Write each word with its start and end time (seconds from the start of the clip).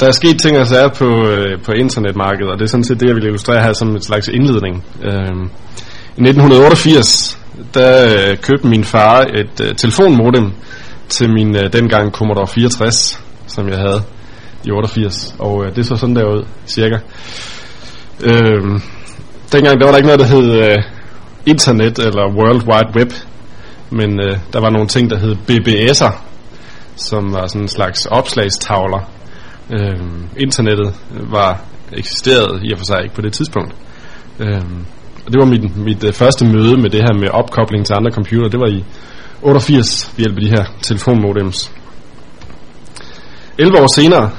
der 0.00 0.06
er 0.06 0.12
sket 0.12 0.40
ting 0.40 0.58
og 0.58 0.66
sager 0.66 0.88
på, 0.88 1.28
øh, 1.28 1.62
på 1.62 1.72
internetmarkedet, 1.72 2.52
og 2.52 2.58
det 2.58 2.64
er 2.64 2.68
sådan 2.68 2.84
set 2.84 3.00
det, 3.00 3.06
jeg 3.06 3.14
vil 3.14 3.24
illustrere 3.24 3.62
her 3.62 3.72
som 3.72 3.88
en 3.88 4.02
slags 4.02 4.28
indledning. 4.28 4.84
Øh, 5.02 5.12
I 6.16 6.20
1988, 6.20 7.38
der 7.74 8.04
øh, 8.04 8.36
købte 8.36 8.66
min 8.66 8.84
far 8.84 9.20
et 9.20 9.60
øh, 9.60 9.74
telefonmodem 9.74 10.52
til 11.08 11.32
min 11.32 11.56
øh, 11.56 11.72
dengang 11.72 12.12
Commodore 12.12 12.46
64, 12.46 13.24
som 13.46 13.68
jeg 13.68 13.78
havde 13.78 14.02
i 14.64 14.70
88, 14.70 15.34
og 15.38 15.64
øh, 15.64 15.76
det 15.76 15.86
så 15.86 15.96
sådan 15.96 16.16
der 16.16 16.24
ud, 16.24 16.44
cirka. 16.66 16.98
Øh, 18.22 18.80
dengang 19.52 19.80
der 19.80 19.86
var 19.86 19.92
der 19.92 19.96
ikke 19.96 20.08
noget, 20.08 20.20
der 20.20 20.26
hed 20.26 20.52
øh, 20.52 20.76
internet 21.46 21.98
eller 21.98 22.34
World 22.36 22.62
Wide 22.68 22.92
Web, 22.96 23.12
men 23.90 24.20
øh, 24.20 24.38
der 24.52 24.60
var 24.60 24.70
nogle 24.70 24.88
ting, 24.88 25.10
der 25.10 25.18
hed 25.18 25.36
BBS'er, 25.50 26.12
som 26.96 27.32
var 27.32 27.46
sådan 27.46 27.62
en 27.62 27.68
slags 27.68 28.06
opslagstavler. 28.06 29.19
Øh, 29.72 30.00
internettet 30.36 30.94
var 31.10 31.60
eksisteret 31.92 32.60
i 32.64 32.72
og 32.72 32.78
for 32.78 32.84
sig 32.84 33.02
ikke 33.02 33.14
på 33.14 33.20
det 33.20 33.32
tidspunkt. 33.32 33.74
Øh, 34.38 34.62
og 35.26 35.32
det 35.32 35.40
var 35.40 35.46
mit, 35.46 35.76
mit 35.76 36.04
øh, 36.04 36.12
første 36.12 36.44
møde 36.44 36.76
med 36.76 36.90
det 36.90 37.00
her 37.00 37.18
med 37.20 37.28
opkobling 37.28 37.86
til 37.86 37.94
andre 37.94 38.10
computer. 38.10 38.48
Det 38.48 38.60
var 38.60 38.68
i 38.68 38.84
88 39.42 40.12
ved 40.16 40.24
hjælp 40.24 40.36
af 40.36 40.40
de 40.40 40.48
her 40.48 40.64
telefonmodems. 40.82 41.72
11 43.58 43.78
år 43.78 43.94
senere, 43.94 44.30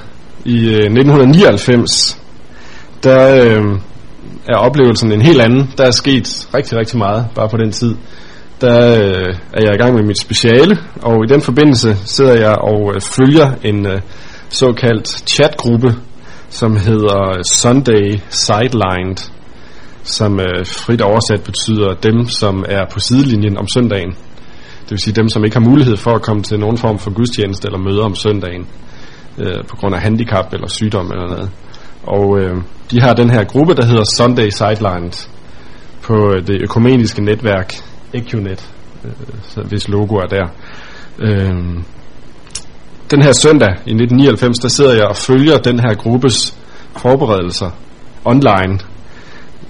i 0.45 0.55
øh, 0.55 0.85
1999, 0.85 2.17
der 3.03 3.45
øh, 3.45 3.79
er 4.49 4.57
oplevelsen 4.57 5.11
en 5.11 5.21
helt 5.21 5.41
anden. 5.41 5.73
Der 5.77 5.85
er 5.85 5.91
sket 5.91 6.49
rigtig, 6.53 6.77
rigtig 6.77 6.97
meget 6.97 7.25
bare 7.35 7.49
på 7.49 7.57
den 7.57 7.71
tid. 7.71 7.95
Der 8.61 8.77
øh, 8.89 9.35
er 9.53 9.61
jeg 9.65 9.73
i 9.73 9.77
gang 9.77 9.95
med 9.95 10.03
mit 10.03 10.21
speciale, 10.21 10.77
og 11.01 11.23
i 11.23 11.27
den 11.33 11.41
forbindelse 11.41 11.97
sidder 12.05 12.33
jeg 12.33 12.55
og 12.57 12.91
øh, 12.95 13.01
følger 13.01 13.51
en 13.63 13.85
øh, 13.85 14.01
såkaldt 14.51 15.07
chatgruppe, 15.29 15.95
som 16.49 16.75
hedder 16.77 17.41
Sunday 17.53 18.19
Sidelined, 18.29 19.31
som 20.03 20.39
øh, 20.39 20.65
frit 20.65 21.01
oversat 21.01 21.43
betyder 21.43 21.93
dem, 21.93 22.27
som 22.27 22.65
er 22.69 22.85
på 22.93 22.99
sidelinjen 22.99 23.57
om 23.57 23.67
søndagen. 23.67 24.11
Det 24.81 24.91
vil 24.91 24.99
sige 24.99 25.13
dem, 25.13 25.29
som 25.29 25.45
ikke 25.45 25.55
har 25.55 25.69
mulighed 25.69 25.97
for 25.97 26.11
at 26.11 26.21
komme 26.21 26.43
til 26.43 26.59
nogen 26.59 26.77
form 26.77 26.99
for 26.99 27.11
gudstjeneste 27.11 27.67
eller 27.67 27.79
møde 27.79 28.01
om 28.01 28.15
søndagen 28.15 28.67
øh, 29.37 29.63
på 29.69 29.75
grund 29.75 29.95
af 29.95 30.01
handicap 30.01 30.53
eller 30.53 30.67
sygdom 30.67 31.11
eller 31.11 31.27
noget. 31.27 31.49
Og 32.03 32.39
øh, 32.39 32.55
de 32.91 33.01
har 33.01 33.13
den 33.13 33.29
her 33.29 33.43
gruppe, 33.43 33.75
der 33.75 33.85
hedder 33.85 34.03
Sunday 34.17 34.49
Sidelined 34.49 35.27
på 36.01 36.31
øh, 36.31 36.47
det 36.47 36.61
økumeniske 36.61 37.21
netværk 37.23 37.73
EQNet, 38.13 38.69
øh, 39.05 39.65
hvis 39.67 39.87
logo 39.87 40.15
er 40.15 40.27
der. 40.27 40.47
Øh, 41.19 41.83
den 43.11 43.21
her 43.21 43.31
søndag 43.31 43.69
i 43.69 43.93
1999, 43.93 44.57
der 44.57 44.67
sidder 44.67 44.93
jeg 44.93 45.05
og 45.05 45.17
følger 45.17 45.57
den 45.57 45.79
her 45.79 45.93
gruppes 45.93 46.57
forberedelser 46.97 47.69
online 48.25 48.79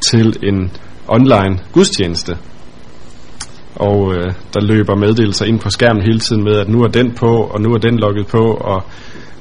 til 0.02 0.38
en 0.44 0.72
online 1.08 1.59
gudstjeneste. 1.72 2.38
Og 3.75 4.14
øh, 4.14 4.34
der 4.53 4.62
løber 4.62 4.95
meddelelser 4.95 5.45
ind 5.45 5.59
på 5.59 5.69
skærmen 5.69 6.03
hele 6.03 6.19
tiden 6.19 6.44
med, 6.44 6.56
at 6.56 6.69
nu 6.69 6.84
er 6.84 6.88
den 6.88 7.12
på, 7.12 7.31
og 7.53 7.62
nu 7.62 7.73
er 7.73 7.78
den 7.78 8.00
logget 8.00 8.28
på, 8.28 8.53
og 8.53 8.84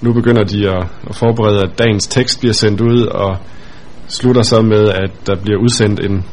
nu 0.00 0.12
begynder 0.12 0.44
de 0.44 0.68
at, 0.70 0.86
at 1.10 1.16
forberede, 1.16 1.62
at 1.62 1.78
dagens 1.78 2.06
tekst 2.06 2.40
bliver 2.40 2.52
sendt 2.52 2.80
ud, 2.80 3.02
og 3.02 3.36
slutter 4.08 4.42
så 4.42 4.62
med, 4.62 4.88
at 4.88 5.10
der 5.26 5.36
bliver 5.42 5.58
udsendt 5.58 6.00
en, 6.00 6.24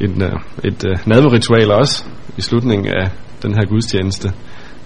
en, 0.00 0.22
øh, 0.22 0.32
et, 0.64 0.84
et 0.84 0.84
uh, 0.84 1.08
nadveritual 1.08 1.70
også 1.70 2.04
i 2.38 2.40
slutningen 2.40 2.86
af 2.86 3.10
den 3.42 3.54
her 3.54 3.64
gudstjeneste, 3.68 4.32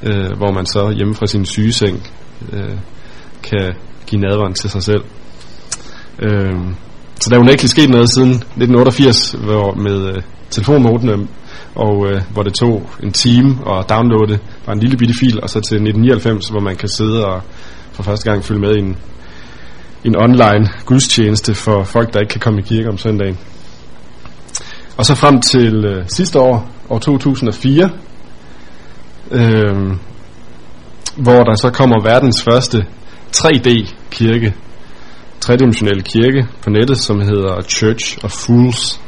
øh, 0.03 0.37
hvor 0.37 0.53
man 0.53 0.67
så 0.67 0.91
hjemme 0.91 1.15
fra 1.15 1.27
sin 1.27 1.45
sygeseng 1.45 2.11
øh, 2.53 2.79
kan 3.43 3.75
give 4.07 4.21
nadveren 4.21 4.55
til 4.55 4.71
sig 4.71 4.83
selv. 4.83 5.05
Øh, 6.23 6.55
så 7.21 7.31
der 7.31 7.37
er 7.37 7.45
jo 7.45 7.51
ikke 7.51 7.69
sket 7.69 7.91
noget 7.91 8.15
siden 8.15 8.31
1988 8.31 9.37
hvor 9.45 9.75
med 9.75 10.09
øh, 10.09 10.23
telefonmodene, 10.51 11.29
og 11.75 12.07
øh, 12.11 12.23
hvor 12.31 12.43
det 12.43 12.55
tog 12.55 12.91
en 13.03 13.13
time 13.13 13.51
at 13.71 13.91
downloade 13.91 14.39
bare 14.67 14.75
en 14.75 14.81
lille 14.81 14.97
bitte 14.97 15.15
fil, 15.21 15.43
og 15.43 15.51
så 15.51 15.61
til 15.61 15.77
1999, 15.77 16.49
hvor 16.49 16.61
man 16.61 16.77
kan 16.77 16.89
sidde 16.89 17.27
og 17.27 17.43
for 17.93 18.03
første 18.03 18.31
gang 18.31 18.45
følge 18.45 18.61
med 18.61 18.77
i 18.77 18.79
en, 18.79 18.97
en 20.05 20.17
online 20.17 20.69
gudstjeneste 20.85 21.55
for 21.55 21.85
folk, 21.85 22.15
der 22.15 22.21
ikke 22.21 22.31
kan 22.31 22.41
komme 22.41 22.61
i 22.61 22.63
kirke 22.63 22.89
om 22.89 22.99
søndagen. 22.99 23.39
Og 24.97 25.07
så 25.07 25.15
frem 25.15 25.41
til 25.41 25.85
øh, 25.85 26.05
sidste 26.09 26.41
år, 26.41 26.71
år 26.89 26.99
2004, 26.99 27.91
øh, 29.31 29.97
hvor 31.17 31.43
der 31.43 31.55
så 31.55 31.71
kommer 31.75 32.03
verdens 32.03 32.43
første 32.43 32.87
3D-kirke, 33.37 34.55
tredimensionelle 35.41 36.03
kirke 36.03 36.47
på 36.63 36.71
nettet, 36.71 36.99
som 36.99 37.21
hedder 37.21 37.63
Church 37.63 38.19
of 38.25 38.31
Fools. 38.31 39.01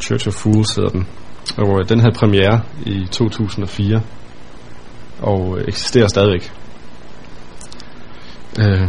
Church 0.00 0.28
of 0.28 0.34
Fools 0.34 0.74
hedder 0.74 0.90
den. 0.90 1.06
Og 1.56 1.80
øh, 1.80 1.88
den 1.88 2.00
havde 2.00 2.14
premiere 2.14 2.60
i 2.86 3.06
2004 3.10 4.00
og 5.20 5.58
øh, 5.58 5.64
eksisterer 5.68 6.08
stadigvæk. 6.08 6.52
Øh, 8.58 8.88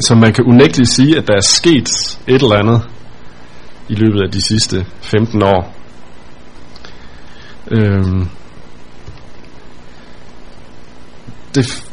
så 0.00 0.14
man 0.14 0.32
kan 0.32 0.44
unægteligt 0.44 0.90
sige, 0.90 1.18
at 1.18 1.26
der 1.28 1.34
er 1.34 1.40
sket 1.40 1.88
et 2.26 2.42
eller 2.42 2.56
andet 2.56 2.88
i 3.88 3.94
løbet 3.94 4.20
af 4.22 4.30
de 4.32 4.42
sidste 4.42 4.86
15 5.00 5.42
år. 5.42 5.74
Øhm, 7.70 8.28
det 11.54 11.84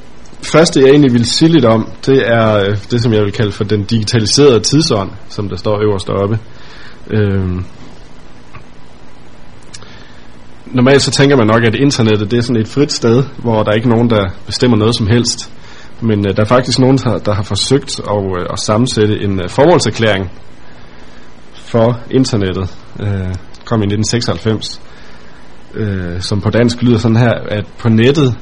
første, 0.41 0.79
jeg 0.79 0.89
egentlig 0.89 1.13
vil 1.13 1.25
sige 1.25 1.51
lidt 1.51 1.65
om, 1.65 1.89
det 2.05 2.23
er 2.27 2.55
øh, 2.55 2.77
det, 2.91 3.01
som 3.01 3.13
jeg 3.13 3.23
vil 3.23 3.31
kalde 3.31 3.51
for 3.51 3.63
den 3.63 3.83
digitaliserede 3.83 4.59
tidsånd, 4.59 5.11
som 5.29 5.49
der 5.49 5.55
står 5.55 5.81
øverst 5.83 6.09
oppe. 6.09 6.39
Øhm, 7.11 7.65
normalt 10.65 11.01
så 11.01 11.11
tænker 11.11 11.35
man 11.35 11.47
nok, 11.47 11.63
at 11.63 11.75
internettet 11.75 12.31
det 12.31 12.37
er 12.37 12.41
sådan 12.41 12.61
et 12.61 12.67
frit 12.67 12.91
sted, 12.91 13.23
hvor 13.37 13.63
der 13.63 13.71
er 13.71 13.75
ikke 13.75 13.89
nogen, 13.89 14.09
der 14.09 14.29
bestemmer 14.45 14.77
noget 14.77 14.97
som 14.97 15.07
helst. 15.07 15.51
Men 16.01 16.27
øh, 16.27 16.35
der 16.35 16.41
er 16.41 16.47
faktisk 16.47 16.79
nogen, 16.79 16.97
der, 16.97 17.17
der 17.17 17.33
har 17.33 17.43
forsøgt 17.43 17.99
at, 17.99 18.23
øh, 18.39 18.45
at 18.53 18.59
sammensætte 18.59 19.23
en 19.23 19.39
øh, 19.39 19.49
formålserklæring 19.49 20.31
for 21.53 21.99
internettet. 22.11 22.75
Øh, 22.99 23.35
kom 23.65 23.81
i 23.81 23.85
1996, 23.85 24.81
øh, 25.73 26.21
som 26.21 26.41
på 26.41 26.49
dansk 26.49 26.81
lyder 26.81 26.97
sådan 26.97 27.17
her, 27.17 27.33
at 27.47 27.65
på 27.79 27.89
nettet, 27.89 28.35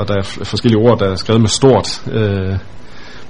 og 0.00 0.08
der 0.08 0.14
er 0.14 0.22
forskellige 0.22 0.80
ord, 0.80 0.98
der 0.98 1.10
er 1.10 1.14
skrevet 1.14 1.40
med 1.40 1.48
stort, 1.48 2.02
øh, 2.12 2.56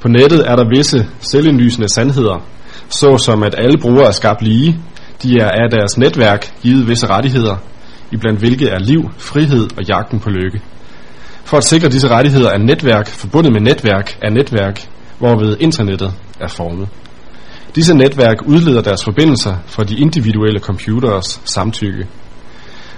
på 0.00 0.08
nettet 0.08 0.50
er 0.50 0.56
der 0.56 0.64
visse 0.76 1.06
selvindlysende 1.20 1.88
sandheder, 1.88 2.44
såsom 2.88 3.42
at 3.42 3.54
alle 3.58 3.78
brugere 3.78 4.06
er 4.06 4.10
skabt 4.10 4.42
lige, 4.42 4.80
de 5.22 5.40
er 5.40 5.48
af 5.48 5.70
deres 5.70 5.98
netværk 5.98 6.52
givet 6.62 6.88
visse 6.88 7.06
rettigheder, 7.06 7.56
iblandt 8.12 8.38
hvilket 8.38 8.72
er 8.72 8.78
liv, 8.78 9.10
frihed 9.18 9.68
og 9.78 9.84
jagten 9.88 10.20
på 10.20 10.30
lykke. 10.30 10.60
For 11.44 11.56
at 11.56 11.64
sikre 11.64 11.88
disse 11.88 12.08
rettigheder 12.08 12.50
er 12.50 12.58
netværk 12.58 13.08
forbundet 13.08 13.52
med 13.52 13.60
netværk 13.60 14.18
er 14.22 14.30
netværk, 14.30 14.88
hvorved 15.18 15.56
internettet 15.60 16.12
er 16.40 16.48
formet. 16.48 16.88
Disse 17.74 17.94
netværk 17.94 18.36
udleder 18.46 18.82
deres 18.82 19.04
forbindelser 19.04 19.56
fra 19.66 19.84
de 19.84 19.96
individuelle 19.96 20.60
computers 20.60 21.40
samtykke. 21.44 22.06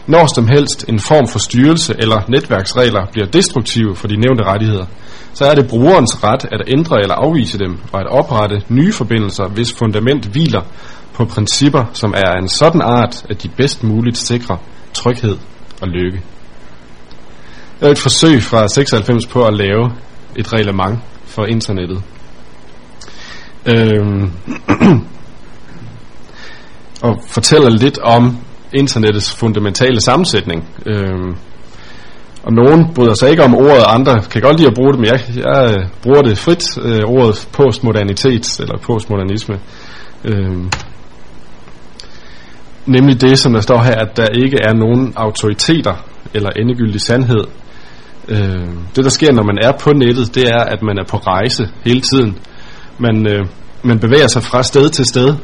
Når 0.06 0.26
som 0.34 0.48
helst 0.48 0.84
en 0.88 0.98
form 0.98 1.28
for 1.28 1.38
styrelse 1.38 1.94
eller 1.98 2.22
netværksregler 2.28 3.06
bliver 3.12 3.26
destruktive 3.26 3.96
for 3.96 4.08
de 4.08 4.16
nævnte 4.16 4.44
rettigheder, 4.44 4.86
så 5.34 5.44
er 5.44 5.54
det 5.54 5.68
brugerens 5.68 6.24
ret 6.24 6.44
at 6.44 6.62
ændre 6.66 7.00
eller 7.02 7.14
afvise 7.14 7.58
dem 7.58 7.78
og 7.92 8.00
at 8.00 8.06
oprette 8.06 8.62
nye 8.68 8.92
forbindelser, 8.92 9.48
hvis 9.48 9.72
fundament 9.72 10.26
hviler 10.26 10.62
på 11.14 11.24
principper, 11.24 11.84
som 11.92 12.14
er 12.16 12.30
af 12.30 12.38
en 12.38 12.48
sådan 12.48 12.82
art, 12.82 13.26
at 13.30 13.42
de 13.42 13.48
bedst 13.48 13.82
muligt 13.84 14.18
sikrer 14.18 14.56
tryghed 14.94 15.36
og 15.82 15.88
lykke. 15.88 16.22
Det 17.80 17.88
er 17.88 17.92
et 17.92 17.98
forsøg 17.98 18.42
fra 18.42 18.68
96 18.68 19.26
på 19.26 19.44
at 19.44 19.54
lave 19.54 19.92
et 20.36 20.52
reglement 20.52 20.98
for 21.24 21.44
internettet. 21.44 22.02
Øhm, 23.66 24.32
og 27.02 27.22
fortæller 27.26 27.70
lidt 27.70 27.98
om 27.98 28.38
internettets 28.74 29.34
fundamentale 29.34 30.00
sammensætning. 30.00 30.68
Øhm, 30.86 31.36
og 32.42 32.52
nogen 32.52 32.94
bryder 32.94 33.14
sig 33.14 33.30
ikke 33.30 33.44
om 33.44 33.54
ordet, 33.54 33.84
andre 33.86 34.22
kan 34.30 34.42
godt 34.42 34.56
lide 34.56 34.68
at 34.68 34.74
bruge 34.74 34.92
det, 34.92 35.00
men 35.00 35.06
jeg, 35.06 35.20
jeg 35.36 35.74
øh, 35.74 35.86
bruger 36.02 36.22
det 36.22 36.38
frit, 36.38 36.64
øh, 36.82 37.00
ordet 37.04 37.48
postmodernitet, 37.52 38.60
eller 38.60 38.78
postmodernisme. 38.78 39.58
Øhm, 40.24 40.70
nemlig 42.86 43.20
det, 43.20 43.38
som 43.38 43.52
der 43.52 43.60
står 43.60 43.82
her, 43.82 43.94
at 43.94 44.16
der 44.16 44.26
ikke 44.44 44.58
er 44.64 44.74
nogen 44.74 45.12
autoriteter 45.16 45.94
eller 46.34 46.50
endegyldig 46.50 47.00
sandhed 47.00 47.44
Øh, 48.28 48.68
det 48.96 49.04
der 49.04 49.10
sker, 49.10 49.32
når 49.32 49.42
man 49.42 49.58
er 49.62 49.72
på 49.72 49.92
nettet, 49.92 50.34
det 50.34 50.44
er, 50.48 50.64
at 50.64 50.82
man 50.82 50.98
er 50.98 51.04
på 51.08 51.16
rejse 51.16 51.68
hele 51.84 52.00
tiden. 52.00 52.38
Man, 52.98 53.26
øh, 53.26 53.46
man 53.82 53.98
bevæger 53.98 54.26
sig 54.26 54.42
fra 54.42 54.62
sted 54.62 54.88
til 54.90 55.06
sted. 55.06 55.34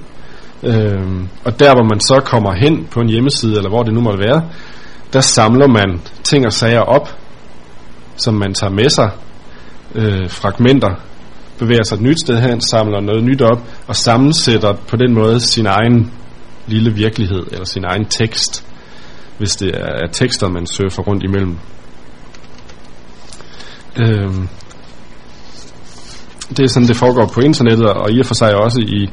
Øh, 0.62 1.22
og 1.44 1.60
der, 1.60 1.74
hvor 1.74 1.84
man 1.84 2.00
så 2.00 2.20
kommer 2.24 2.54
hen 2.54 2.86
på 2.90 3.00
en 3.00 3.08
hjemmeside, 3.08 3.56
eller 3.56 3.68
hvor 3.68 3.82
det 3.82 3.94
nu 3.94 4.00
måtte 4.00 4.18
være, 4.18 4.48
der 5.12 5.20
samler 5.20 5.68
man 5.68 6.00
ting 6.24 6.46
og 6.46 6.52
sager 6.52 6.80
op, 6.80 7.08
som 8.16 8.34
man 8.34 8.54
tager 8.54 8.72
med 8.72 8.90
sig. 8.90 9.10
øh, 9.94 10.30
fragmenter, 10.30 10.94
bevæger 11.58 11.82
sig 11.82 11.96
et 11.96 12.02
nyt 12.02 12.20
sted 12.20 12.40
hen, 12.40 12.60
samler 12.60 13.00
noget 13.00 13.24
nyt 13.24 13.42
op, 13.42 13.62
og 13.86 13.96
sammensætter 13.96 14.72
på 14.88 14.96
den 14.96 15.14
måde 15.14 15.40
sin 15.40 15.66
egen 15.66 16.12
lille 16.66 16.94
virkelighed, 16.94 17.46
eller 17.52 17.64
sin 17.64 17.84
egen 17.84 18.04
tekst, 18.04 18.66
hvis 19.38 19.56
det 19.56 19.70
er 19.74 20.06
tekster, 20.12 20.48
man 20.48 20.66
surfer 20.66 21.02
rundt 21.02 21.24
imellem. 21.24 21.56
Øhm, 23.96 24.48
det 26.48 26.60
er 26.60 26.68
sådan, 26.68 26.88
det 26.88 26.96
foregår 26.96 27.26
på 27.26 27.40
internettet, 27.40 27.86
og 27.86 28.12
i 28.12 28.20
og 28.20 28.26
for 28.26 28.34
sig 28.34 28.54
også 28.54 28.80
i, 28.80 29.10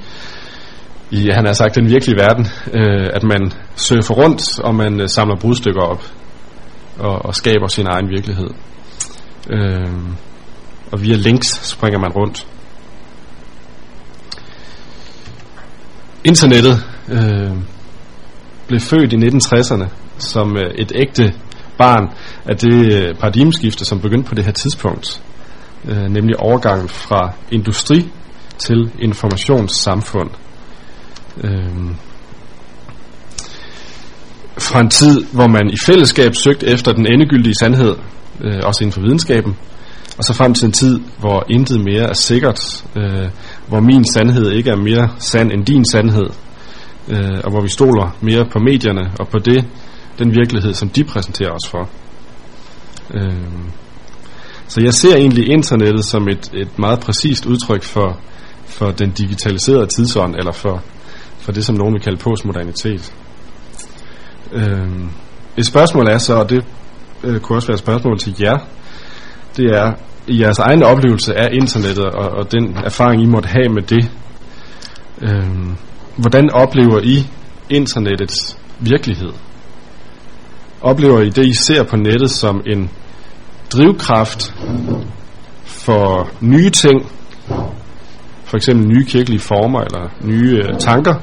i 1.11 1.29
han 1.29 1.45
har 1.45 1.53
sagt, 1.53 1.75
den 1.75 1.89
virkelige 1.89 2.19
verden, 2.19 2.47
øh, 2.73 3.09
at 3.13 3.23
man 3.23 3.51
surfer 3.75 4.13
rundt, 4.13 4.59
og 4.59 4.75
man 4.75 5.01
øh, 5.01 5.09
samler 5.09 5.35
brudstykker 5.35 5.81
op, 5.81 6.03
og, 6.99 7.25
og 7.25 7.35
skaber 7.35 7.67
sin 7.67 7.87
egen 7.87 8.09
virkelighed. 8.09 8.49
Øh, 9.49 9.91
og 10.91 11.01
via 11.01 11.15
links 11.15 11.47
springer 11.47 11.99
man 11.99 12.11
rundt. 12.11 12.47
Internettet 16.23 16.85
øh, 17.09 17.51
blev 18.67 18.79
født 18.79 19.13
i 19.13 19.15
1960'erne 19.15 19.87
som 20.17 20.57
øh, 20.57 20.71
et 20.75 20.91
ægte 20.95 21.33
barn 21.77 22.09
af 22.45 22.57
det 22.57 22.93
øh, 22.93 23.15
paradigmeskifte, 23.15 23.85
som 23.85 24.01
begyndte 24.01 24.29
på 24.29 24.35
det 24.35 24.45
her 24.45 24.51
tidspunkt, 24.51 25.21
øh, 25.85 26.03
nemlig 26.03 26.39
overgangen 26.39 26.89
fra 26.89 27.31
industri 27.51 28.11
til 28.57 28.91
informationssamfund. 28.99 30.29
Øh, 31.43 31.95
fra 34.57 34.79
en 34.81 34.89
tid, 34.89 35.25
hvor 35.31 35.47
man 35.47 35.69
i 35.69 35.77
fællesskab 35.85 36.35
søgte 36.35 36.67
efter 36.67 36.93
den 36.93 37.07
endegyldige 37.07 37.55
sandhed, 37.59 37.95
øh, 38.41 38.59
også 38.63 38.83
inden 38.83 38.93
for 38.93 39.01
videnskaben, 39.01 39.57
og 40.17 40.23
så 40.23 40.33
frem 40.33 40.53
til 40.53 40.65
en 40.65 40.71
tid, 40.71 40.99
hvor 41.19 41.45
intet 41.49 41.83
mere 41.83 42.09
er 42.09 42.13
sikkert, 42.13 42.85
øh, 42.95 43.27
hvor 43.67 43.79
min 43.79 44.05
sandhed 44.13 44.51
ikke 44.51 44.69
er 44.69 44.75
mere 44.75 45.09
sand 45.19 45.51
end 45.51 45.65
din 45.65 45.85
sandhed, 45.91 46.29
øh, 47.07 47.39
og 47.43 47.51
hvor 47.51 47.61
vi 47.61 47.69
stoler 47.69 48.17
mere 48.21 48.45
på 48.51 48.59
medierne 48.59 49.11
og 49.19 49.27
på 49.27 49.39
det, 49.39 49.65
den 50.19 50.35
virkelighed, 50.35 50.73
som 50.73 50.89
de 50.89 51.03
præsenterer 51.03 51.51
os 51.51 51.69
for. 51.69 51.89
Øh, 53.13 53.33
så 54.67 54.81
jeg 54.81 54.93
ser 54.93 55.15
egentlig 55.15 55.49
internettet 55.49 56.05
som 56.05 56.27
et, 56.27 56.49
et 56.53 56.79
meget 56.79 56.99
præcist 56.99 57.45
udtryk 57.45 57.83
for, 57.83 58.19
for 58.65 58.91
den 58.91 59.11
digitaliserede 59.11 59.87
tidsånd, 59.87 60.35
eller 60.35 60.51
for, 60.51 60.83
for 61.45 61.51
det, 61.51 61.65
som 61.65 61.75
nogen 61.75 61.93
vil 61.93 62.01
kalde 62.01 62.17
postmodernitet. 62.17 63.13
Øh, 64.53 64.89
et 65.57 65.65
spørgsmål 65.65 66.07
er 66.07 66.17
så, 66.17 66.35
og 66.35 66.49
det 66.49 66.65
øh, 67.23 67.39
kunne 67.39 67.57
også 67.57 67.67
være 67.67 67.75
et 67.75 67.79
spørgsmål 67.79 68.19
til 68.19 68.35
jer, 68.39 68.57
det 69.57 69.65
er 69.65 69.91
i 70.27 70.41
jeres 70.41 70.59
egen 70.59 70.83
oplevelse 70.83 71.35
af 71.35 71.49
internettet 71.53 72.05
og, 72.05 72.29
og 72.29 72.51
den 72.51 72.77
erfaring, 72.77 73.23
I 73.23 73.25
måtte 73.25 73.49
have 73.49 73.69
med 73.69 73.81
det. 73.81 74.11
Øh, 75.21 75.75
hvordan 76.15 76.49
oplever 76.51 76.99
I 77.03 77.27
internettets 77.69 78.57
virkelighed? 78.79 79.29
Oplever 80.81 81.21
I 81.21 81.29
det, 81.29 81.45
I 81.45 81.53
ser 81.53 81.83
på 81.83 81.95
nettet 81.95 82.31
som 82.31 82.61
en 82.65 82.89
drivkraft 83.73 84.53
for 85.65 86.29
nye 86.41 86.69
ting, 86.69 87.11
for 88.55 88.57
eksempel 88.57 88.87
nye 88.87 89.05
kirkelige 89.05 89.39
former 89.39 89.81
eller 89.81 90.09
nye 90.21 90.57
øh, 90.57 90.79
tanker, 90.79 91.15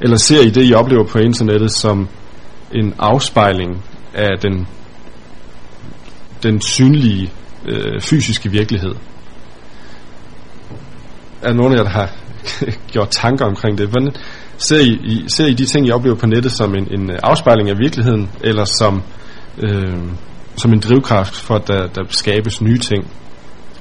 eller 0.00 0.16
ser 0.16 0.40
I 0.40 0.50
det, 0.50 0.64
I 0.64 0.74
oplever 0.74 1.04
på 1.04 1.18
internettet 1.18 1.72
som 1.72 2.08
en 2.74 2.94
afspejling 2.98 3.84
af 4.14 4.38
den, 4.42 4.66
den 6.42 6.60
synlige 6.60 7.32
øh, 7.68 8.00
fysiske 8.00 8.50
virkelighed. 8.50 8.94
Er 11.42 11.52
nogen 11.52 11.72
af 11.72 11.76
jer, 11.76 11.82
der 11.82 11.90
har 11.90 12.10
gjort 12.92 13.08
tanker 13.10 13.44
omkring 13.44 13.78
det? 13.78 13.88
Hvordan 13.88 14.12
ser 14.56 14.80
I, 14.80 14.98
I, 15.04 15.24
ser 15.28 15.46
I 15.46 15.54
de 15.54 15.64
ting, 15.64 15.86
I 15.86 15.90
oplever 15.90 16.16
på 16.16 16.26
nettet 16.26 16.52
som 16.52 16.74
en, 16.74 16.88
en 16.90 17.10
øh, 17.10 17.18
afspejling 17.22 17.70
af 17.70 17.78
virkeligheden, 17.78 18.30
eller 18.44 18.64
som, 18.64 19.02
øh, 19.58 19.98
som 20.56 20.72
en 20.72 20.80
drivkraft 20.80 21.36
for, 21.36 21.54
at 21.54 21.68
der, 21.68 21.86
der 21.86 22.02
skabes 22.08 22.60
nye 22.60 22.78
ting, 22.78 23.10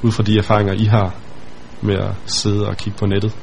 ud 0.02 0.12
fra 0.12 0.24
de 0.24 0.38
erfaringer, 0.38 0.74
I 0.74 0.86
har 0.86 1.16
med 1.82 1.98
at 2.08 2.14
sidde 2.26 2.68
og 2.68 2.78
kigge 2.78 3.00
på 3.00 3.06
nettet? 3.06 3.36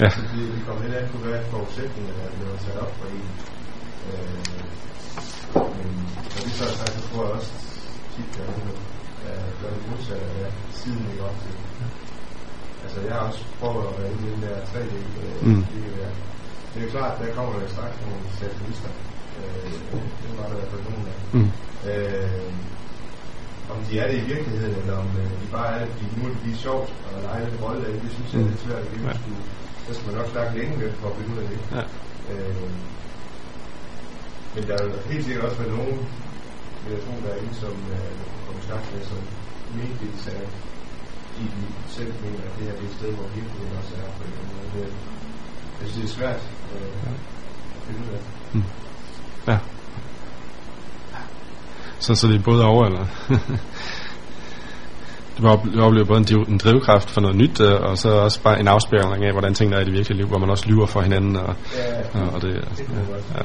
Ja. 0.00 0.08
Fordi 0.08 0.40
vi 0.56 0.60
kommer 0.66 0.82
lidt 0.82 0.94
an 0.94 1.08
på, 1.12 1.18
hvad 1.18 1.40
forudsætninger 1.50 2.12
der 2.18 2.24
er 2.28 2.34
blevet 2.36 2.60
sat 2.66 2.78
op 2.84 2.92
for 2.98 3.06
en. 3.16 3.28
Øh, 4.08 4.38
men 5.78 5.88
når 6.32 6.42
vi 6.46 6.50
så 6.58 6.64
er 6.64 6.74
sagt, 6.80 6.92
så 6.96 7.00
tror 7.08 7.22
jeg 7.24 7.32
også 7.38 7.52
tit, 8.14 8.32
at 8.42 8.48
er 9.30 9.40
gør 9.60 9.70
det 9.74 9.82
modsatte 9.90 10.24
af 10.26 10.34
det, 10.38 10.52
siden 10.80 11.10
ikke 11.10 11.24
op 11.28 11.36
til. 11.42 11.54
Altså 12.84 12.98
jeg 13.06 13.12
har 13.14 13.24
også 13.28 13.42
prøvet 13.60 13.86
at 13.88 13.94
være 13.98 14.10
inde 14.12 14.26
i 14.28 14.30
den 14.34 14.42
der 14.42 14.56
3D 14.72 14.94
øh, 15.22 15.46
mm. 15.46 15.64
Det 16.70 16.76
er 16.80 16.84
jo 16.86 16.90
klart, 16.90 17.18
der 17.20 17.34
kommer 17.34 17.52
der 17.58 17.68
straks 17.68 17.96
nogle 18.04 18.22
satirister. 18.40 18.90
Det 20.22 20.30
var 20.38 20.46
der 20.48 20.54
i 20.56 20.58
hvert 20.58 20.72
fald 20.72 20.84
nogen 20.88 21.06
af. 21.12 21.18
Mm. 21.36 21.50
Øh, 21.90 22.52
om 23.72 23.78
de 23.86 23.98
er 23.98 24.06
det 24.10 24.16
i 24.22 24.26
virkeligheden, 24.32 24.76
eller 24.80 24.96
om 25.04 25.08
øh, 25.20 25.30
de 25.42 25.46
bare 25.52 25.68
er 25.74 25.78
det, 25.84 25.88
fordi 25.92 26.06
nu 26.16 26.22
er 26.24 26.32
det 26.34 26.42
lige 26.44 26.56
sjovt 26.66 26.88
at 27.10 27.22
lege 27.26 27.50
den 27.50 27.58
rolle 27.64 27.86
af, 27.86 27.92
det 28.04 28.10
synes 28.16 28.28
jeg 28.32 28.40
er 28.40 28.48
lidt 28.48 28.60
svært 28.60 28.82
at 28.84 28.90
gennemskue. 28.92 29.40
Ja 29.44 29.60
så 29.90 29.94
skal 29.94 30.06
man 30.08 30.16
nok 30.20 30.30
snakke 30.34 30.58
længe 30.58 30.76
med 30.76 30.92
for 31.00 31.08
at 31.10 31.16
finde 31.16 31.30
ud 31.34 31.38
af 31.42 31.48
det. 31.52 31.60
Ja. 31.76 31.82
Øh, 32.32 32.70
men 34.54 34.62
der 34.68 34.74
er 34.78 34.84
jo 34.84 34.92
helt 35.12 35.24
sikkert 35.24 35.44
også 35.44 35.58
været 35.62 35.76
nogen, 35.78 35.98
vil 36.82 36.92
jeg 36.94 37.02
tro, 37.04 37.12
der 37.24 37.30
er 37.34 37.40
inde, 37.42 37.54
som 37.64 37.74
øh, 37.94 38.12
kommer 38.46 38.62
snak 38.68 38.82
med, 38.92 39.02
som 39.10 39.20
meddeles 39.76 40.26
af, 40.36 40.42
i 41.42 41.44
de 41.56 41.64
selv 41.96 42.12
mener, 42.22 42.42
at 42.48 42.52
det 42.56 42.64
her 42.66 42.74
det 42.78 42.84
er 42.84 42.90
et 42.90 42.96
sted, 42.98 43.10
hvor 43.18 43.28
virkeligheden 43.38 43.78
også 43.80 43.94
er 44.02 44.08
på 44.16 44.22
en 44.24 44.30
eller 44.30 44.42
anden 44.42 44.56
måde. 44.56 44.70
Det, 44.76 44.92
jeg 45.80 45.86
synes, 45.88 45.96
det 45.96 46.04
er 46.04 46.14
svært 46.18 46.42
øh, 46.74 47.12
at 47.76 47.82
finde 47.86 48.00
ud 48.06 48.10
af. 48.16 48.22
Mm. 48.54 48.64
Ja. 49.48 49.58
Så, 51.98 52.14
så 52.14 52.28
det 52.28 52.36
er 52.36 52.42
både 52.42 52.64
over, 52.64 52.86
eller? 52.86 53.06
du 55.38 55.46
oplever 55.82 56.04
både 56.04 56.18
en, 56.18 56.44
en 56.48 56.58
drivkraft 56.58 57.10
for 57.10 57.20
noget 57.20 57.36
nyt, 57.36 57.60
øh, 57.60 57.80
og 57.80 57.98
så 57.98 58.08
også 58.08 58.42
bare 58.42 58.60
en 58.60 58.68
afspærring 58.68 59.24
af, 59.24 59.32
hvordan 59.32 59.54
tingene 59.54 59.76
er 59.76 59.80
i 59.80 59.84
det 59.84 59.92
virkelige 59.92 60.16
liv, 60.16 60.26
hvor 60.26 60.38
man 60.38 60.50
også 60.50 60.68
lyver 60.68 60.86
for 60.86 61.00
hinanden. 61.00 61.36
Og, 61.36 61.54
ja, 62.14 62.20
og, 62.20 62.34
og 62.34 62.42
det, 62.42 62.54
det 62.78 62.86
ja, 63.34 63.38
ja. 63.38 63.44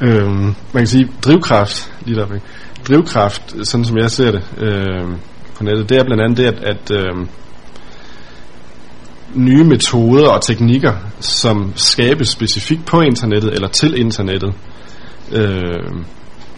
Øhm, 0.00 0.44
man 0.44 0.54
kan 0.80 0.86
sige, 0.86 1.08
drivkraft, 1.24 1.92
lige 2.00 2.16
der, 2.16 2.26
drivkraft, 2.88 3.54
sådan 3.66 3.84
som 3.84 3.98
jeg 3.98 4.10
ser 4.10 4.30
det 4.30 4.42
øh, 4.58 5.08
på 5.54 5.64
nettet, 5.64 5.88
det 5.88 5.98
er 5.98 6.04
blandt 6.04 6.22
andet 6.22 6.38
det, 6.38 6.44
at, 6.44 6.64
at 6.64 6.90
øh, 6.90 7.26
nye 9.34 9.64
metoder 9.64 10.28
og 10.28 10.42
teknikker, 10.42 10.92
som 11.20 11.72
skabes 11.76 12.28
specifikt 12.28 12.86
på 12.86 13.00
internettet 13.00 13.54
eller 13.54 13.68
til 13.68 14.00
internettet, 14.00 14.54
øh, 15.32 16.04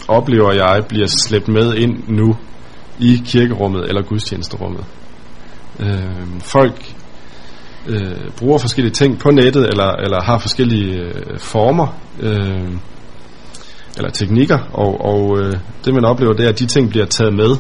oplever 0.08 0.52
jeg, 0.52 0.84
bliver 0.88 1.06
slæbt 1.06 1.48
med 1.48 1.74
ind 1.74 2.02
nu 2.08 2.36
i 2.98 3.22
kirkerummet 3.26 3.88
eller 3.88 4.02
gudstjenesterummet. 4.02 4.84
Øh, 5.80 6.40
folk 6.40 6.94
øh, 7.86 8.30
bruger 8.36 8.58
forskellige 8.58 8.92
ting 8.92 9.18
på 9.18 9.30
nettet, 9.30 9.66
eller, 9.68 9.92
eller 9.92 10.22
har 10.22 10.38
forskellige 10.38 10.94
øh, 10.94 11.38
former, 11.38 11.86
øh, 12.20 12.70
eller 13.96 14.10
teknikker, 14.10 14.58
og, 14.72 15.04
og 15.04 15.38
øh, 15.38 15.54
det 15.84 15.94
man 15.94 16.04
oplever, 16.04 16.32
det 16.32 16.44
er, 16.44 16.48
at 16.48 16.58
de 16.58 16.66
ting 16.66 16.90
bliver 16.90 17.06
taget 17.06 17.34
med 17.34 17.56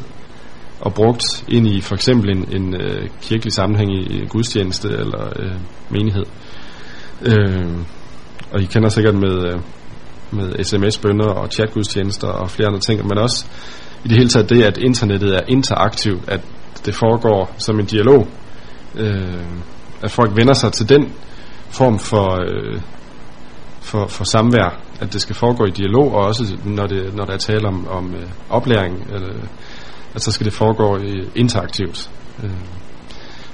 og 0.80 0.94
brugt 0.94 1.44
ind 1.48 1.66
i 1.66 1.80
for 1.80 1.94
eksempel 1.94 2.30
en, 2.30 2.48
en 2.52 2.74
øh, 2.74 3.08
kirkelig 3.22 3.52
sammenhæng 3.52 3.92
i, 3.92 4.22
i 4.22 4.26
gudstjeneste 4.26 4.88
eller 4.88 5.32
øh, 5.38 5.52
menighed. 5.90 6.24
Øh, 7.22 7.70
og 8.52 8.60
I 8.60 8.64
kender 8.64 8.88
sikkert 8.88 9.14
med... 9.14 9.52
Øh, 9.52 9.60
med 10.32 10.64
sms-bønder 10.64 11.28
og 11.28 11.48
chatgudstjenester 11.48 12.28
og 12.28 12.50
flere 12.50 12.68
andre 12.68 12.80
ting, 12.80 13.06
men 13.06 13.18
også 13.18 13.46
i 14.04 14.08
det 14.08 14.16
hele 14.16 14.28
taget 14.28 14.50
det, 14.50 14.62
at 14.62 14.78
internettet 14.78 15.34
er 15.34 15.40
interaktivt, 15.48 16.28
at 16.28 16.40
det 16.86 16.94
foregår 16.94 17.54
som 17.58 17.80
en 17.80 17.86
dialog, 17.86 18.28
øh, 18.94 19.44
at 20.02 20.10
folk 20.10 20.36
vender 20.36 20.54
sig 20.54 20.72
til 20.72 20.88
den 20.88 21.12
form 21.70 21.98
for, 21.98 22.42
øh, 22.42 22.80
for, 23.80 24.06
for 24.06 24.24
samvær, 24.24 24.80
at 25.00 25.12
det 25.12 25.20
skal 25.20 25.36
foregå 25.36 25.64
i 25.64 25.70
dialog, 25.70 26.14
og 26.14 26.26
også 26.26 26.56
når, 26.64 26.86
det, 26.86 27.14
når 27.14 27.24
der 27.24 27.32
er 27.32 27.38
tale 27.38 27.68
om, 27.68 27.88
om 27.88 28.14
øh, 28.14 28.28
oplæring, 28.50 29.10
eller, 29.14 29.28
at 30.14 30.22
så 30.22 30.32
skal 30.32 30.44
det 30.44 30.52
foregå 30.52 30.96
øh, 30.96 31.26
interaktivt. 31.34 32.10
Øh. 32.44 32.50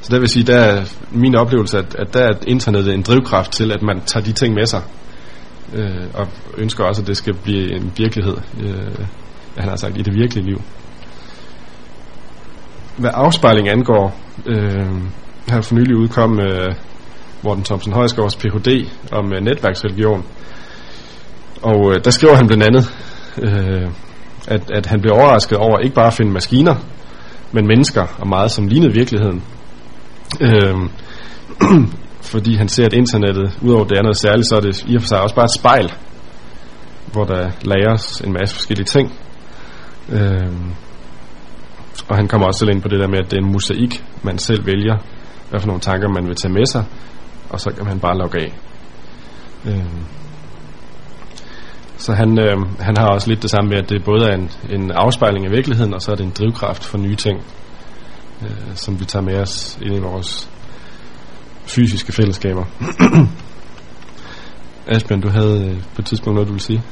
Så 0.00 0.12
der 0.12 0.20
vil 0.20 0.28
sige, 0.28 0.46
der 0.46 0.56
er 0.56 0.84
min 1.10 1.36
oplevelse, 1.36 1.78
at, 1.78 1.96
at 1.98 2.14
der 2.14 2.20
er 2.20 2.32
internettet 2.46 2.94
en 2.94 3.02
drivkraft 3.02 3.52
til, 3.52 3.72
at 3.72 3.82
man 3.82 4.00
tager 4.06 4.24
de 4.24 4.32
ting 4.32 4.54
med 4.54 4.66
sig, 4.66 4.82
øh, 5.74 6.06
og 6.14 6.28
ønsker 6.58 6.84
også, 6.84 7.02
at 7.02 7.08
det 7.08 7.16
skal 7.16 7.34
blive 7.34 7.76
en 7.76 7.92
virkelighed, 7.96 8.36
øh, 8.60 9.06
han 9.56 9.68
har 9.68 9.76
sagt, 9.76 9.98
i 9.98 10.02
det 10.02 10.14
virkelige 10.14 10.46
liv. 10.46 10.62
Hvad 12.96 13.10
afspejling 13.14 13.68
angår, 13.68 14.20
øh, 14.46 14.86
her 15.50 15.60
for 15.60 15.74
nylig 15.74 15.96
udkom 15.96 16.40
øh, 16.40 16.74
Morten 17.42 17.64
Thomsen 17.64 17.92
Højsgaards 17.92 18.36
Ph.D. 18.36 18.88
om 19.12 19.32
øh, 19.32 19.40
netværksreligion. 19.42 20.24
Og 21.62 21.92
øh, 21.92 22.04
der 22.04 22.10
skriver 22.10 22.34
han 22.34 22.46
blandt 22.46 22.64
andet, 22.64 22.92
øh, 23.42 23.90
at, 24.46 24.70
at 24.70 24.86
han 24.86 25.00
blev 25.00 25.14
overrasket 25.14 25.58
over 25.58 25.78
ikke 25.78 25.94
bare 25.94 26.06
at 26.06 26.14
finde 26.14 26.32
maskiner, 26.32 26.74
men 27.52 27.66
mennesker 27.66 28.06
og 28.18 28.28
meget 28.28 28.50
som 28.50 28.66
lignede 28.66 28.92
virkeligheden. 28.92 29.42
Øh, 30.40 30.74
fordi 32.32 32.56
han 32.56 32.68
ser, 32.68 32.84
at 32.84 32.92
internettet, 32.92 33.58
udover 33.62 33.84
det 33.84 33.98
er 33.98 34.02
noget 34.02 34.16
særligt, 34.16 34.48
så 34.48 34.56
er 34.56 34.60
det 34.60 34.84
i 34.88 34.96
og 34.96 35.02
for 35.02 35.08
sig 35.08 35.20
også 35.20 35.34
bare 35.34 35.44
et 35.44 35.54
spejl, 35.58 35.92
hvor 37.12 37.24
der 37.24 37.50
læres 37.62 38.20
en 38.20 38.32
masse 38.32 38.54
forskellige 38.54 38.86
ting. 38.86 39.12
Øh, 40.08 40.52
og 42.08 42.16
han 42.16 42.28
kommer 42.28 42.46
også 42.46 42.58
selv 42.58 42.70
ind 42.70 42.82
på 42.82 42.88
det 42.88 43.00
der 43.00 43.08
med, 43.08 43.18
at 43.18 43.30
det 43.30 43.36
er 43.38 43.42
en 43.42 43.52
mosaik, 43.52 44.04
man 44.22 44.38
selv 44.38 44.66
vælger, 44.66 44.96
hvad 45.50 45.60
for 45.60 45.66
nogle 45.66 45.80
tanker 45.80 46.08
man 46.08 46.26
vil 46.26 46.36
tage 46.36 46.52
med 46.52 46.66
sig, 46.66 46.84
og 47.50 47.60
så 47.60 47.70
kan 47.76 47.84
man 47.86 48.00
bare 48.00 48.18
logge 48.18 48.38
af. 48.40 48.52
Øh, 49.66 49.84
så 51.96 52.12
han, 52.12 52.38
øh, 52.38 52.56
han 52.80 52.96
har 52.96 53.08
også 53.08 53.28
lidt 53.28 53.42
det 53.42 53.50
samme 53.50 53.70
med, 53.70 53.78
at 53.78 53.88
det 53.88 54.04
både 54.04 54.30
er 54.30 54.34
en, 54.34 54.50
en 54.70 54.90
afspejling 54.90 55.46
af 55.46 55.52
virkeligheden, 55.52 55.94
og 55.94 56.02
så 56.02 56.12
er 56.12 56.16
det 56.16 56.24
en 56.24 56.34
drivkraft 56.38 56.84
for 56.84 56.98
nye 56.98 57.16
ting, 57.16 57.38
øh, 58.42 58.74
som 58.74 59.00
vi 59.00 59.04
tager 59.04 59.22
med 59.22 59.40
os 59.40 59.78
ind 59.82 59.94
i 59.94 59.98
vores 59.98 60.50
fysiske 61.66 62.12
fællesskaber. 62.12 62.64
Asbjørn, 64.94 65.22
du 65.26 65.30
havde 65.38 65.56
øh, 65.68 65.76
på 65.94 65.98
et 66.02 66.06
tidspunkt 66.06 66.34
noget, 66.34 66.48
du 66.48 66.54
ville 66.56 66.68
sige? 66.70 66.82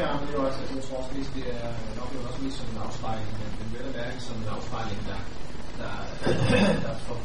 Ja, 0.00 0.08
men 0.18 0.24
det 0.28 0.34
er 0.38 0.42
også, 0.48 0.58
altså, 0.60 0.74
jeg 0.78 0.84
tror 0.86 0.98
også, 1.02 1.12
hvis 1.16 1.30
det 1.36 1.44
er 1.60 1.68
nok 2.00 2.10
jo 2.14 2.18
også 2.28 2.40
lidt 2.44 2.54
som 2.60 2.68
en 2.74 2.78
afspejling, 2.86 3.30
men, 3.40 3.50
men 3.58 3.66
vel 3.74 3.84
at 3.90 3.94
mærke 4.00 4.18
som 4.28 4.36
en 4.42 4.48
afspejling, 4.56 5.00
der, 5.10 5.20
der, 5.80 5.92
der 6.86 6.94
for, 7.06 7.16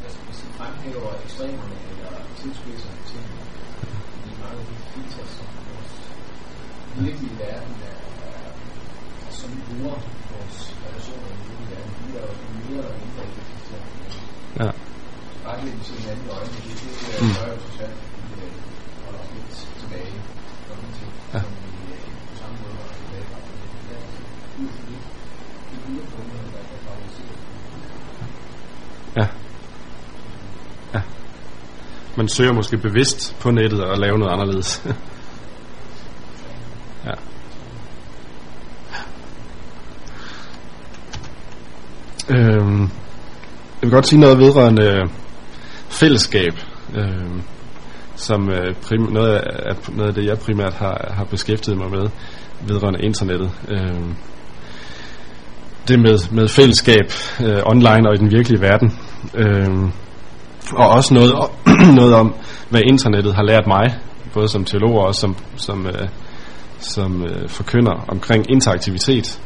hvad 0.00 0.10
skal 0.12 0.24
man 0.28 0.34
sige, 0.40 0.52
fremhæver 0.58 1.10
ekstremerne 1.26 1.76
eller 2.04 2.22
tilspidser 2.40 2.92
tingene. 3.10 3.42
Fordi 4.12 4.30
mange 4.42 4.58
af 4.62 4.66
de 4.70 4.76
filter, 4.92 5.24
som 5.36 5.48
vores 5.70 5.94
virkelige 7.04 7.36
verden 7.44 7.74
er, 7.90 7.96
er, 8.30 8.40
er 9.26 9.32
som 9.40 9.48
vi 9.54 9.60
bruger 9.68 9.98
vores 10.32 10.58
relationer 10.86 11.28
i 11.32 11.34
den 11.36 11.42
virkelige 11.48 11.70
verden, 11.74 11.92
de 11.98 12.04
er 12.18 12.24
jo 12.30 12.34
mere 12.60 12.78
eller 12.82 12.96
mindre 13.02 13.20
ikke 13.28 13.42
Ja. 14.60 14.70
Bare 15.44 15.56
det, 15.60 15.72
til 15.84 15.94
en 16.04 16.10
anden 16.10 16.28
øjne, 16.30 16.46
det, 16.46 16.64
det, 16.64 16.72
Mm. 17.22 17.28
gør 17.28 17.46
jo 17.46 17.52
at 17.52 17.58
vi 18.28 18.34
holder 19.04 19.20
os 19.20 19.26
lidt 19.34 19.50
tilbage 19.80 20.12
Ja. 21.34 21.38
Det 21.38 21.44
er. 29.16 29.20
Ja. 29.22 29.26
Ja. 30.94 31.00
Man 32.16 32.28
søger 32.28 32.52
måske 32.52 32.78
bevidst 32.78 33.36
på 33.40 33.50
nettet 33.50 33.84
og 33.84 33.98
laver 33.98 34.16
noget 34.18 34.32
anderledes. 34.32 34.82
ja. 37.06 37.12
Øhm, 42.30 42.90
jeg 43.82 43.82
vil 43.82 43.90
godt 43.90 44.06
sige 44.06 44.20
noget 44.20 44.38
vedrørende 44.38 44.82
øh, 44.82 45.08
fællesskab, 45.88 46.52
øh, 46.96 47.40
som 48.14 48.50
øh, 48.50 48.74
prim, 48.74 49.00
noget, 49.00 49.34
af, 49.36 49.76
noget 49.92 50.08
af 50.08 50.14
det, 50.14 50.26
jeg 50.26 50.38
primært 50.38 50.74
har, 50.74 51.12
har 51.16 51.24
beskæftiget 51.24 51.78
mig 51.78 51.90
med 51.90 52.08
vedrørende 52.66 53.00
internettet. 53.02 53.50
Øh, 53.68 54.00
det 55.88 56.00
med, 56.00 56.32
med 56.32 56.48
fællesskab 56.48 57.12
øh, 57.40 57.62
online 57.66 58.08
og 58.08 58.14
i 58.14 58.18
den 58.18 58.30
virkelige 58.30 58.60
verden. 58.60 58.92
Øh, 59.34 59.90
og 60.72 60.88
også 60.88 61.14
noget, 61.14 61.34
noget 62.00 62.14
om, 62.14 62.34
hvad 62.70 62.80
internettet 62.86 63.34
har 63.34 63.42
lært 63.42 63.66
mig, 63.66 63.94
både 64.34 64.48
som 64.48 64.64
teolog 64.64 64.98
og 64.98 65.06
også 65.06 65.20
som, 65.20 65.36
som, 65.56 65.86
øh, 65.86 66.08
som 66.78 67.22
øh, 67.24 67.48
forkynder 67.48 68.04
omkring 68.08 68.50
interaktivitet. 68.50 69.40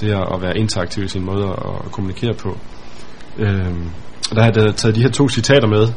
Det 0.00 0.10
at 0.10 0.42
være 0.42 0.58
interaktiv 0.58 1.04
i 1.04 1.08
sin 1.08 1.24
måde 1.24 1.44
at, 1.44 1.70
at 1.84 1.92
kommunikere 1.92 2.34
på. 2.34 2.58
Øh, 3.38 3.74
og 4.30 4.36
der 4.36 4.42
har 4.42 4.52
jeg 4.54 4.74
taget 4.76 4.94
de 4.96 5.02
her 5.02 5.10
to 5.10 5.28
citater 5.28 5.68
med 5.68 5.88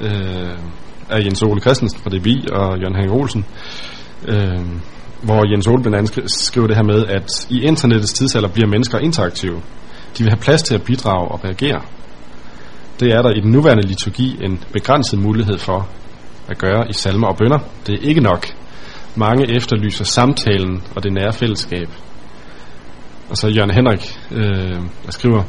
øh, 0.00 0.58
af 1.10 1.24
Jens 1.24 1.42
Ole 1.42 1.60
Christensen 1.60 2.00
fra 2.00 2.10
DBI 2.10 2.46
og 2.52 2.78
Jørgen 2.78 2.96
Henrik 2.96 3.12
Olsen. 3.12 3.44
Øh, 4.28 4.66
hvor 5.22 5.50
Jens 5.50 5.66
Ole 5.66 5.82
blandt 5.82 5.98
andet 5.98 6.30
skriver 6.30 6.66
det 6.66 6.76
her 6.76 6.82
med, 6.82 7.06
at 7.06 7.46
i 7.50 7.62
internettets 7.62 8.12
tidsalder 8.12 8.48
bliver 8.48 8.68
mennesker 8.68 8.98
interaktive. 8.98 9.62
De 10.18 10.22
vil 10.22 10.30
have 10.30 10.40
plads 10.40 10.62
til 10.62 10.74
at 10.74 10.82
bidrage 10.82 11.28
og 11.28 11.44
reagere. 11.44 11.80
Det 13.00 13.12
er 13.12 13.22
der 13.22 13.30
i 13.30 13.40
den 13.40 13.50
nuværende 13.52 13.86
liturgi 13.86 14.38
en 14.44 14.64
begrænset 14.72 15.18
mulighed 15.18 15.58
for 15.58 15.88
at 16.48 16.58
gøre 16.58 16.88
i 16.88 16.92
salmer 16.92 17.26
og 17.26 17.36
bønder. 17.36 17.58
Det 17.86 17.94
er 17.94 18.08
ikke 18.08 18.20
nok. 18.20 18.46
Mange 19.16 19.56
efterlyser 19.56 20.04
samtalen 20.04 20.82
og 20.96 21.02
det 21.02 21.12
nære 21.12 21.32
fællesskab. 21.32 21.88
Og 23.30 23.36
så 23.36 23.48
Jørgen 23.48 23.70
Henrik, 23.70 24.18
øh, 24.30 24.80
der 25.06 25.10
skriver, 25.10 25.42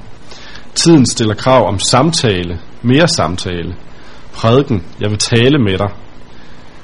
Tiden 0.77 1.05
stiller 1.05 1.35
krav 1.35 1.67
om 1.67 1.79
samtale, 1.79 2.59
mere 2.81 3.07
samtale. 3.07 3.75
Prædiken, 4.33 4.83
jeg 5.01 5.09
vil 5.09 5.17
tale 5.19 5.57
med 5.59 5.77
dig. 5.77 5.89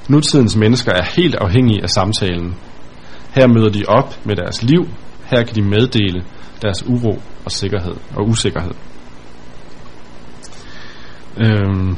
Nutidens 0.08 0.56
mennesker 0.56 0.92
er 0.92 1.04
helt 1.16 1.34
afhængige 1.34 1.82
af 1.82 1.90
samtalen. 1.90 2.54
Her 3.34 3.46
møder 3.46 3.68
de 3.68 3.84
op 3.88 4.26
med 4.26 4.36
deres 4.36 4.62
liv. 4.62 4.88
Her 5.24 5.44
kan 5.44 5.54
de 5.54 5.62
meddele 5.62 6.24
deres 6.62 6.86
uro 6.86 7.20
og 7.44 7.50
sikkerhed 7.50 7.94
og 8.16 8.28
usikkerhed. 8.28 8.74
Øhm, 11.36 11.96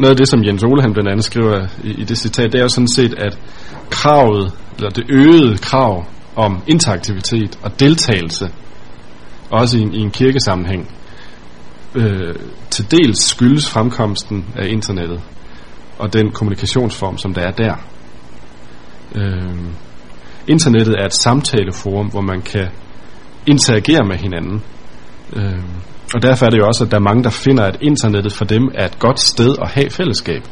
noget 0.00 0.10
af 0.10 0.16
det, 0.16 0.28
som 0.28 0.44
Jens 0.44 0.64
Ole 0.64 0.82
han 0.82 0.92
blandt 0.92 1.10
andet 1.10 1.24
skriver 1.24 1.66
i, 1.84 1.90
i 1.90 2.04
det 2.04 2.18
citat, 2.18 2.52
det 2.52 2.58
er 2.58 2.62
jo 2.62 2.68
sådan 2.68 2.88
set, 2.88 3.14
at 3.18 3.38
kravet, 3.90 4.52
eller 4.76 4.90
det 4.90 5.04
øgede 5.08 5.58
krav 5.58 6.06
om 6.36 6.62
interaktivitet 6.66 7.58
og 7.62 7.80
deltagelse, 7.80 8.50
også 9.50 9.78
i 9.78 9.80
en, 9.80 9.94
i 9.94 9.98
en 9.98 10.10
kirkesammenhæng, 10.10 10.90
øh, 11.94 12.34
til 12.70 12.90
dels 12.90 13.24
skyldes 13.24 13.70
fremkomsten 13.70 14.44
af 14.56 14.68
internettet 14.68 15.20
og 15.98 16.12
den 16.12 16.30
kommunikationsform, 16.30 17.18
som 17.18 17.34
der 17.34 17.42
er 17.42 17.50
der. 17.50 17.74
Øh, 19.14 19.54
internettet 20.48 20.94
er 20.98 21.06
et 21.06 21.14
samtaleforum, 21.14 22.06
hvor 22.06 22.20
man 22.20 22.42
kan 22.42 22.68
interagere 23.46 24.04
med 24.08 24.16
hinanden. 24.16 24.62
Øh, 25.36 25.62
og 26.14 26.22
derfor 26.22 26.46
er 26.46 26.50
det 26.50 26.58
jo 26.58 26.66
også, 26.66 26.84
at 26.84 26.90
der 26.90 26.96
er 26.96 27.00
mange, 27.02 27.24
der 27.24 27.30
finder, 27.30 27.64
at 27.64 27.78
internettet 27.80 28.32
for 28.32 28.44
dem 28.44 28.70
er 28.74 28.84
et 28.84 28.98
godt 28.98 29.20
sted 29.20 29.56
at 29.62 29.70
have 29.70 29.90
fællesskab. 29.90 30.42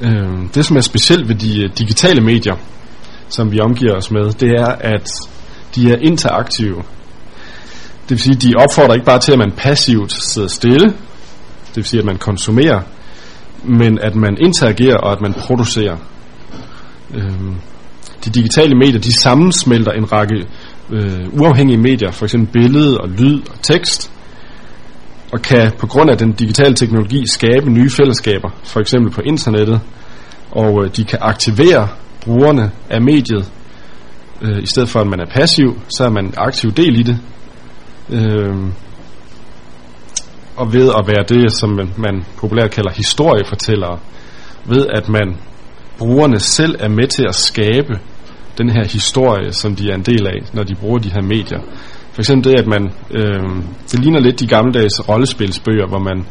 Øh, 0.00 0.54
det, 0.54 0.64
som 0.64 0.76
er 0.76 0.80
specielt 0.80 1.28
ved 1.28 1.34
de 1.34 1.64
øh, 1.64 1.70
digitale 1.78 2.20
medier, 2.20 2.56
som 3.34 3.52
vi 3.52 3.60
omgiver 3.60 3.96
os 3.96 4.10
med, 4.10 4.32
det 4.32 4.50
er, 4.50 4.66
at 4.66 5.08
de 5.74 5.92
er 5.92 5.96
interaktive. 5.96 6.76
Det 8.02 8.10
vil 8.10 8.18
sige, 8.18 8.36
at 8.36 8.42
de 8.42 8.54
opfordrer 8.56 8.94
ikke 8.94 9.06
bare 9.06 9.18
til, 9.18 9.32
at 9.32 9.38
man 9.38 9.52
passivt 9.56 10.12
sidder 10.12 10.48
stille, 10.48 10.86
det 11.68 11.76
vil 11.76 11.84
sige, 11.84 12.00
at 12.00 12.06
man 12.06 12.18
konsumerer, 12.18 12.80
men 13.64 13.98
at 14.02 14.14
man 14.14 14.36
interagerer 14.40 14.96
og 14.96 15.12
at 15.12 15.20
man 15.20 15.34
producerer. 15.34 15.96
Øhm, 17.14 17.54
de 18.24 18.30
digitale 18.30 18.74
medier, 18.74 19.00
de 19.00 19.20
sammensmelter 19.20 19.92
en 19.92 20.12
række 20.12 20.46
øh, 20.90 21.40
uafhængige 21.40 21.78
medier, 21.78 22.10
for 22.10 22.24
eksempel 22.24 22.52
billede 22.52 22.98
og 22.98 23.08
lyd 23.08 23.40
og 23.50 23.62
tekst, 23.62 24.10
og 25.32 25.42
kan 25.42 25.72
på 25.78 25.86
grund 25.86 26.10
af 26.10 26.18
den 26.18 26.32
digitale 26.32 26.74
teknologi 26.74 27.24
skabe 27.26 27.70
nye 27.70 27.90
fællesskaber, 27.90 28.50
for 28.64 28.80
eksempel 28.80 29.12
på 29.12 29.20
internettet, 29.20 29.80
og 30.50 30.84
øh, 30.84 30.96
de 30.96 31.04
kan 31.04 31.18
aktivere 31.22 31.88
brugerne 32.24 32.70
af 32.90 33.02
mediet. 33.02 33.52
Øh, 34.42 34.62
I 34.62 34.66
stedet 34.66 34.88
for 34.88 35.00
at 35.00 35.06
man 35.06 35.20
er 35.20 35.26
passiv, 35.26 35.80
så 35.88 36.04
er 36.04 36.10
man 36.10 36.34
aktiv 36.36 36.72
del 36.72 37.00
i 37.00 37.02
det. 37.02 37.18
Øh, 38.10 38.56
og 40.56 40.72
ved 40.72 40.88
at 40.98 41.06
være 41.06 41.24
det, 41.28 41.52
som 41.52 41.70
man, 41.70 41.88
man 41.96 42.24
populært 42.36 42.70
kalder 42.70 42.90
historiefortællere, 42.90 43.98
ved 44.64 44.86
at 44.86 45.08
man 45.08 45.36
brugerne 45.98 46.40
selv 46.40 46.76
er 46.80 46.88
med 46.88 47.06
til 47.06 47.24
at 47.28 47.34
skabe 47.34 47.98
den 48.58 48.70
her 48.70 48.84
historie, 48.84 49.52
som 49.52 49.76
de 49.76 49.90
er 49.90 49.94
en 49.94 50.02
del 50.02 50.26
af, 50.26 50.42
når 50.52 50.62
de 50.62 50.74
bruger 50.74 50.98
de 50.98 51.10
her 51.10 51.22
medier. 51.22 51.60
For 52.12 52.20
eksempel 52.20 52.52
det, 52.52 52.60
at 52.60 52.66
man, 52.66 52.92
øh, 53.10 53.62
det 53.92 54.00
ligner 54.00 54.20
lidt 54.20 54.40
de 54.40 54.46
gammeldags 54.46 55.08
rollespilsbøger, 55.08 55.86
hvor 55.86 55.98
man 55.98 56.26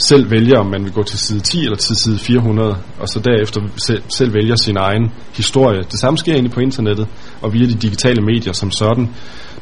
selv 0.00 0.30
vælger, 0.30 0.58
om 0.58 0.66
man 0.66 0.84
vil 0.84 0.92
gå 0.92 1.02
til 1.02 1.18
side 1.18 1.40
10 1.40 1.64
eller 1.64 1.76
til 1.76 1.96
side 1.96 2.18
400, 2.18 2.76
og 2.98 3.08
så 3.08 3.20
derefter 3.20 3.60
selv, 3.86 4.02
selv 4.08 4.34
vælger 4.34 4.56
sin 4.56 4.76
egen 4.76 5.12
historie. 5.36 5.82
Det 5.90 6.00
samme 6.00 6.18
sker 6.18 6.32
egentlig 6.32 6.52
på 6.52 6.60
internettet 6.60 7.08
og 7.42 7.52
via 7.52 7.66
de 7.66 7.74
digitale 7.74 8.22
medier 8.22 8.52
som 8.52 8.70
sådan. 8.70 9.08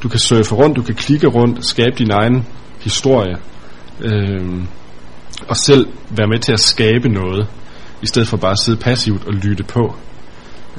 Du 0.02 0.08
kan 0.08 0.18
surfe 0.18 0.54
rundt, 0.54 0.76
du 0.76 0.82
kan 0.82 0.94
klikke 0.94 1.26
rundt, 1.26 1.66
skabe 1.66 1.96
din 1.98 2.10
egen 2.10 2.46
historie, 2.80 3.36
øh, 4.00 4.62
og 5.48 5.56
selv 5.56 5.86
være 6.10 6.26
med 6.26 6.38
til 6.38 6.52
at 6.52 6.60
skabe 6.60 7.08
noget, 7.08 7.46
i 8.02 8.06
stedet 8.06 8.28
for 8.28 8.36
bare 8.36 8.52
at 8.52 8.58
sidde 8.58 8.78
passivt 8.78 9.26
og 9.26 9.32
lytte 9.34 9.64
på. 9.64 9.94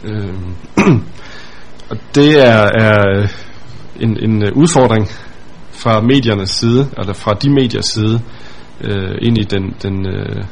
Øh, 0.03 0.33
og 1.89 1.97
det 2.15 2.47
er, 2.47 2.69
er 2.79 3.27
en, 3.99 4.23
en 4.23 4.53
udfordring 4.53 5.07
fra 5.71 6.01
mediernes 6.01 6.49
side, 6.49 6.89
eller 6.97 7.13
fra 7.13 7.33
de 7.33 7.49
mediers 7.49 7.85
side, 7.85 8.21
øh, 8.81 9.17
ind 9.21 9.37
i 9.37 9.43
den, 9.43 9.75
den 9.83 10.07
øh, 10.07 10.43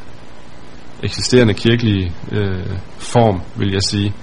eksisterende 1.03 1.53
kirkelige 1.53 2.11
øh, 2.31 2.77
form, 2.97 3.41
vil 3.55 3.71
jeg 3.71 3.81
sige. 3.89 4.13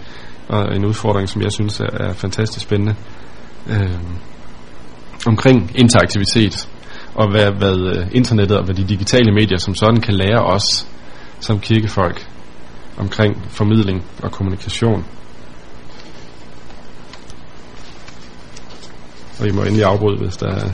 Og 0.49 0.77
en 0.77 0.85
udfordring, 0.87 1.29
som 1.29 1.43
jeg 1.43 1.53
synes 1.53 1.81
er, 1.81 1.91
er 2.01 2.13
fantastisk 2.13 2.65
spændende. 2.65 2.95
Øh, 3.67 3.99
omkring 5.27 5.71
interaktivitet, 5.75 6.69
og 7.15 7.31
hvad, 7.31 7.53
hvad 7.59 7.97
øh, 7.97 8.07
internettet 8.13 8.59
og 8.59 8.65
hvad 8.65 8.75
de 8.75 8.85
digitale 8.85 9.33
medier 9.33 9.59
som 9.59 9.75
sådan 9.75 10.01
kan 10.01 10.15
lære 10.15 10.45
os 10.45 10.87
som 11.41 11.61
kirkefolk 11.61 12.27
omkring 12.97 13.43
formidling 13.49 14.05
og 14.23 14.33
kommunikation. 14.33 15.05
Og 19.41 19.47
I 19.47 19.51
må 19.51 19.63
endelig 19.63 19.85
afbryde, 19.85 20.19
hvis 20.23 20.37
der 20.37 20.49
er... 20.49 20.69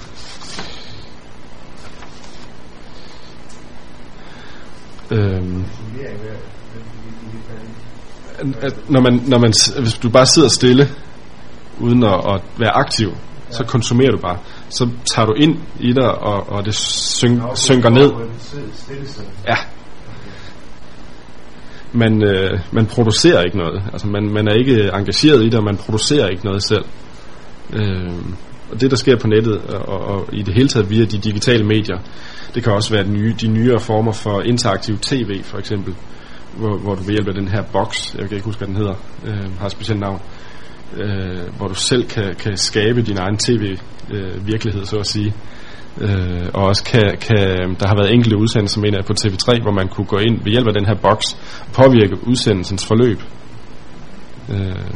Øhm, 5.11 5.65
at 8.61 8.91
når 8.91 9.01
man, 9.01 9.23
når 9.27 9.39
man, 9.39 9.53
hvis 9.83 9.95
du 9.95 10.11
bare 10.11 10.27
sidder 10.27 10.49
stille, 10.49 10.89
uden 11.81 12.05
at, 12.05 12.35
at 12.35 12.43
være 12.59 12.71
aktiv, 12.71 13.09
ja. 13.09 13.57
så 13.57 13.65
konsumerer 13.65 14.11
du 14.11 14.19
bare. 14.19 14.39
Så 14.69 14.89
tager 15.15 15.27
du 15.27 15.33
ind 15.33 15.59
i 15.81 15.93
dig, 15.93 16.09
og, 16.09 16.49
og 16.49 16.65
det 16.65 16.75
syn, 16.75 17.41
synker 17.55 17.91
ned. 17.91 18.13
Ja. 19.49 19.57
Man, 21.93 22.23
øh, 22.25 22.61
man 22.73 22.87
producerer 22.87 23.43
ikke 23.43 23.59
noget. 23.59 23.83
Altså 23.93 24.07
man, 24.07 24.33
man 24.33 24.49
er 24.49 24.55
ikke 24.55 24.91
engageret 24.95 25.43
i 25.43 25.45
det, 25.45 25.55
og 25.55 25.65
man 25.65 25.77
producerer 25.77 26.29
ikke 26.29 26.45
noget 26.45 26.63
selv. 26.63 26.85
Øh, 27.73 28.13
og 28.71 28.81
det, 28.81 28.91
der 28.91 28.97
sker 28.97 29.17
på 29.17 29.27
nettet, 29.27 29.61
og, 29.63 30.01
og 30.01 30.29
i 30.33 30.43
det 30.43 30.55
hele 30.55 30.69
taget 30.69 30.91
via 30.91 31.05
de 31.05 31.19
digitale 31.19 31.65
medier, 31.65 31.99
det 32.55 32.63
kan 32.63 32.73
også 32.73 32.91
være 32.91 33.05
de, 33.05 33.11
nye, 33.11 33.35
de 33.41 33.49
nyere 33.49 33.81
former 33.81 34.13
for 34.13 34.41
interaktiv 34.41 34.99
tv, 34.99 35.43
for 35.43 35.59
eksempel, 35.59 35.95
hvor, 36.57 36.79
hvor 36.79 36.95
du 36.95 37.03
ved 37.03 37.13
hjælp 37.13 37.29
af 37.29 37.35
den 37.35 37.49
her 37.49 37.63
boks, 37.73 38.15
jeg 38.19 38.29
kan 38.29 38.37
ikke 38.37 38.45
huske, 38.45 38.59
hvad 38.59 38.69
den 38.69 38.77
hedder, 38.77 38.95
øh, 39.27 39.59
har 39.59 39.67
et 39.67 39.73
specielt 39.73 40.01
navn, 40.01 40.21
øh, 40.97 41.57
hvor 41.57 41.69
du 41.69 41.75
selv 41.75 42.09
kan, 42.09 42.35
kan 42.35 42.57
skabe 42.57 43.03
din 43.03 43.19
egen 43.19 43.37
tv-virkelighed, 43.37 44.81
øh, 44.81 44.87
så 44.87 44.97
at 44.97 45.07
sige. 45.07 45.35
Øh, 46.01 46.49
og 46.55 46.63
også 46.65 46.85
kan, 46.85 47.17
kan, 47.21 47.77
der 47.81 47.87
har 47.89 47.97
været 47.97 48.15
enkelte 48.15 48.37
udsendelser, 48.37 48.81
mener 48.81 48.99
jeg, 48.99 49.05
på 49.05 49.13
TV3, 49.21 49.63
hvor 49.63 49.73
man 49.73 49.89
kunne 49.89 50.07
gå 50.07 50.19
ind 50.19 50.45
ved 50.45 50.53
hjælp 50.53 50.67
af 50.67 50.75
den 50.75 50.87
her 50.87 50.95
boks 50.95 51.27
og 51.61 51.73
påvirke 51.73 52.29
udsendelsens 52.29 52.87
forløb. 52.87 53.23
Øh, 54.53 54.91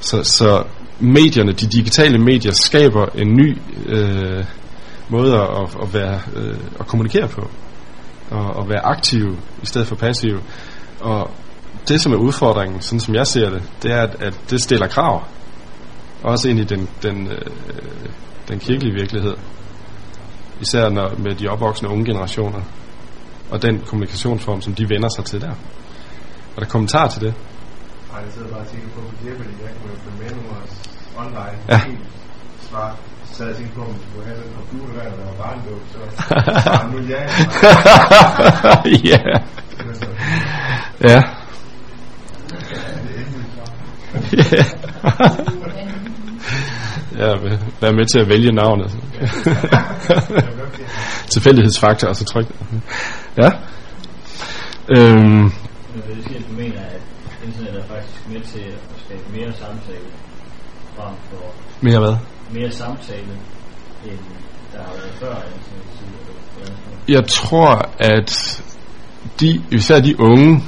så, 0.00 0.22
så 0.22 0.64
medierne, 1.00 1.52
de 1.52 1.66
digitale 1.66 2.18
medier, 2.18 2.52
skaber 2.52 3.06
en 3.14 3.36
ny 3.36 3.58
øh, 3.86 4.44
måde 5.08 5.34
at, 5.34 5.76
at, 5.82 5.94
være, 5.94 6.20
øh, 6.36 6.56
at 6.80 6.86
kommunikere 6.86 7.28
på. 7.28 7.48
Og 8.30 8.62
at 8.62 8.68
være 8.68 8.84
aktive 8.84 9.36
i 9.62 9.66
stedet 9.66 9.88
for 9.88 9.96
passive. 9.96 10.40
Og 11.00 11.30
det, 11.88 12.00
som 12.00 12.12
er 12.12 12.16
udfordringen, 12.16 12.80
sådan 12.80 13.00
som 13.00 13.14
jeg 13.14 13.26
ser 13.26 13.50
det, 13.50 13.62
det 13.82 13.92
er, 13.92 14.02
at, 14.02 14.22
at 14.22 14.40
det 14.50 14.60
stiller 14.62 14.86
krav. 14.86 15.24
Også 16.22 16.48
ind 16.48 16.58
i 16.58 16.64
den, 16.64 16.88
den, 17.02 17.26
øh, 17.26 17.46
den 18.48 18.58
kirkelige 18.58 18.94
virkelighed. 18.94 19.34
Især 20.60 20.88
når, 20.88 21.14
med 21.18 21.34
de 21.34 21.48
opvoksende 21.48 21.92
unge 21.92 22.04
generationer. 22.04 22.60
Og 23.50 23.62
den 23.62 23.80
kommunikationsform, 23.86 24.60
som 24.60 24.74
de 24.74 24.88
vender 24.88 25.08
sig 25.16 25.24
til 25.24 25.40
der. 25.40 25.54
Er 26.56 26.60
der 26.60 26.66
kommentar 26.66 27.08
til 27.08 27.20
det? 27.20 27.34
Nej, 28.14 28.22
jeg 28.22 28.32
sidder 28.32 28.48
bare 28.48 28.60
og 28.60 28.66
tænker 28.66 28.88
på, 28.88 29.00
at 29.00 29.14
det 29.22 29.36
fordi 29.36 29.50
jeg 29.62 29.70
kunne 29.82 29.96
følge 30.04 30.18
med 30.22 30.30
nogle 30.36 30.48
online. 31.16 31.58
Ja. 31.68 31.80
Svar. 32.60 32.96
Så 33.32 33.44
jeg 33.46 33.56
tænkte 33.56 33.74
på, 33.74 33.80
om 33.80 33.94
du 34.14 34.22
have 34.24 34.36
den 34.36 34.52
computer 34.54 35.02
der, 35.02 35.10
der 35.10 35.24
var 35.24 35.36
barndåb, 35.44 35.82
så 35.92 35.98
svarer 36.62 36.90
nu 36.92 36.98
ja. 36.98 37.22
ja. 39.10 39.20
Ja. 41.10 41.22
ja, 47.18 47.34
vær 47.80 47.92
med 47.92 48.06
til 48.06 48.18
at 48.18 48.28
vælge 48.28 48.52
navnet. 48.52 48.90
Tilfældighedsfaktor, 51.32 52.12
så 52.12 52.24
tryk. 52.24 52.46
Ja. 53.36 53.50
Øhm. 54.96 55.42
Jeg 55.44 56.02
vil 56.08 56.24
sige, 56.24 56.36
at 56.36 56.44
du 56.50 56.54
mener, 56.56 56.80
at 56.80 57.03
internet 57.46 57.80
er 57.80 57.84
faktisk 57.84 58.28
med 58.28 58.40
til 58.40 58.60
at 58.60 59.00
skabe 59.04 59.22
mere 59.32 59.52
samtale 59.52 60.08
frem 60.96 61.14
for 61.30 61.54
mere 61.80 61.98
hvad? 61.98 62.16
Mere 62.50 62.72
samtale 62.72 63.32
end 64.04 64.18
der 64.72 64.78
har 64.78 64.92
været 64.92 65.12
før 65.20 65.34
Jeg 67.08 67.26
tror, 67.26 67.88
at 67.98 68.62
de, 69.40 69.62
især 69.70 70.00
de 70.00 70.20
unge, 70.20 70.62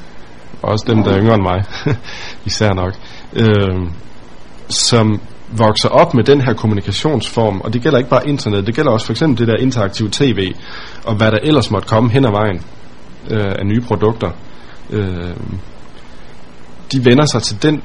også 0.62 0.84
dem, 0.88 1.02
der 1.02 1.10
er 1.12 1.20
yngre 1.20 1.34
end 1.34 1.42
mig, 1.42 1.64
især 2.46 2.72
nok, 2.72 2.94
øh, 3.32 3.90
som 4.68 5.20
vokser 5.52 5.88
op 5.88 6.14
med 6.14 6.24
den 6.24 6.40
her 6.40 6.52
kommunikationsform, 6.52 7.60
og 7.60 7.72
det 7.72 7.82
gælder 7.82 7.98
ikke 7.98 8.10
bare 8.10 8.28
internet, 8.28 8.66
det 8.66 8.74
gælder 8.74 8.90
også 8.90 9.06
for 9.06 9.12
eksempel 9.12 9.38
det 9.38 9.48
der 9.48 9.62
interaktive 9.62 10.08
tv, 10.12 10.54
og 11.04 11.14
hvad 11.14 11.30
der 11.30 11.38
ellers 11.42 11.70
måtte 11.70 11.88
komme 11.88 12.10
hen 12.10 12.24
ad 12.24 12.30
vejen 12.30 12.62
øh, 13.30 13.52
af 13.58 13.66
nye 13.66 13.80
produkter. 13.80 14.30
Øh, 14.90 15.36
de 16.92 17.04
vender 17.04 17.24
sig 17.24 17.42
til 17.42 17.62
den 17.62 17.82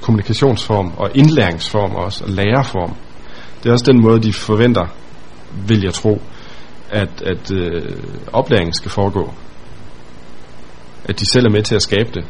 kommunikationsform 0.00 0.92
og 0.96 1.10
indlæringsform 1.14 1.94
også, 1.94 2.24
og 2.24 2.30
læreform. 2.30 2.94
Det 3.62 3.68
er 3.68 3.72
også 3.72 3.92
den 3.92 4.02
måde, 4.02 4.22
de 4.22 4.32
forventer, 4.32 4.86
vil 5.66 5.82
jeg 5.82 5.94
tro, 5.94 6.22
at, 6.90 7.22
at 7.22 7.52
øh, 7.52 7.96
oplæringen 8.32 8.74
skal 8.74 8.90
foregå. 8.90 9.34
At 11.04 11.20
de 11.20 11.24
selv 11.32 11.46
er 11.46 11.50
med 11.50 11.62
til 11.62 11.74
at 11.74 11.82
skabe 11.82 12.10
det. 12.14 12.24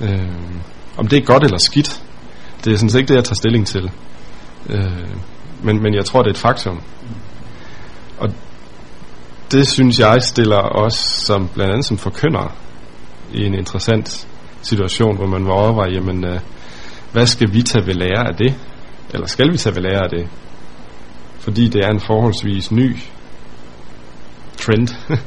Øh, 0.00 0.28
om 0.96 1.06
det 1.06 1.18
er 1.18 1.22
godt 1.22 1.44
eller 1.44 1.58
skidt, 1.58 2.02
det 2.64 2.72
er 2.72 2.76
sådan 2.76 2.90
set 2.90 2.98
ikke 2.98 3.08
det, 3.08 3.16
jeg 3.16 3.24
tager 3.24 3.34
stilling 3.34 3.66
til. 3.66 3.90
Øh, 4.70 5.16
men, 5.62 5.82
men 5.82 5.94
jeg 5.94 6.04
tror, 6.04 6.22
det 6.22 6.28
er 6.28 6.34
et 6.34 6.38
faktum. 6.38 6.80
Og 8.18 8.28
det 9.52 9.68
synes 9.68 9.98
jeg 9.98 10.22
stiller 10.22 10.58
os 10.58 10.94
som 10.94 11.48
blandt 11.54 11.72
andet 11.72 11.86
som 11.86 11.98
forkyndere 11.98 12.50
i 13.32 13.44
en 13.44 13.54
interessant 13.54 14.28
situation, 14.62 15.16
hvor 15.16 15.26
man 15.26 15.46
var 15.46 15.52
overveje, 15.52 15.92
jamen, 15.92 16.24
øh, 16.24 16.40
hvad 17.12 17.26
skal 17.26 17.52
vi 17.52 17.62
tage 17.62 17.86
ved 17.86 17.94
lære 17.94 18.28
af 18.28 18.36
det? 18.36 18.54
Eller 19.14 19.26
skal 19.26 19.52
vi 19.52 19.56
tage 19.56 19.76
ved 19.76 19.82
lære 19.82 20.04
af 20.04 20.10
det? 20.10 20.28
Fordi 21.38 21.68
det 21.68 21.84
er 21.84 21.90
en 21.90 22.00
forholdsvis 22.00 22.72
ny 22.72 22.96
trend. 24.56 24.88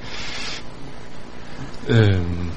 øhm, 1.95 2.52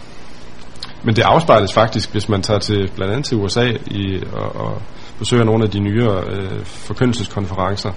men 1.02 1.16
det 1.16 1.22
afspejles 1.22 1.72
faktisk, 1.72 2.12
hvis 2.12 2.28
man 2.28 2.42
tager 2.42 2.60
til 2.60 2.90
blandt 2.94 3.12
andet 3.12 3.26
til 3.26 3.36
USA 3.36 3.72
i, 3.86 4.22
og, 4.32 4.56
og 4.56 4.82
besøger 5.18 5.44
nogle 5.44 5.64
af 5.64 5.70
de 5.70 5.80
nyere 5.80 6.24
øh, 6.30 6.64
forkyndelseskonferencer, 6.64 7.92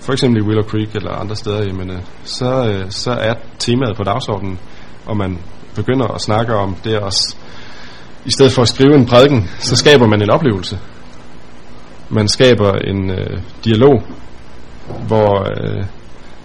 for 0.00 0.12
eksempel 0.12 0.42
i 0.42 0.46
Willow 0.46 0.64
Creek 0.64 0.94
eller 0.94 1.10
andre 1.10 1.36
steder, 1.36 1.64
jamen, 1.64 1.90
øh, 1.90 2.00
så, 2.24 2.68
øh, 2.68 2.90
så 2.90 3.10
er 3.10 3.34
temaet 3.58 3.96
på 3.96 4.02
dagsordenen, 4.02 4.58
og 5.06 5.16
man 5.16 5.38
begynder 5.74 6.06
at 6.06 6.20
snakke 6.20 6.54
om 6.54 6.74
det 6.84 6.98
også 6.98 7.36
i 8.24 8.30
stedet 8.30 8.52
for 8.52 8.62
at 8.62 8.68
skrive 8.68 8.94
en 8.94 9.06
prædiken, 9.06 9.50
så 9.58 9.76
skaber 9.76 10.06
man 10.06 10.22
en 10.22 10.30
oplevelse. 10.30 10.78
Man 12.08 12.28
skaber 12.28 12.72
en 12.72 13.10
øh, 13.10 13.40
dialog, 13.64 14.02
hvor, 15.06 15.40
øh, 15.40 15.84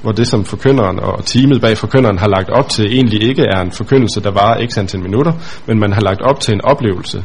hvor 0.01 0.11
det 0.11 0.27
som 0.27 0.45
forkynderen 0.45 0.99
og 0.99 1.25
teamet 1.25 1.61
bag 1.61 1.77
forkynderen 1.77 2.17
har 2.17 2.27
lagt 2.27 2.49
op 2.49 2.69
til, 2.69 2.85
egentlig 2.85 3.23
ikke 3.23 3.43
er 3.43 3.61
en 3.61 3.71
forkyndelse, 3.71 4.21
der 4.21 4.31
varer 4.31 4.67
x 4.67 4.77
antal 4.77 4.99
minutter, 4.99 5.33
men 5.65 5.79
man 5.79 5.93
har 5.93 6.01
lagt 6.01 6.21
op 6.21 6.39
til 6.39 6.53
en 6.53 6.61
oplevelse, 6.61 7.23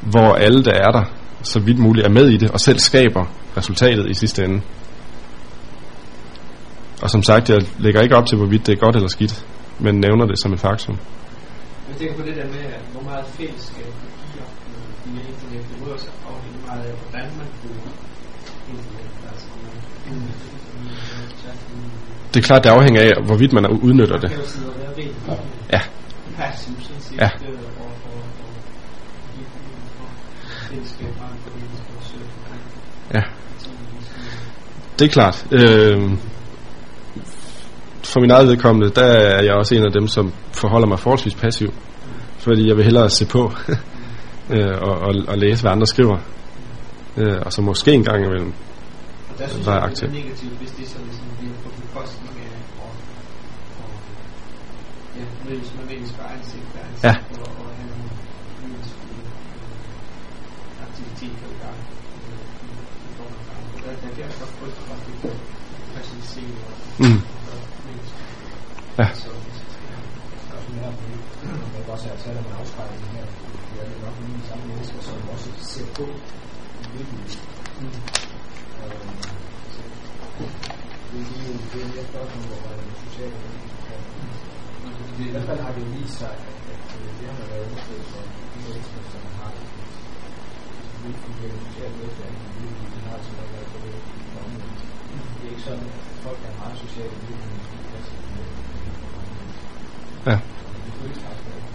hvor 0.00 0.32
alle, 0.32 0.64
der 0.64 0.72
er 0.72 0.90
der, 0.90 1.04
så 1.42 1.60
vidt 1.60 1.78
muligt 1.78 2.06
er 2.06 2.10
med 2.10 2.28
i 2.28 2.36
det, 2.36 2.50
og 2.50 2.60
selv 2.60 2.78
skaber 2.78 3.24
resultatet 3.56 4.10
i 4.10 4.14
sidste 4.14 4.44
ende. 4.44 4.60
Og 7.02 7.10
som 7.10 7.22
sagt, 7.22 7.50
jeg 7.50 7.60
lægger 7.78 8.00
ikke 8.00 8.16
op 8.16 8.26
til, 8.26 8.38
hvorvidt 8.38 8.66
det 8.66 8.72
er 8.72 8.80
godt 8.80 8.96
eller 8.96 9.08
skidt, 9.08 9.44
men 9.78 9.94
nævner 9.94 10.26
det 10.26 10.38
som 10.38 10.52
et 10.52 10.60
faktum. 10.60 10.98
Jeg 11.88 11.96
tænker 11.98 12.14
på 12.16 12.22
det 12.28 12.36
der 12.36 12.46
med, 12.46 12.64
hvor 12.92 13.02
meget 13.10 13.24
fællesskab 13.26 13.86
det 13.86 14.10
giver 14.32 14.46
via 15.04 15.22
internet. 15.32 15.62
Det 15.70 15.76
må 15.80 15.92
også 15.92 16.08
afhænge 16.28 16.58
meget 16.66 16.84
af, 16.88 16.94
hvordan 17.02 17.26
man 17.38 17.46
bruger 17.60 17.92
internet. 18.72 19.10
Altså, 19.30 19.46
man, 19.56 20.20
det 22.34 22.40
er 22.40 22.44
klart, 22.44 22.64
det 22.64 22.70
afhænger 22.70 23.02
af, 23.02 23.24
hvorvidt 23.26 23.52
man 23.52 23.66
udnytter 23.66 24.16
det. 24.18 24.30
Ja. 25.72 25.80
Ja. 27.20 27.30
Ja. 33.14 33.22
Det 34.98 35.04
er 35.04 35.08
klart. 35.08 35.46
Øh, 35.52 36.10
for 38.02 38.20
min 38.20 38.30
eget 38.30 38.48
vedkommende, 38.48 38.90
der 38.90 39.04
er 39.04 39.42
jeg 39.42 39.54
også 39.54 39.74
en 39.74 39.84
af 39.86 39.92
dem, 39.92 40.08
som 40.08 40.32
forholder 40.54 40.86
mig 40.88 40.98
forholdsvis 40.98 41.34
passiv. 41.34 41.72
Fordi 42.38 42.68
jeg 42.68 42.76
vil 42.76 42.84
hellere 42.84 43.10
se 43.10 43.26
på 43.26 43.52
øh, 44.50 44.74
og, 44.88 44.94
og, 45.06 45.14
og 45.28 45.38
læse, 45.38 45.62
hvad 45.62 45.72
andre 45.72 45.86
skriver. 45.86 46.18
Øh, 47.16 47.38
og 47.46 47.52
så 47.52 47.62
måske 47.62 47.92
en 47.92 48.04
gang 48.04 48.24
imellem 48.24 48.52
Der 49.38 49.48
synes 49.48 49.66
er 49.66 49.72
jeg, 49.72 49.90
det 49.90 50.02
er 50.02 50.08
negativt, 50.10 50.56
hvis 50.60 50.70
det 50.78 50.88
så 50.88 50.98
ligesom 51.08 51.26
bliver 51.38 51.54
på 51.64 51.68
bekostning 51.80 52.34
af 52.46 52.58
og, 52.84 52.92
og 53.82 53.90
ja, 55.18 55.24
mødes 55.48 55.70
med 55.78 55.84
mennesker 55.96 56.22
ansigt 56.36 56.66
til 56.72 56.80
ansigt 56.88 57.04
Ja. 57.04 57.14
og, 57.42 57.48
og 57.60 57.68
have 57.78 57.88
nogle 57.92 58.08
meningsfulde 58.62 59.22
øh, 59.24 60.86
aktiviteter 60.86 61.46
i 61.54 61.58
gang. 61.64 61.78
øh, 62.26 62.38
Der, 64.02 64.08
kan 64.14 64.22
jeg 64.26 64.32
godt 64.40 64.52
frygte, 64.58 64.80
at 64.94 65.00
det 65.06 65.14
kan 65.22 65.36
facilitere 65.94 66.54
og, 66.68 66.74
Mm. 67.02 67.20
og 67.50 67.58
mennesker. 67.86 68.22
Ja. 69.00 69.06
Så 69.22 69.28
hvis 69.44 69.56
jeg 69.62 69.70
skal 69.74 69.86
have 69.94 70.06
på 70.98 71.04
det. 71.10 71.20
Man 71.72 71.82
kan 71.84 71.92
også 71.94 72.06
have 72.08 72.20
talt 72.24 72.38
om 72.40 72.46
en 72.50 72.56
afspejling 72.60 73.04
her. 73.16 73.26
Det 73.68 73.76
er 73.82 73.86
det 73.90 73.98
nok 74.04 74.14
nogle 74.20 74.34
af 74.34 74.40
de 74.40 74.46
samme 74.50 74.64
mennesker, 74.70 74.98
som 75.06 75.16
også 75.34 75.48
ser 75.72 75.88
på 75.98 76.04
i 76.82 76.86
virkeligheden. 76.94 77.40
Mm. 77.80 77.98
Så 79.74 79.82
det 81.08 81.18
er 81.20 81.26
lige 81.30 81.52
det 81.72 81.78
er 81.84 81.88
mere 81.92 82.06
spørgsmål, 82.12 82.44
hvor 82.50 82.60
man 82.66 82.78
er 82.82 82.96
socialt 83.04 83.36
I 85.28 85.32
hvert 85.34 85.46
fald 85.48 85.60
har 85.66 85.72
det 85.74 85.82
jo 85.84 85.88
vist 85.96 86.16
sig, 86.22 86.32
at, 86.48 86.56
at 86.74 86.86
øh, 86.98 87.08
det 87.18 87.24
har 87.28 87.36
man 87.40 87.48
været 87.52 87.64
undersøgt 87.68 88.06
for 88.12 88.22
de 88.52 88.58
mennesker, 88.64 89.00
som 89.12 89.22
har 89.40 89.50
ikke 91.08 91.20
fungerer 91.26 91.56
socialt 91.66 91.96
netværk 92.00 92.34
i 92.44 92.48
livet, 92.58 92.76
de 92.94 93.00
har 93.08 93.18
sådan 93.26 93.48
været 93.54 93.68
på 93.72 93.78
det 93.84 93.94
område. 94.42 94.74
Det 95.36 95.46
er 95.46 95.50
ikke 95.54 95.64
sådan, 95.68 95.88
at 95.96 96.04
folk, 96.24 96.38
der 96.42 96.48
er 96.52 96.58
meget 96.62 96.76
sociale 96.84 97.14
i 97.20 97.24
livet, 97.26 97.48
skal 97.66 97.78
passe 97.92 98.12
med. 98.36 98.46
Ja. 100.26 100.53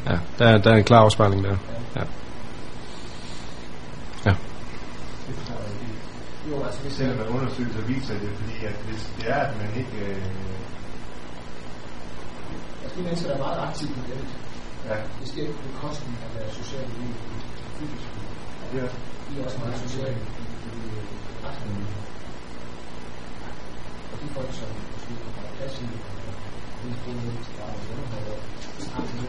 Ja, 0.10 0.18
der, 0.40 0.46
er- 0.54 0.58
der 0.58 0.72
er 0.72 0.76
en 0.78 0.84
klar 0.84 1.00
afspejling 1.02 1.44
der. 1.44 1.58
Ja. 1.96 2.04
Ja. 4.26 4.34
Jo, 6.50 6.64
altså 6.64 6.82
hvis 6.82 6.94
Selvom 6.94 7.20
en 7.28 7.28
undersøgelse 7.38 7.82
viser 7.88 8.14
det, 8.24 8.30
fordi 8.40 8.66
at 8.66 8.76
hvis 8.88 9.02
det 9.18 9.26
er, 9.30 9.40
at 9.48 9.58
man 9.58 9.70
ikke... 9.82 9.98
Øh, 10.06 10.26
altså, 12.84 12.94
de 12.98 13.04
mennesker, 13.04 13.28
der 13.30 13.36
er 13.36 13.44
meget 13.48 13.60
aktive 13.68 13.90
på 13.98 14.02
det, 14.10 14.18
ja, 14.90 14.96
det 15.20 15.28
sker 15.30 15.42
ikke 15.42 15.54
på 15.54 15.64
bekostning 15.72 16.16
af 16.26 16.30
deres 16.36 16.54
sociale 16.62 16.88
liv. 17.00 17.14
det 18.72 18.80
er, 18.84 18.90
De 19.28 19.40
er 19.42 19.46
også 19.46 19.58
meget 19.64 19.78
sociale 19.88 20.18
i 20.18 20.46
i 20.78 21.46
resten 21.48 21.70
af 21.70 21.76
livet. 21.76 21.96
Og 24.12 24.16
de 24.22 24.28
folk, 24.36 24.52
som 24.60 24.70
måske 24.94 25.14
har 25.36 25.48
plads 25.58 25.76
i 25.82 25.86
den 26.84 26.94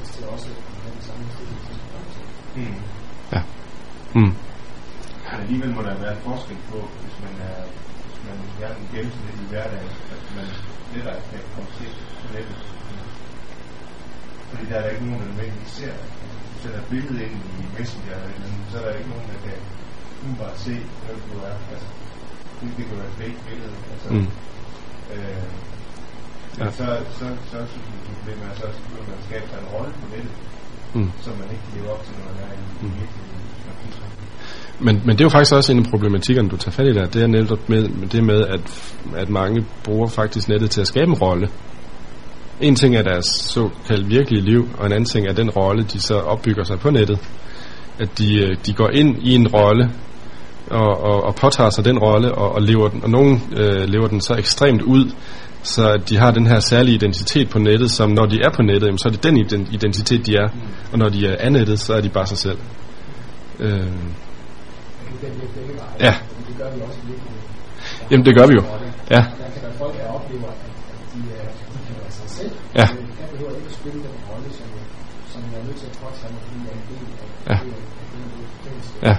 til 0.06 0.24
sig. 0.36 1.14
mm. 2.56 2.74
Mm. 4.14 4.34
Men 5.32 5.40
alligevel 5.42 5.74
må 5.74 5.82
der 5.82 5.94
være 6.06 6.16
forskel 6.24 6.56
på, 6.70 6.78
hvis 7.02 7.16
man 7.24 7.34
er 7.50 7.60
hvis 8.06 8.20
man 8.28 8.38
er 8.64 8.74
en 8.76 8.88
gennemsnitlig 8.94 9.46
hverdag, 9.52 9.84
at 10.14 10.22
man 10.36 10.46
lettere 10.94 11.20
kan 11.30 11.40
komme 11.54 11.70
til 11.78 11.90
på 12.20 12.26
nettet. 12.34 12.58
Fordi 14.50 14.64
der 14.70 14.76
er 14.76 14.82
der 14.82 14.90
ikke 14.90 15.04
nogen, 15.06 15.20
der 15.22 15.26
nødvendigvis 15.28 15.68
ser 15.80 15.92
det. 16.00 16.08
Hvis 16.52 16.64
et 16.74 16.84
billede 16.90 17.24
ind 17.24 17.36
i 17.60 17.64
Messenger 17.78 18.14
eller 18.14 18.34
andet, 18.36 18.54
så 18.70 18.76
er 18.78 18.84
der 18.84 18.98
ikke 18.98 19.10
nogen, 19.10 19.26
der 19.32 19.38
kan 19.46 19.58
umiddelbart 20.22 20.58
se, 20.66 20.74
hvem 21.06 21.20
du 21.30 21.36
er. 21.50 21.56
Altså, 21.72 21.88
det, 22.60 22.68
det 22.76 22.84
kan 22.88 22.96
være 22.98 23.10
et 23.12 23.18
fake 23.22 23.40
billede. 23.48 23.74
Altså, 23.92 24.08
Mm. 24.14 24.28
øh, 25.14 25.46
Ja. 26.58 26.70
så, 26.70 26.86
så, 27.18 27.26
så, 27.50 27.56
at 27.56 27.68
problemet 28.18 28.44
er 28.50 28.54
så, 28.60 28.64
at 28.70 28.74
så 28.76 28.80
begynder 28.86 29.08
man 29.12 29.18
skabe 29.28 29.46
sig 29.50 29.58
en 29.64 29.68
rolle 29.74 29.92
på 30.00 30.06
nettet, 30.14 30.34
Mm. 30.94 31.10
som 31.24 31.32
man 31.40 31.48
ikke 31.54 31.64
kan 31.66 31.72
leve 31.80 31.92
op 31.94 32.02
til, 32.06 32.14
når 32.18 32.24
man 32.30 32.36
er 32.46 32.52
i 32.54 32.58
Mm. 32.82 32.92
virkeligheden. 33.00 33.30
Men, 34.82 35.02
men 35.04 35.10
det 35.16 35.20
er 35.20 35.24
jo 35.24 35.28
faktisk 35.28 35.54
også 35.54 35.72
en 35.72 35.78
af 35.78 35.90
problematikkerne, 35.90 36.48
du 36.48 36.56
tager 36.56 36.72
fat 36.72 36.86
i 36.86 36.92
der. 36.94 37.06
Det 37.06 37.22
er 37.22 37.26
netop 37.26 37.68
med, 37.68 37.88
med 37.88 38.08
det 38.08 38.24
med, 38.24 38.46
at, 38.46 38.60
at 39.16 39.28
mange 39.28 39.66
bruger 39.84 40.08
faktisk 40.08 40.48
nettet 40.48 40.70
til 40.70 40.80
at 40.80 40.86
skabe 40.86 41.06
en 41.06 41.14
rolle. 41.14 41.48
En 42.60 42.74
ting 42.76 42.96
er 42.96 43.02
deres 43.02 43.26
såkaldt 43.26 44.10
virkelige 44.10 44.42
liv, 44.42 44.68
og 44.78 44.86
en 44.86 44.92
anden 44.92 45.04
ting 45.04 45.26
er 45.26 45.32
den 45.32 45.50
rolle, 45.50 45.82
de 45.82 46.00
så 46.00 46.14
opbygger 46.14 46.64
sig 46.64 46.80
på 46.80 46.90
nettet. 46.90 47.18
At 47.98 48.18
de, 48.18 48.44
øh, 48.44 48.56
de 48.66 48.72
går 48.72 48.88
ind 48.88 49.16
i 49.22 49.34
en 49.34 49.48
rolle, 49.48 49.90
og, 50.70 51.00
og, 51.00 51.22
og 51.24 51.34
påtager 51.34 51.70
sig 51.70 51.84
den 51.84 51.98
rolle, 51.98 52.34
og, 52.34 52.52
og, 52.54 52.62
lever 52.62 52.88
den, 52.88 53.04
og 53.04 53.10
nogen 53.10 53.42
øh, 53.56 53.84
lever 53.88 54.06
den 54.06 54.20
så 54.20 54.34
ekstremt 54.34 54.82
ud, 54.82 55.10
så 55.62 56.00
de 56.08 56.18
har 56.18 56.30
den 56.30 56.46
her 56.46 56.60
særlige 56.60 56.94
identitet 56.94 57.50
på 57.50 57.58
nettet, 57.58 57.90
som 57.90 58.10
når 58.10 58.26
de 58.26 58.40
er 58.44 58.50
på 58.56 58.62
nettet, 58.62 58.86
jamen, 58.86 58.98
så 58.98 59.08
er 59.08 59.12
det 59.12 59.22
den 59.22 59.36
identitet, 59.72 60.26
de 60.26 60.36
er. 60.36 60.48
Og 60.92 60.98
når 60.98 61.08
de 61.08 61.26
er 61.26 61.36
af 61.40 61.52
nettet, 61.52 61.80
så 61.80 61.94
er 61.94 62.00
de 62.00 62.08
bare 62.08 62.26
sig 62.26 62.38
selv. 62.38 62.58
Øh, 63.58 63.86
Ja. 66.00 66.14
det 66.48 66.56
gør 66.58 66.70
vi 66.74 66.80
også. 66.80 66.98
Jamen, 68.10 68.26
det 68.26 68.34
gør 68.36 68.46
vi 68.46 68.54
jo. 68.54 68.62
Ja. 69.10 69.16
Der 69.16 69.22
folk, 69.78 69.94
de, 69.94 69.98
er, 70.02 70.10
sig 72.10 72.30
selv. 72.30 72.50
Ja. 72.74 72.86
Behøver 73.32 73.50
ikke 73.50 73.66
at 73.66 73.72
spille 73.72 73.98
den 73.98 74.10
rolle, 74.30 74.46
som, 74.52 74.66
som 75.32 75.42
Ja. 79.02 79.16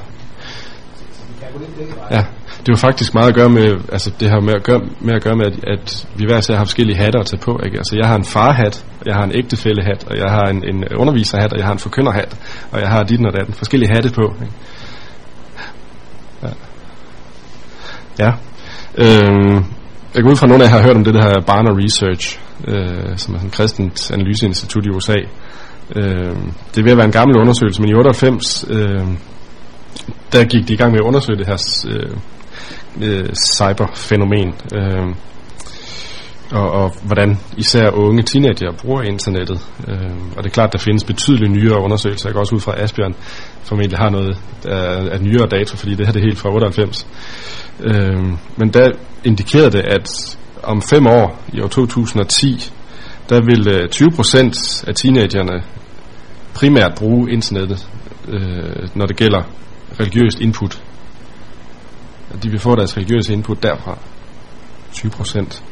Ja. 2.12 2.16
Ja, 2.16 2.26
det 2.60 2.68
var 2.68 2.76
faktisk 2.76 3.14
meget 3.14 3.28
at 3.28 3.36
gøre 3.36 3.50
med, 3.50 3.70
altså 3.92 4.12
det 4.20 4.30
har 4.30 4.40
med 4.40 4.54
at 4.54 4.64
gøre 4.64 4.82
med, 5.00 5.14
at, 5.16 5.24
gøre 5.24 5.36
med 5.36 5.46
at, 5.46 5.66
at 5.68 6.08
vi 6.16 6.26
hver 6.26 6.38
især 6.38 6.56
har 6.56 6.66
forskellige 6.66 6.98
hatter 6.98 7.20
at 7.20 7.26
tage 7.26 7.40
på. 7.40 7.60
Ikke? 7.66 7.78
Altså 7.78 7.96
jeg 8.02 8.08
har 8.08 8.16
en 8.16 8.26
farhat, 8.26 8.86
jeg 9.06 9.16
har 9.16 9.24
en 9.24 9.32
ægtefællehat, 9.36 10.08
og 10.08 10.18
jeg 10.18 10.32
har 10.32 10.46
en, 10.50 10.64
en 10.76 10.84
underviserhat, 10.96 11.54
og 11.54 11.60
jeg 11.60 11.66
har 11.66 11.74
en 11.74 11.80
forkynderhat, 11.80 12.38
og 12.72 12.80
jeg 12.82 12.90
har 12.90 13.04
dit 13.04 13.26
og 13.26 13.34
datten. 13.34 13.54
Forskellige 13.54 13.90
hatte 13.96 14.10
på. 14.10 14.34
Ikke? 14.42 14.54
Ja. 16.44 16.50
ja. 18.20 18.32
Øhm, 18.98 19.66
jeg 20.16 20.24
går 20.24 20.32
ud 20.32 20.36
fra, 20.36 20.46
at 20.46 20.50
nogle 20.50 20.64
af 20.64 20.68
jer 20.68 20.76
har 20.76 20.84
hørt 20.84 20.96
om 20.96 21.04
det, 21.04 21.14
der 21.14 21.22
her 21.22 21.42
Barna 21.48 21.72
Research, 21.84 22.40
øh, 22.68 23.18
som 23.18 23.34
er 23.34 23.38
sådan 23.38 23.48
et 23.48 23.54
kristent 23.54 24.12
analyseinstitut 24.12 24.86
i 24.86 24.90
USA. 24.90 25.18
Øh, 25.96 26.36
det 26.72 26.78
er 26.78 26.84
ved 26.84 26.92
at 26.92 26.98
være 26.98 27.06
en 27.06 27.12
gammel 27.12 27.38
undersøgelse, 27.38 27.82
men 27.82 27.90
i 27.90 27.94
98, 27.94 28.66
øh, 28.70 29.08
der 30.32 30.44
gik 30.44 30.68
de 30.68 30.74
i 30.74 30.78
gang 30.78 30.92
med 30.92 31.00
at 31.00 31.06
undersøge 31.06 31.38
det 31.38 31.48
her 31.48 31.58
øh, 31.88 32.18
øh, 33.02 33.30
cyberfænomen. 33.36 34.54
Øh, 34.76 35.16
og, 36.52 36.72
og 36.72 36.96
hvordan 37.04 37.40
især 37.58 37.90
unge 37.90 38.24
teenager 38.24 38.72
bruger 38.82 39.02
internettet. 39.02 39.68
Øh, 39.88 40.12
og 40.38 40.44
det 40.44 40.50
er 40.50 40.54
klart, 40.54 40.74
der 40.74 40.80
findes 40.80 41.04
betydeligt 41.04 41.52
nyere 41.52 41.82
undersøgelser. 41.82 42.30
Jeg 42.30 42.34
går 42.34 42.40
også 42.40 42.56
ud 42.56 42.60
fra, 42.60 42.74
at 42.76 42.84
Asbjørn 42.84 43.16
formentlig 43.64 44.00
har 44.00 44.10
noget 44.10 44.38
af, 44.66 45.14
af 45.14 45.22
nyere 45.22 45.48
data, 45.48 45.76
fordi 45.76 45.96
det 45.96 46.06
her 46.06 46.14
det 46.14 46.20
er 46.20 46.26
helt 46.26 46.38
fra 46.38 46.50
98. 46.50 47.08
Øh, 47.80 48.24
men 48.58 48.70
der 48.70 48.92
indikerede 49.24 49.72
det, 49.72 49.82
at 49.82 50.38
om 50.64 50.82
fem 50.82 51.08
år, 51.08 51.40
i 51.54 51.62
år 51.62 51.68
2010, 51.68 52.72
der 53.30 53.42
vil 53.42 53.68
øh, 53.68 53.90
20% 53.96 54.84
af 54.88 54.96
teenagerne 54.96 55.64
primært 56.54 56.92
bruge 56.96 57.32
internettet, 57.32 57.88
øh, 58.28 58.88
når 58.96 59.06
det 59.06 59.18
gælder 59.18 59.42
religiøst 60.00 60.40
input. 60.40 60.84
At 62.34 62.44
de 62.44 62.50
vil 62.50 62.60
få 62.60 62.76
deres 62.76 62.98
religiøse 62.98 63.34
input 63.34 63.64
derfra. 63.64 63.98
20 64.92 65.12
procent. 65.12 65.64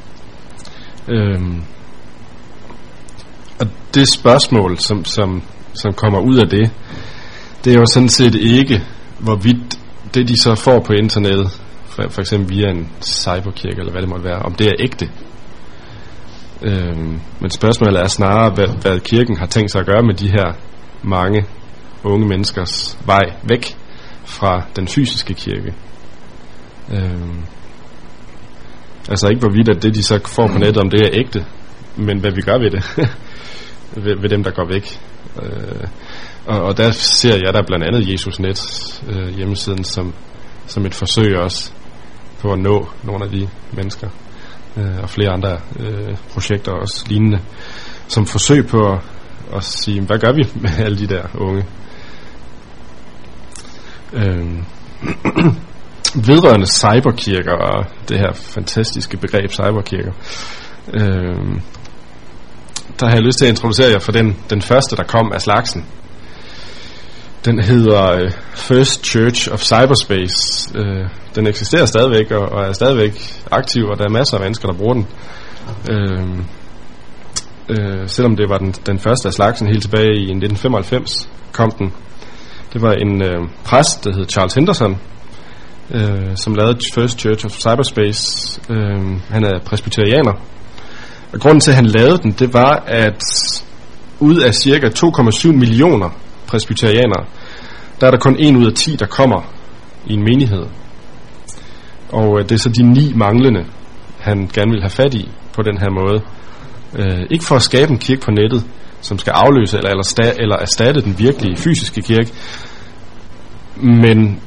Øhm, 1.08 1.64
og 3.60 3.68
det 3.94 4.08
spørgsmål, 4.08 4.78
som, 4.78 5.06
som, 5.06 5.44
som 5.74 5.94
kommer 5.94 6.20
ud 6.20 6.38
af 6.38 6.50
det, 6.50 6.72
det 7.64 7.74
er 7.74 7.80
jo 7.80 7.86
sådan 7.86 8.10
set 8.10 8.36
ikke, 8.36 8.84
hvorvidt 9.20 9.80
det, 10.14 10.28
de 10.28 10.42
så 10.42 10.56
får 10.56 10.80
på 10.80 10.94
internettet, 10.94 11.62
for, 11.86 12.04
for 12.10 12.22
eksempel 12.22 12.50
via 12.50 12.70
en 12.70 12.90
cyberkirke, 13.02 13.80
eller 13.80 13.92
hvad 13.92 14.02
det 14.02 14.10
måtte 14.10 14.26
være, 14.26 14.40
om 14.40 14.54
det 14.54 14.68
er 14.68 14.74
ægte. 14.80 15.10
Øhm, 16.62 17.20
men 17.40 17.50
spørgsmålet 17.50 18.02
er 18.02 18.08
snarere, 18.08 18.50
hvad, 18.50 18.68
hvad 18.82 19.00
kirken 19.00 19.38
har 19.38 19.46
tænkt 19.46 19.72
sig 19.72 19.80
at 19.80 19.86
gøre 19.86 20.04
med 20.04 20.14
de 20.14 20.28
her 20.28 20.54
mange 21.04 21.46
unge 22.04 22.28
menneskers 22.28 22.98
vej 23.06 23.24
væk 23.44 23.78
fra 24.30 24.66
den 24.76 24.88
fysiske 24.88 25.34
kirke. 25.34 25.74
Øhm, 26.92 27.44
altså 29.10 29.28
ikke 29.28 29.40
hvorvidt 29.40 29.70
at 29.70 29.84
det 29.84 29.96
de 29.96 30.04
så 30.04 30.20
får 30.26 30.48
på 30.48 30.58
nettet, 30.58 30.78
om 30.78 30.90
det 30.90 31.02
er 31.02 31.10
ægte, 31.14 31.46
men 31.96 32.20
hvad 32.20 32.32
vi 32.32 32.42
gør 32.42 32.58
ved 32.58 32.72
det, 32.72 32.84
ved, 34.06 34.16
ved 34.22 34.30
dem 34.30 34.44
der 34.44 34.52
går 34.52 34.66
væk. 34.66 35.00
Øh, 35.44 35.88
og, 36.46 36.62
og 36.62 36.78
der 36.78 36.92
ser 36.92 37.36
jeg 37.46 37.54
der 37.54 37.64
blandt 37.68 37.86
andet 37.86 38.12
Jesus 38.12 38.40
Net 38.40 38.62
øh, 39.10 39.36
hjemmesiden 39.38 39.84
som, 39.84 40.14
som 40.68 40.86
et 40.86 40.96
forsøg 40.96 41.38
også 41.38 41.72
på 42.40 42.54
at 42.54 42.60
nå 42.60 42.88
nogle 43.04 43.26
af 43.26 43.32
de 43.32 43.50
mennesker 43.72 44.10
øh, 44.78 45.04
og 45.04 45.10
flere 45.10 45.30
andre 45.30 45.58
øh, 45.80 46.18
projekter 46.34 46.72
også 46.72 47.06
lignende 47.10 47.40
som 48.08 48.26
forsøg 48.26 48.68
på 48.68 48.92
at, 48.92 49.00
at 49.56 49.64
sige, 49.64 50.02
hvad 50.02 50.20
gør 50.20 50.32
vi 50.32 50.48
med 50.62 50.70
alle 50.86 50.98
de 50.98 51.08
der 51.08 51.24
unge 51.36 51.66
Øhm, 54.14 54.66
vedrørende 56.28 56.68
cyberkirker 56.68 57.54
og 57.54 57.86
det 58.10 58.20
her 58.20 58.34
fantastiske 58.34 59.18
begreb 59.18 59.52
cyberkirker, 59.52 60.12
Øh, 60.94 61.60
der 63.00 63.06
har 63.06 63.14
jeg 63.14 63.22
lyst 63.22 63.38
til 63.38 63.46
at 63.46 63.50
introducere 63.50 63.92
jer 63.92 64.00
for 64.00 64.12
den, 64.12 64.38
den 64.50 64.62
første, 64.62 64.96
der 64.96 65.04
kom 65.04 65.32
af 65.32 65.42
slagsen. 65.42 65.86
Den 67.46 67.60
hedder 67.64 68.12
øh, 68.12 68.32
First 68.56 69.06
Church 69.06 69.52
of 69.52 69.60
Cyberspace. 69.60 70.72
Øh, 70.76 71.06
den 71.36 71.48
eksisterer 71.48 71.86
stadigvæk 71.86 72.32
og, 72.32 72.50
og 72.50 72.64
er 72.64 72.72
stadigvæk 72.72 73.44
aktiv, 73.52 73.86
og 73.86 73.98
der 73.98 74.06
er 74.06 74.10
masser 74.10 74.38
af 74.38 74.44
mennesker, 74.44 74.68
der 74.68 74.78
bruger 74.78 74.94
den. 74.94 75.08
Øh, 75.92 76.40
øh, 77.70 78.10
selvom 78.10 78.36
det 78.36 78.50
var 78.50 78.58
den, 78.58 78.72
den 78.72 79.00
første 79.00 79.28
af 79.28 79.34
slagsen 79.34 79.68
helt 79.68 79.82
tilbage 79.82 80.16
i 80.16 80.32
1995, 80.32 81.30
kom 81.52 81.72
den. 81.72 81.94
Det 82.74 82.82
var 82.82 82.94
en 82.94 83.24
øh, 83.24 83.40
præst, 83.66 84.04
der 84.04 84.14
hed 84.14 84.26
Charles 84.30 84.54
Henderson, 84.54 84.98
øh, 85.92 86.36
som 86.36 86.56
lavede 86.56 86.80
First 86.96 87.20
Church 87.20 87.46
of 87.46 87.52
Cyberspace. 87.52 88.62
Øh, 88.70 89.22
han 89.30 89.44
er 89.44 89.60
presbyterianer. 89.66 90.34
Og 91.34 91.40
grunden 91.40 91.60
til, 91.60 91.72
at 91.72 91.76
han 91.76 91.86
lavede 91.86 92.18
den, 92.18 92.32
det 92.32 92.54
var, 92.54 92.84
at 92.88 93.24
ud 94.20 94.38
af 94.38 94.54
cirka 94.54 94.88
2,7 94.88 95.52
millioner 95.52 96.10
presbyterianere, 96.48 97.26
der 98.02 98.08
er 98.08 98.12
der 98.12 98.18
kun 98.18 98.36
en 98.40 98.56
ud 98.56 98.66
af 98.66 98.74
10, 98.74 98.96
der 98.96 99.06
kommer 99.06 99.42
i 100.08 100.14
en 100.14 100.24
menighed. 100.24 100.66
Og 102.10 102.40
øh, 102.40 102.44
det 102.44 102.52
er 102.52 102.60
så 102.60 102.70
de 102.70 102.84
ni 102.84 103.14
manglende, 103.16 103.66
han 104.20 104.50
gerne 104.54 104.72
vil 104.72 104.82
have 104.82 104.90
fat 104.90 105.14
i 105.14 105.30
på 105.54 105.62
den 105.62 105.78
her 105.78 105.90
måde. 105.90 106.22
Øh, 106.96 107.26
ikke 107.30 107.46
for 107.46 107.56
at 107.56 107.62
skabe 107.62 107.92
en 107.92 107.98
kirke 107.98 108.22
på 108.22 108.32
nettet, 108.32 108.66
som 109.02 109.20
skal 109.20 109.32
afløse 109.32 109.78
eller, 109.78 109.90
eller, 109.90 110.04
sta, 110.04 110.34
eller 110.38 110.56
erstatte 110.56 111.02
den 111.02 111.20
virkelige 111.20 111.58
fysiske 111.58 112.02
kirke. 112.02 112.32
Men 113.76 114.42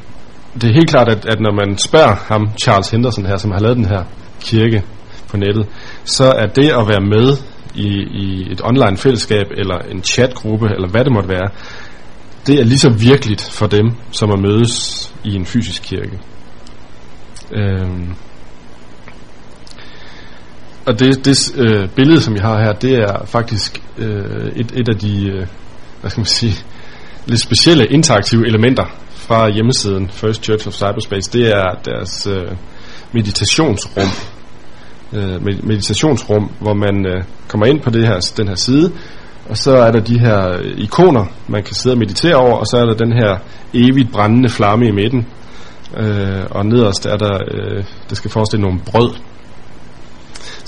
det 0.55 0.65
er 0.65 0.75
helt 0.75 0.91
klart, 0.91 1.09
at, 1.09 1.27
at 1.27 1.41
når 1.41 1.55
man 1.55 1.79
spørger 1.79 2.15
ham, 2.15 2.51
Charles 2.63 2.91
Henderson 2.91 3.27
her, 3.27 3.37
som 3.37 3.51
har 3.51 3.59
lavet 3.59 3.77
den 3.77 3.85
her 3.85 4.05
kirke 4.41 4.83
på 5.29 5.37
nettet, 5.37 5.67
så 6.05 6.25
er 6.25 6.47
det 6.47 6.71
at 6.71 6.89
være 6.89 7.01
med 7.01 7.37
i, 7.75 7.89
i 8.25 8.53
et 8.53 8.61
online 8.65 8.97
fællesskab, 8.97 9.47
eller 9.57 9.79
en 9.79 10.03
chatgruppe, 10.03 10.69
eller 10.75 10.89
hvad 10.89 11.05
det 11.05 11.13
måtte 11.13 11.29
være, 11.29 11.49
det 12.47 12.61
er 12.61 12.65
lige 12.65 12.79
så 12.79 12.91
virkeligt 12.91 13.51
for 13.53 13.67
dem, 13.67 13.91
som 14.11 14.31
at 14.31 14.39
mødes 14.39 15.15
i 15.25 15.35
en 15.35 15.47
fysisk 15.47 15.83
kirke. 15.83 16.19
Øhm. 17.53 18.15
Og 20.87 20.99
det, 20.99 21.25
det 21.25 21.59
øh, 21.59 21.89
billede, 21.89 22.21
som 22.21 22.35
jeg 22.35 22.43
har 22.43 22.63
her, 22.63 22.73
det 22.73 22.95
er 22.95 23.27
faktisk 23.27 23.83
øh, 23.99 24.53
et, 24.57 24.73
et 24.75 24.89
af 24.89 24.99
de, 24.99 25.31
øh, 25.31 25.47
hvad 26.01 26.11
skal 26.11 26.21
man 26.21 26.27
sige, 26.27 26.55
lidt 27.27 27.41
specielle 27.41 27.87
interaktive 27.87 28.47
elementer 28.47 28.85
fra 29.11 29.49
hjemmesiden 29.49 30.11
First 30.11 30.45
Church 30.45 30.69
of 30.69 30.75
Cyberspace. 30.75 31.33
Det 31.33 31.49
er 31.49 31.65
deres 31.85 32.27
øh, 32.27 32.53
meditationsrum. 33.13 34.09
Øh, 35.13 35.43
meditationsrum, 35.43 36.51
hvor 36.61 36.75
man 36.75 37.07
øh, 37.07 37.25
kommer 37.49 37.67
ind 37.67 37.81
på 37.81 37.91
det 37.91 38.07
her, 38.07 38.33
den 38.37 38.49
her 38.49 38.55
side, 38.55 38.93
og 39.49 39.57
så 39.57 39.77
er 39.77 39.91
der 39.91 40.01
de 40.01 40.19
her 40.19 40.61
ikoner, 40.77 41.25
man 41.49 41.63
kan 41.63 41.75
sidde 41.75 41.95
og 41.95 41.99
meditere 41.99 42.35
over, 42.35 42.57
og 42.57 42.67
så 42.67 42.77
er 42.77 42.85
der 42.85 42.95
den 42.95 43.13
her 43.13 43.37
evigt 43.75 44.13
brændende 44.13 44.49
flamme 44.49 44.89
i 44.89 44.91
midten. 44.91 45.27
Øh, 45.97 46.43
og 46.51 46.67
nederst 46.67 47.07
er 47.07 47.17
der, 47.17 47.39
øh, 47.51 47.85
det 48.11 48.17
skal 48.17 48.31
forestille 48.31 48.63
nogle 48.63 48.81
brød. 48.87 49.15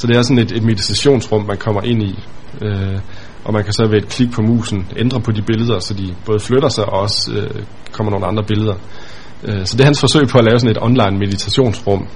Så 0.04 0.08
det 0.08 0.16
er 0.16 0.22
sådan 0.22 0.38
et, 0.38 0.52
et 0.52 0.62
meditationsrum, 0.62 1.46
man 1.46 1.56
kommer 1.56 1.82
ind 1.82 2.02
i. 2.02 2.18
Øh, 2.62 2.98
og 3.44 3.52
man 3.52 3.64
kan 3.64 3.72
så 3.72 3.88
ved 3.90 3.98
et 4.02 4.08
klik 4.08 4.32
på 4.32 4.42
musen 4.42 4.86
ændre 4.96 5.20
på 5.20 5.32
de 5.32 5.42
billeder, 5.42 5.78
så 5.78 5.94
de 5.94 6.14
både 6.26 6.40
flytter 6.40 6.68
sig 6.68 6.84
og 6.84 7.00
også 7.00 7.32
øh, 7.36 7.62
kommer 7.92 8.10
nogle 8.10 8.26
andre 8.26 8.44
billeder. 8.48 8.74
Øh, 9.44 9.66
så 9.66 9.76
det 9.76 9.80
er 9.80 9.84
hans 9.84 10.00
forsøg 10.00 10.28
på 10.28 10.38
at 10.38 10.44
lave 10.44 10.58
sådan 10.58 10.76
et 10.76 10.82
online 10.82 11.18
meditationsrum. 11.18 12.08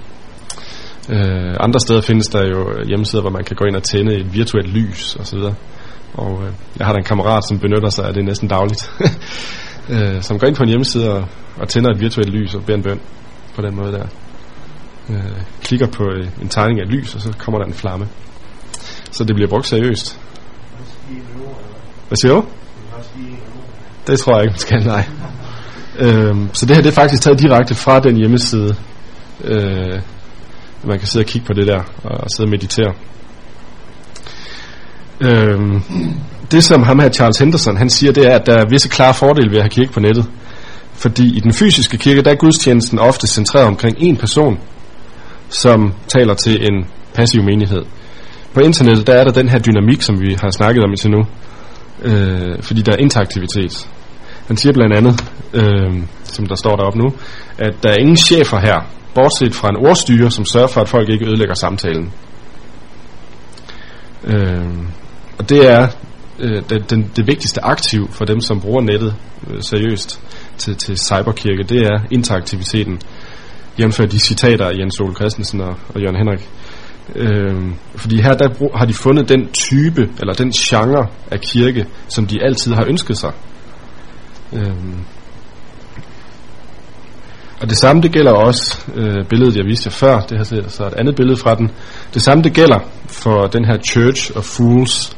Øh, 1.09 1.55
andre 1.61 1.81
steder 1.81 2.01
findes 2.01 2.27
der 2.27 2.43
jo 2.47 2.85
hjemmesider, 2.89 3.23
hvor 3.23 3.31
man 3.31 3.45
kan 3.45 3.57
gå 3.57 3.65
ind 3.65 3.77
og 3.77 3.83
tænde 3.83 4.15
et 4.15 4.35
virtuelt 4.35 4.69
lys 4.69 5.17
osv. 5.17 5.39
Og 6.15 6.43
øh, 6.45 6.53
jeg 6.79 6.87
har 6.87 6.93
da 6.93 6.99
en 6.99 7.05
kammerat, 7.05 7.45
som 7.49 7.59
benytter 7.59 7.91
sig 7.91 8.05
af 8.05 8.15
det 8.15 8.25
næsten 8.25 8.49
dagligt. 8.49 8.93
øh, 9.95 10.23
som 10.23 10.39
går 10.39 10.47
ind 10.47 10.57
på 10.57 10.63
en 10.63 10.69
hjemmeside 10.69 11.15
og, 11.15 11.29
og 11.61 11.69
tænder 11.69 11.91
et 11.91 12.01
virtuelt 12.01 12.31
lys 12.31 12.55
og 12.55 12.65
beder 12.65 12.77
en 12.77 12.83
bøn 12.83 13.01
på 13.57 13.63
den 13.63 13.77
måde 13.77 13.93
der. 13.93 14.07
Øh, 15.11 15.43
klikker 15.63 15.87
på 15.87 16.05
øh, 16.05 16.29
en 16.43 16.49
tegning 16.49 16.81
af 16.81 16.85
et 16.85 16.91
lys, 16.91 17.15
og 17.15 17.21
så 17.21 17.33
kommer 17.39 17.59
der 17.59 17.67
en 17.67 17.75
flamme. 17.75 18.09
Så 19.11 19.25
det 19.25 19.35
bliver 19.35 19.49
brugt 19.49 19.67
seriøst. 19.67 20.21
Hvad 22.09 22.17
siger 22.17 22.35
du? 22.35 22.45
Det 24.07 24.21
tror 24.21 24.35
jeg 24.35 24.43
ikke, 24.43 24.53
man 24.53 24.59
skal, 24.59 24.85
nej. 24.85 25.05
øhm, 25.99 26.51
så 26.53 26.67
det 26.67 26.77
her 26.77 26.83
det 26.83 26.91
er 26.91 26.95
faktisk 26.95 27.23
taget 27.23 27.41
direkte 27.41 27.75
fra 27.75 28.01
den 28.01 28.17
hjemmeside. 28.17 28.77
Øh, 29.45 30.01
man 30.85 30.99
kan 30.99 31.09
sidde 31.09 31.23
og 31.23 31.27
kigge 31.27 31.47
på 31.47 31.53
det 31.53 31.67
der, 31.67 31.83
og 32.05 32.29
sidde 32.37 32.47
og 32.47 32.51
meditere. 32.51 32.95
Øhm, 35.21 35.83
det 36.51 36.65
som 36.65 36.83
ham 36.83 36.99
her 36.99 37.09
Charles 37.09 37.39
Henderson, 37.39 37.77
han 37.77 37.91
siger, 37.91 38.13
det 38.13 38.27
er, 38.27 38.35
at 38.39 38.47
der 38.47 38.55
er 38.55 38.65
visse 38.71 38.89
klare 38.89 39.15
fordele 39.15 39.51
ved 39.51 39.59
at 39.59 39.63
have 39.63 39.71
kirke 39.71 39.93
på 39.93 40.01
nettet. 40.01 40.27
Fordi 40.93 41.37
i 41.37 41.41
den 41.41 41.53
fysiske 41.53 41.99
kirke, 41.99 42.23
der 42.23 42.31
er 42.31 42.35
gudstjenesten 42.35 42.99
ofte 42.99 43.27
centreret 43.27 43.67
omkring 43.67 43.97
en 43.99 44.17
person, 44.17 44.59
som 45.49 45.95
taler 46.09 46.35
til 46.35 46.73
en 46.73 46.87
passiv 47.15 47.43
menighed. 47.43 47.83
På 48.55 48.61
internettet, 48.61 49.07
der 49.07 49.15
er 49.15 49.25
der 49.25 49.33
den 49.33 49.49
her 49.49 49.59
dynamik, 49.59 50.03
som 50.03 50.21
vi 50.21 50.37
har 50.43 50.51
snakket 50.51 50.85
om 50.85 50.91
indtil 50.91 51.11
nu. 51.11 51.27
Øh, 52.03 52.63
fordi 52.63 52.83
der 52.83 52.93
er 52.93 52.97
interaktivitet. 52.97 53.89
Han 54.47 54.57
siger 54.57 54.73
blandt 54.73 54.97
andet, 54.97 55.25
øh, 55.55 56.03
som 56.25 56.47
der 56.47 56.55
står 56.55 56.77
deroppe 56.77 56.99
nu, 56.99 57.13
at 57.59 57.75
der 57.83 57.89
er 57.89 57.97
ingen 58.01 58.17
chefer 58.17 58.61
her, 58.61 58.87
bortset 59.15 59.55
fra 59.55 59.69
en 59.69 59.77
ordstyre, 59.77 60.31
som 60.31 60.45
sørger 60.45 60.67
for, 60.67 60.81
at 60.81 60.89
folk 60.89 61.09
ikke 61.09 61.27
ødelægger 61.27 61.55
samtalen. 61.55 62.13
Øh, 64.25 64.69
og 65.39 65.49
det 65.49 65.71
er 65.71 65.89
øh, 66.39 66.63
det, 66.71 66.91
den, 66.91 67.11
det 67.17 67.27
vigtigste 67.27 67.65
aktiv 67.65 68.09
for 68.11 68.25
dem, 68.25 68.41
som 68.41 68.61
bruger 68.61 68.83
nettet 68.83 69.15
øh, 69.51 69.63
seriøst 69.63 70.21
til, 70.59 70.77
til 70.77 70.99
cyberkirke, 70.99 71.63
det 71.63 71.83
er 71.83 71.99
interaktiviteten. 72.11 73.01
Jævnfør 73.81 74.07
de 74.07 74.19
citater 74.19 74.67
af 74.67 74.73
Jens 74.79 75.01
Ole 75.01 75.15
Christensen 75.15 75.61
og, 75.61 75.77
og 75.95 76.01
Jørgen 76.01 76.17
Henrik. 76.17 76.49
Øh, 77.15 77.73
fordi 77.97 78.21
her 78.21 78.33
der 78.33 78.55
brug, 78.55 78.73
har 78.75 78.87
de 78.87 78.95
fundet 78.95 79.29
den 79.29 79.49
type, 79.53 80.11
eller 80.21 80.35
den 80.35 80.53
genre 80.53 81.07
af 81.31 81.41
kirke, 81.41 81.87
som 82.09 82.27
de 82.27 82.43
altid 82.43 82.73
har 82.73 82.85
ønsket 82.89 83.19
sig. 83.19 83.33
Øh, 84.53 84.73
og 87.61 87.71
det 87.71 87.79
samme 87.79 88.03
det 88.03 88.13
gælder 88.13 88.33
også 88.33 88.81
øh, 88.95 89.25
billedet 89.29 89.57
jeg 89.57 89.65
viste 89.65 89.87
jer 89.87 89.93
før 89.93 90.21
Det 90.21 90.39
her 90.39 90.69
så 90.69 90.87
et 90.87 90.95
andet 90.95 91.17
billede 91.17 91.37
fra 91.37 91.55
den 91.55 91.71
Det 92.15 92.23
samme 92.23 92.43
det 92.43 92.53
gælder 92.53 92.79
for 93.07 93.47
den 93.47 93.65
her 93.65 93.79
Church 93.79 94.37
of 94.37 94.45
Fools 94.45 95.17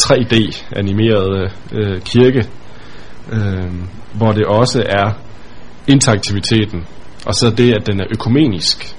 3D 0.00 0.64
animerede 0.72 1.50
øh, 1.72 2.00
kirke 2.00 2.48
øh, 3.32 3.72
Hvor 4.12 4.32
det 4.32 4.44
også 4.46 4.82
er 4.88 5.12
interaktiviteten 5.86 6.86
og 7.28 7.34
så 7.34 7.50
det 7.50 7.74
at 7.74 7.86
den 7.86 8.00
er 8.00 8.04
økumenisk 8.10 8.96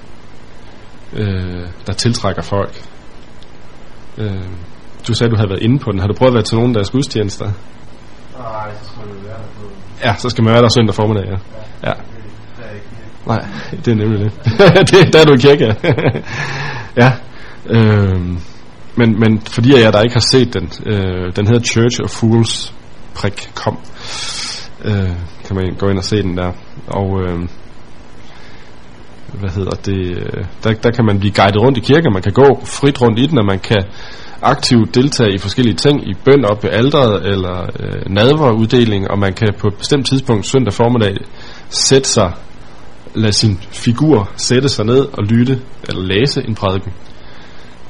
øh, 1.12 1.66
Der 1.86 1.92
tiltrækker 1.92 2.42
folk 2.42 2.82
øh, 4.18 4.44
Du 5.08 5.14
sagde 5.14 5.30
du 5.30 5.36
havde 5.36 5.50
været 5.50 5.62
inde 5.62 5.78
på 5.78 5.92
den 5.92 6.00
Har 6.00 6.06
du 6.06 6.14
prøvet 6.14 6.30
at 6.30 6.34
være 6.34 6.42
til 6.42 6.56
nogen 6.56 6.74
deres 6.74 6.90
gudstjenester? 6.90 7.50
Nej, 8.38 8.70
så 8.82 8.88
skal 8.88 9.08
du 9.08 9.26
være 9.26 9.38
der 9.38 9.48
på 9.60 9.70
Ja, 10.04 10.14
så 10.14 10.30
skal 10.30 10.44
man 10.44 10.52
være 10.52 10.62
der 10.62 10.68
søndag 10.68 10.94
formiddag 10.94 11.24
ja. 11.24 11.36
ja. 11.88 11.92
Nej, 13.26 13.46
det 13.84 13.88
er 13.88 13.94
nemlig 13.94 14.20
det. 14.20 14.32
det 14.90 15.12
der 15.12 15.20
er 15.20 15.24
du 15.24 15.32
i 15.32 15.36
kirke. 15.36 15.76
ja. 17.02 17.12
Øhm, 17.66 18.38
men, 18.96 19.20
men 19.20 19.40
fordi 19.40 19.80
jeg 19.80 19.92
der 19.92 20.02
ikke 20.02 20.14
har 20.14 20.26
set 20.32 20.54
den, 20.54 20.70
øh, 20.86 21.36
den 21.36 21.46
hedder 21.46 21.62
Church 21.62 22.00
of 22.04 22.10
Fools 22.10 22.74
prik 23.14 23.50
kom. 23.54 23.78
Øh, 24.84 25.10
kan 25.46 25.56
man 25.56 25.74
gå 25.78 25.88
ind 25.88 25.98
og 25.98 26.04
se 26.04 26.22
den 26.22 26.36
der. 26.36 26.52
Og 26.86 27.22
øh, 27.22 27.48
hvad 29.32 29.50
hedder 29.50 29.70
det? 29.70 30.16
Øh, 30.16 30.44
der, 30.64 30.72
der 30.72 30.90
kan 30.90 31.04
man 31.04 31.18
blive 31.18 31.32
guidet 31.32 31.62
rundt 31.62 31.78
i 31.78 31.80
kirken, 31.80 32.12
man 32.12 32.22
kan 32.22 32.32
gå 32.32 32.60
frit 32.64 33.02
rundt 33.02 33.18
i 33.18 33.26
den, 33.26 33.38
og 33.38 33.46
man 33.46 33.58
kan 33.58 33.82
aktivt 34.42 34.94
deltage 34.94 35.34
i 35.34 35.38
forskellige 35.38 35.74
ting, 35.74 36.08
i 36.08 36.14
bøn 36.24 36.44
op 36.44 36.64
ved 36.64 36.70
alderet, 36.70 37.26
eller 37.26 37.62
øh, 37.80 38.02
nadveruddeling, 38.10 39.10
og 39.10 39.18
man 39.18 39.32
kan 39.32 39.48
på 39.58 39.68
et 39.68 39.74
bestemt 39.74 40.06
tidspunkt 40.06 40.46
søndag 40.46 40.72
formiddag 40.72 41.16
sætte 41.68 42.08
sig 42.08 42.32
lade 43.14 43.32
sin 43.32 43.58
figur 43.70 44.30
sætte 44.36 44.68
sig 44.68 44.86
ned 44.86 44.98
og 45.12 45.24
lytte 45.24 45.60
eller 45.88 46.02
læse 46.02 46.48
en 46.48 46.54
prædiken 46.54 46.92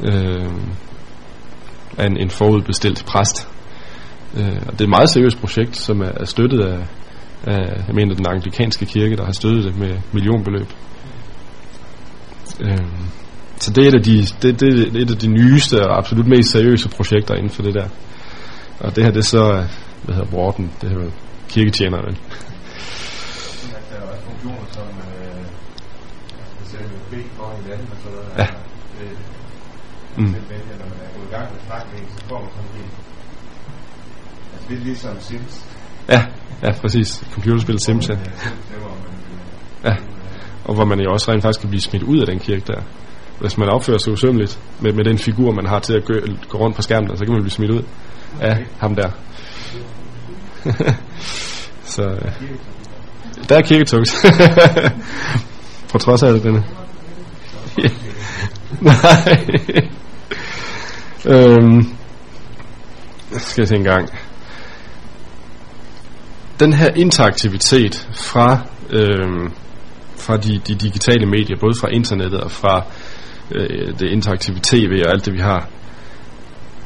øh, 0.05 0.51
af 1.99 2.07
en, 2.07 2.17
en 2.17 2.31
forudbestilt 2.31 3.05
præst. 3.07 3.49
Øh, 4.37 4.63
og 4.67 4.73
det 4.73 4.81
er 4.81 4.85
et 4.85 4.89
meget 4.89 5.11
seriøst 5.11 5.41
projekt, 5.41 5.77
som 5.77 6.01
er, 6.01 6.13
er 6.17 6.25
støttet 6.25 6.61
af, 6.61 6.79
af, 7.45 7.85
jeg 7.87 7.95
mener, 7.95 8.15
den 8.15 8.27
anglikanske 8.27 8.87
kirke, 8.87 9.17
der 9.17 9.25
har 9.25 9.33
støttet 9.33 9.65
det 9.65 9.79
med 9.79 9.97
millionbeløb. 10.13 10.67
Øh, 12.61 12.79
så 13.57 13.73
det 13.73 13.85
er, 13.85 13.89
et 13.89 13.95
af 13.95 14.03
de, 14.03 14.27
det, 14.43 14.61
det 14.61 14.97
er 14.97 15.03
et 15.03 15.11
af 15.11 15.19
de 15.19 15.27
nyeste 15.27 15.87
og 15.87 15.99
absolut 15.99 16.27
mest 16.27 16.51
seriøse 16.51 16.89
projekter 16.89 17.35
inden 17.35 17.51
for 17.51 17.63
det 17.63 17.75
der. 17.75 17.89
Og 18.81 18.97
det 18.97 19.05
her, 19.05 19.11
det 19.11 19.19
er 19.19 19.25
så, 19.25 19.67
hvad 20.03 20.15
hedder 20.15 20.37
Warden, 20.37 20.73
det 20.81 20.91
her 20.91 21.11
kirketjeneren. 21.49 22.17
Ja. 28.39 28.47
Mm. 30.17 30.25
Når 30.25 30.33
man 30.33 30.99
er 31.05 31.11
gået 31.17 31.29
i 31.31 31.35
gang 31.35 31.53
med 31.53 31.61
snakken 31.67 31.93
med 31.93 32.01
en, 32.01 32.09
så 32.19 32.25
får 32.29 32.41
man 32.41 32.51
sådan 32.51 32.83
en 32.83 32.91
altså, 34.55 34.71
lidt 34.71 34.85
ligesom 34.85 35.21
Sims. 35.21 35.65
Ja, 36.09 36.25
ja, 36.63 36.73
præcis. 36.73 37.25
Computerspil 37.33 37.79
Sims, 37.87 38.09
ja. 38.09 38.15
Ja, 39.85 39.97
og 40.71 40.77
hvor 40.77 40.85
man 40.85 41.01
jo 41.01 41.13
også 41.13 41.33
rent 41.33 41.43
faktisk 41.43 41.61
kan 41.61 41.69
blive 41.69 41.81
smidt 41.81 42.03
ud 42.03 42.19
af 42.19 42.27
den 42.27 42.39
kirke 42.39 42.63
der. 42.67 42.81
Hvis 43.41 43.59
man 43.59 43.69
opfører 43.69 43.99
sig 43.99 44.13
usømmeligt 44.13 44.59
med, 44.81 44.93
med 44.93 45.05
den 45.05 45.19
figur, 45.19 45.53
man 45.53 45.67
har 45.67 45.79
til 45.79 45.95
at 45.95 46.05
gå, 46.05 46.15
gå 46.49 46.59
rundt 46.59 46.77
på 46.77 46.83
skærmen, 46.83 47.17
så 47.17 47.25
kan 47.25 47.33
man 47.33 47.43
blive 47.43 47.51
smidt 47.51 47.71
ud 47.71 47.83
af 48.41 48.67
ham 48.79 48.95
der. 48.95 49.11
så 51.95 52.03
øh, 52.03 52.33
der 53.49 53.57
er 53.57 53.63
kirketugs. 53.63 54.15
på 55.93 55.99
trods 55.99 56.23
af 56.23 56.33
det, 56.33 56.43
denne. 56.43 56.65
Nej. 58.81 59.47
øhm, 61.27 61.97
skal 63.31 63.63
jeg 63.63 63.69
se 63.69 63.77
en 63.77 63.85
gang. 63.85 64.09
Den 66.61 66.73
her 66.73 66.89
interaktivitet 66.95 68.09
fra 68.13 68.59
øhm, 68.91 69.53
fra 70.31 70.37
de, 70.37 70.61
de 70.67 70.75
digitale 70.75 71.27
medier, 71.27 71.57
både 71.61 71.75
fra 71.81 71.89
internettet 71.89 72.41
og 72.41 72.51
fra 72.51 72.85
øh, 73.55 73.99
det 73.99 74.09
interaktive 74.09 74.57
tv 74.63 75.03
og 75.05 75.13
alt 75.13 75.27
det 75.27 75.35
vi 75.35 75.41
har. 75.41 75.69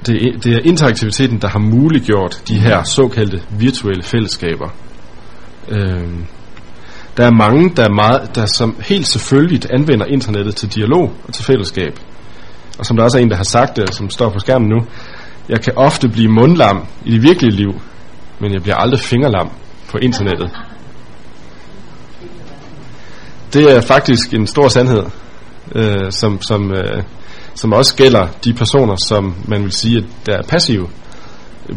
Det, 0.07 0.45
det 0.45 0.55
er 0.55 0.61
interaktiviteten, 0.65 1.39
der 1.39 1.49
har 1.49 1.59
muliggjort 1.59 2.43
de 2.49 2.59
her 2.59 2.83
såkaldte 2.83 3.43
virtuelle 3.59 4.03
fællesskaber. 4.03 4.69
Øh, 5.69 6.09
der 7.17 7.27
er 7.27 7.31
mange, 7.31 7.73
der, 7.77 7.85
er 7.85 7.95
meget, 7.95 8.35
der 8.35 8.47
som 8.47 8.77
helt 8.89 9.07
selvfølgeligt 9.07 9.67
anvender 9.71 10.07
internettet 10.07 10.57
til 10.57 10.75
dialog 10.75 11.13
og 11.27 11.35
til 11.35 11.45
fællesskab. 11.45 11.99
Og 12.79 12.87
som 12.87 12.97
der 12.97 13.05
også 13.05 13.19
er 13.19 13.23
en, 13.23 13.31
der 13.31 13.37
har 13.37 13.45
sagt 13.45 13.77
det, 13.77 13.95
som 13.95 14.11
står 14.11 14.31
på 14.31 14.39
skærmen 14.39 14.69
nu, 14.69 14.81
jeg 15.49 15.61
kan 15.61 15.73
ofte 15.77 16.09
blive 16.09 16.29
mundlam 16.29 16.87
i 17.05 17.11
det 17.11 17.23
virkelige 17.23 17.57
liv, 17.57 17.81
men 18.41 18.53
jeg 18.53 18.63
bliver 18.63 18.77
aldrig 18.77 19.01
fingerlam 19.01 19.51
på 19.91 19.99
internettet. 19.99 20.51
Det 23.55 23.77
er 23.77 23.81
faktisk 23.81 24.35
en 24.35 24.47
stor 24.47 24.69
sandhed, 24.69 25.05
øh, 25.75 26.13
som, 26.13 26.43
som, 26.43 26.73
øh, 26.73 27.03
som 27.55 27.73
også 27.73 27.97
gælder 27.97 28.27
de 28.45 28.55
personer, 28.55 28.97
som 29.09 29.35
man 29.49 29.63
vil 29.63 29.73
sige, 29.73 29.99
at 29.99 30.05
der 30.27 30.37
er 30.37 30.43
passive. 30.43 30.89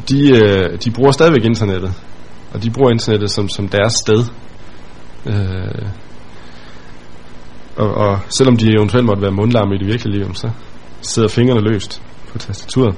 De, 0.09 0.29
øh, 0.29 0.79
de 0.83 0.91
bruger 0.91 1.11
stadigvæk 1.11 1.45
internettet, 1.45 1.93
og 2.53 2.63
de 2.63 2.69
bruger 2.69 2.91
internettet 2.91 3.31
som, 3.31 3.49
som 3.49 3.67
deres 3.67 3.93
sted. 3.93 4.25
Øh, 5.25 5.89
og, 7.75 7.93
og 7.93 8.19
selvom 8.37 8.57
de 8.57 8.71
eventuelt 8.77 9.05
måtte 9.05 9.21
være 9.21 9.31
mundlarme 9.31 9.75
i 9.75 9.77
det 9.77 9.87
virkelige 9.87 10.17
liv, 10.17 10.35
så 10.35 10.49
sidder 11.01 11.29
fingrene 11.29 11.61
løst 11.61 12.01
på 12.31 12.37
tastaturet. 12.37 12.95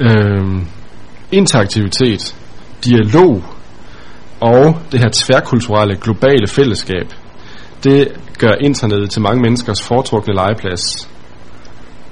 Øh, 0.00 0.62
interaktivitet, 1.32 2.36
dialog 2.84 3.44
og 4.44 4.78
det 4.92 5.00
her 5.00 5.08
tværkulturelle 5.12 5.96
globale 5.96 6.46
fællesskab, 6.46 7.06
det 7.84 8.08
gør 8.38 8.54
internettet 8.60 9.10
til 9.10 9.22
mange 9.22 9.42
menneskers 9.42 9.82
foretrukne 9.82 10.34
legeplads. 10.34 11.08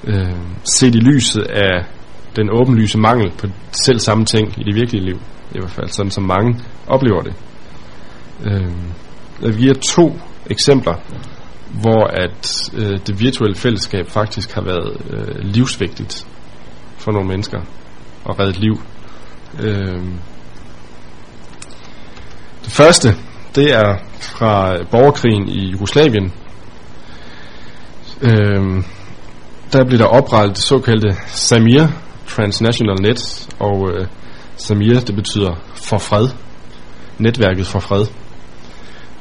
Øh, 0.05 0.37
set 0.64 0.95
i 0.95 0.99
lyset 0.99 1.42
af 1.42 1.85
den 2.37 2.51
åbenlyse 2.51 2.99
mangel 2.99 3.31
på 3.38 3.47
selv 3.73 3.99
samme 3.99 4.25
ting 4.25 4.61
i 4.61 4.64
det 4.64 4.75
virkelige 4.75 5.05
liv, 5.05 5.21
i 5.55 5.59
hvert 5.59 5.71
fald 5.71 5.88
sådan 5.88 6.11
som 6.11 6.25
mange 6.25 6.61
oplever 6.87 7.23
det. 7.23 7.35
Øh, 8.45 8.73
jeg 9.42 9.53
giver 9.55 9.75
to 9.75 10.18
eksempler, 10.51 10.95
hvor 11.81 12.05
at 12.05 12.71
øh, 12.75 12.99
det 13.07 13.21
virtuelle 13.21 13.57
fællesskab 13.57 14.09
faktisk 14.09 14.53
har 14.53 14.62
været 14.62 14.97
øh, 15.11 15.38
livsvigtigt 15.40 16.27
for 16.97 17.12
nogle 17.12 17.29
mennesker 17.29 17.61
og 18.25 18.38
reddet 18.38 18.59
liv. 18.59 18.81
Øh, 19.62 20.03
det 22.64 22.72
første, 22.72 23.09
det 23.55 23.75
er 23.75 23.96
fra 24.20 24.77
borgerkrigen 24.90 25.48
i 25.48 25.70
Jugoslavien. 25.70 26.33
Øhm, 28.22 28.85
der 29.72 29.85
blev 29.85 29.98
der 29.98 30.05
oprettet 30.05 30.57
det 30.57 30.64
såkaldte 30.64 31.16
Samir 31.27 31.87
Transnational 32.27 32.96
Net, 33.01 33.48
og 33.59 33.90
øh, 33.90 34.07
Samir, 34.57 35.01
det 35.01 35.14
betyder 35.14 35.55
for 35.75 35.98
fred. 35.98 36.29
Netværket 37.18 37.66
for 37.66 37.79
fred. 37.79 38.07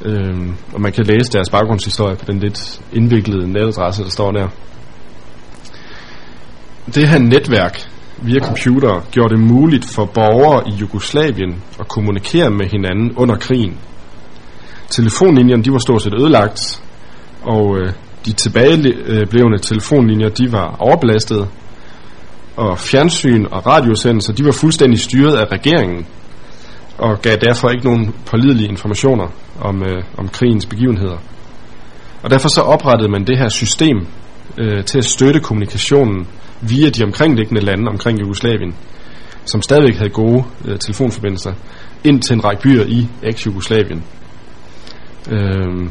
Øhm, 0.04 0.56
og 0.72 0.80
man 0.80 0.92
kan 0.92 1.04
læse 1.04 1.32
deres 1.32 1.50
baggrundshistorie 1.50 2.16
på 2.16 2.24
den 2.24 2.38
lidt 2.38 2.80
indviklede 2.92 3.52
netadresse, 3.52 4.02
der 4.02 4.10
står 4.10 4.32
der. 4.32 4.48
Det 6.94 7.08
her 7.08 7.18
netværk 7.18 7.91
via 8.22 8.40
computer 8.40 9.00
gjorde 9.10 9.34
det 9.34 9.44
muligt 9.44 9.84
for 9.84 10.04
borgere 10.04 10.68
i 10.68 10.70
Jugoslavien 10.70 11.62
at 11.80 11.88
kommunikere 11.88 12.50
med 12.50 12.66
hinanden 12.66 13.12
under 13.16 13.36
krigen. 13.36 13.78
Telefonlinjerne 14.90 15.62
de 15.62 15.72
var 15.72 15.78
stort 15.78 16.02
set 16.02 16.14
ødelagt, 16.14 16.82
og 17.42 17.78
øh, 17.78 17.92
de 18.26 18.32
tilbageblevende 18.32 19.58
øh, 19.58 19.60
telefonlinjer 19.60 20.28
de 20.28 20.52
var 20.52 20.76
overbelastede, 20.78 21.48
og 22.56 22.78
fjernsyn 22.78 23.46
og 23.50 23.66
radiosendelser 23.66 24.32
de 24.32 24.44
var 24.44 24.52
fuldstændig 24.52 25.00
styret 25.00 25.36
af 25.36 25.52
regeringen, 25.52 26.06
og 26.98 27.22
gav 27.22 27.36
derfor 27.36 27.68
ikke 27.68 27.84
nogen 27.84 28.14
pålidelige 28.26 28.68
informationer 28.68 29.28
om, 29.60 29.82
øh, 29.82 30.04
om 30.18 30.28
krigens 30.28 30.66
begivenheder. 30.66 31.18
Og 32.22 32.30
derfor 32.30 32.48
så 32.48 32.60
oprettede 32.60 33.10
man 33.10 33.24
det 33.24 33.38
her 33.38 33.48
system 33.48 34.06
øh, 34.58 34.84
til 34.84 34.98
at 34.98 35.04
støtte 35.04 35.40
kommunikationen 35.40 36.26
via 36.62 36.90
de 36.90 37.04
omkringliggende 37.04 37.60
lande 37.60 37.88
omkring 37.88 38.20
Jugoslavien, 38.20 38.74
som 39.44 39.62
stadigvæk 39.62 39.96
havde 39.96 40.10
gode 40.10 40.44
øh, 40.64 40.78
telefonforbindelser, 40.78 41.52
ind 42.04 42.22
til 42.22 42.34
en 42.34 42.44
række 42.44 42.62
byer 42.62 42.84
i 42.84 43.08
eks-Jugoslavien. 43.22 44.02
Øhm, 45.30 45.90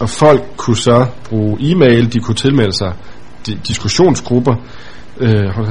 og 0.00 0.10
folk 0.10 0.42
kunne 0.56 0.76
så 0.76 1.06
bruge 1.24 1.56
e-mail, 1.60 2.12
de 2.12 2.20
kunne 2.20 2.34
tilmelde 2.34 2.72
sig 2.72 2.92
di- 3.48 3.58
diskussionsgrupper, 3.68 4.54
øh, 5.20 5.68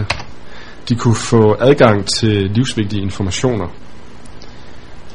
de 0.89 0.95
kunne 0.95 1.15
få 1.15 1.55
adgang 1.59 2.05
til 2.05 2.51
livsvigtige 2.55 3.01
informationer. 3.01 3.67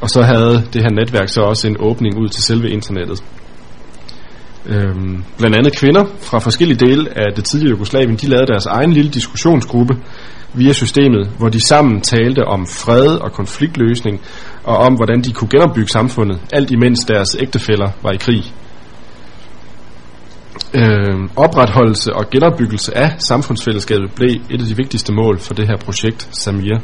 Og 0.01 0.11
så 0.11 0.23
havde 0.23 0.67
det 0.73 0.83
her 0.83 0.91
netværk 0.91 1.29
så 1.29 1.41
også 1.41 1.69
en 1.69 1.77
åbning 1.81 2.19
ud 2.19 2.29
til 2.29 2.43
selve 2.43 2.71
internettet. 2.71 3.25
Øhm, 4.69 5.25
blandt 5.39 5.57
andet 5.57 5.77
kvinder 5.77 6.05
fra 6.21 6.39
forskellige 6.39 6.87
dele 6.87 7.19
af 7.19 7.35
det 7.37 7.45
tidligere 7.45 7.71
Jugoslavien, 7.71 8.17
de 8.17 8.27
lavede 8.27 8.47
deres 8.47 8.67
egen 8.67 8.93
lille 8.93 9.11
diskussionsgruppe 9.11 9.97
via 10.55 10.73
systemet, 10.73 11.31
hvor 11.39 11.49
de 11.49 11.67
sammen 11.67 12.01
talte 12.01 12.45
om 12.45 12.67
fred 12.67 13.17
og 13.17 13.33
konfliktløsning, 13.33 14.21
og 14.65 14.77
om 14.77 14.95
hvordan 14.95 15.21
de 15.21 15.33
kunne 15.33 15.51
genopbygge 15.51 15.89
samfundet, 15.89 16.41
alt 16.53 16.71
imens 16.71 17.05
deres 17.05 17.37
ægtefæller 17.41 17.91
var 18.03 18.11
i 18.11 18.17
krig. 18.17 18.43
Øhm, 20.75 21.31
opretholdelse 21.37 22.15
og 22.15 22.31
genopbyggelse 22.31 22.97
af 22.97 23.15
samfundsfællesskabet 23.19 24.11
blev 24.17 24.31
et 24.51 24.61
af 24.61 24.67
de 24.67 24.77
vigtigste 24.77 25.13
mål 25.13 25.39
for 25.39 25.55
det 25.55 25.67
her 25.67 25.77
projekt 25.77 26.29
Samir. 26.33 26.79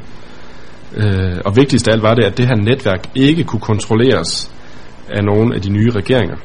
Øh, 0.97 1.39
og 1.45 1.57
vigtigst 1.57 1.89
af 1.89 1.93
alt 1.93 2.03
var 2.03 2.15
det, 2.15 2.25
at 2.25 2.39
det 2.39 2.47
her 2.47 2.57
netværk 2.57 3.05
ikke 3.15 3.45
kunne 3.45 3.61
kontrolleres 3.61 4.51
af 5.11 5.25
nogen 5.25 5.55
af 5.55 5.63
de 5.63 5.71
nye 5.71 5.91
regeringer. 5.91 6.37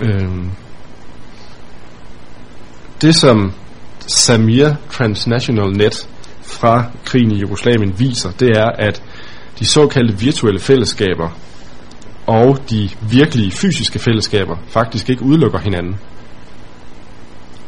Øhm, 0.00 0.50
det 3.02 3.14
som 3.14 3.52
Samir 4.00 4.74
Transnational 4.90 5.72
Net 5.72 6.08
fra 6.42 6.84
krigen 7.04 7.30
i 7.30 7.40
Jugoslavien 7.40 7.98
viser, 7.98 8.30
det 8.30 8.56
er, 8.56 8.70
at 8.78 9.02
de 9.58 9.66
såkaldte 9.66 10.18
virtuelle 10.18 10.60
fællesskaber 10.60 11.28
og 12.26 12.58
de 12.70 12.90
virkelige 13.10 13.50
fysiske 13.50 13.98
fællesskaber 13.98 14.56
faktisk 14.66 15.10
ikke 15.10 15.22
udelukker 15.22 15.58
hinanden. 15.58 15.96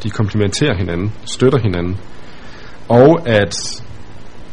De 0.02 0.10
komplementerer 0.10 0.76
hinanden, 0.76 1.12
støtter 1.24 1.58
hinanden. 1.58 1.98
Og 2.88 3.28
at 3.28 3.54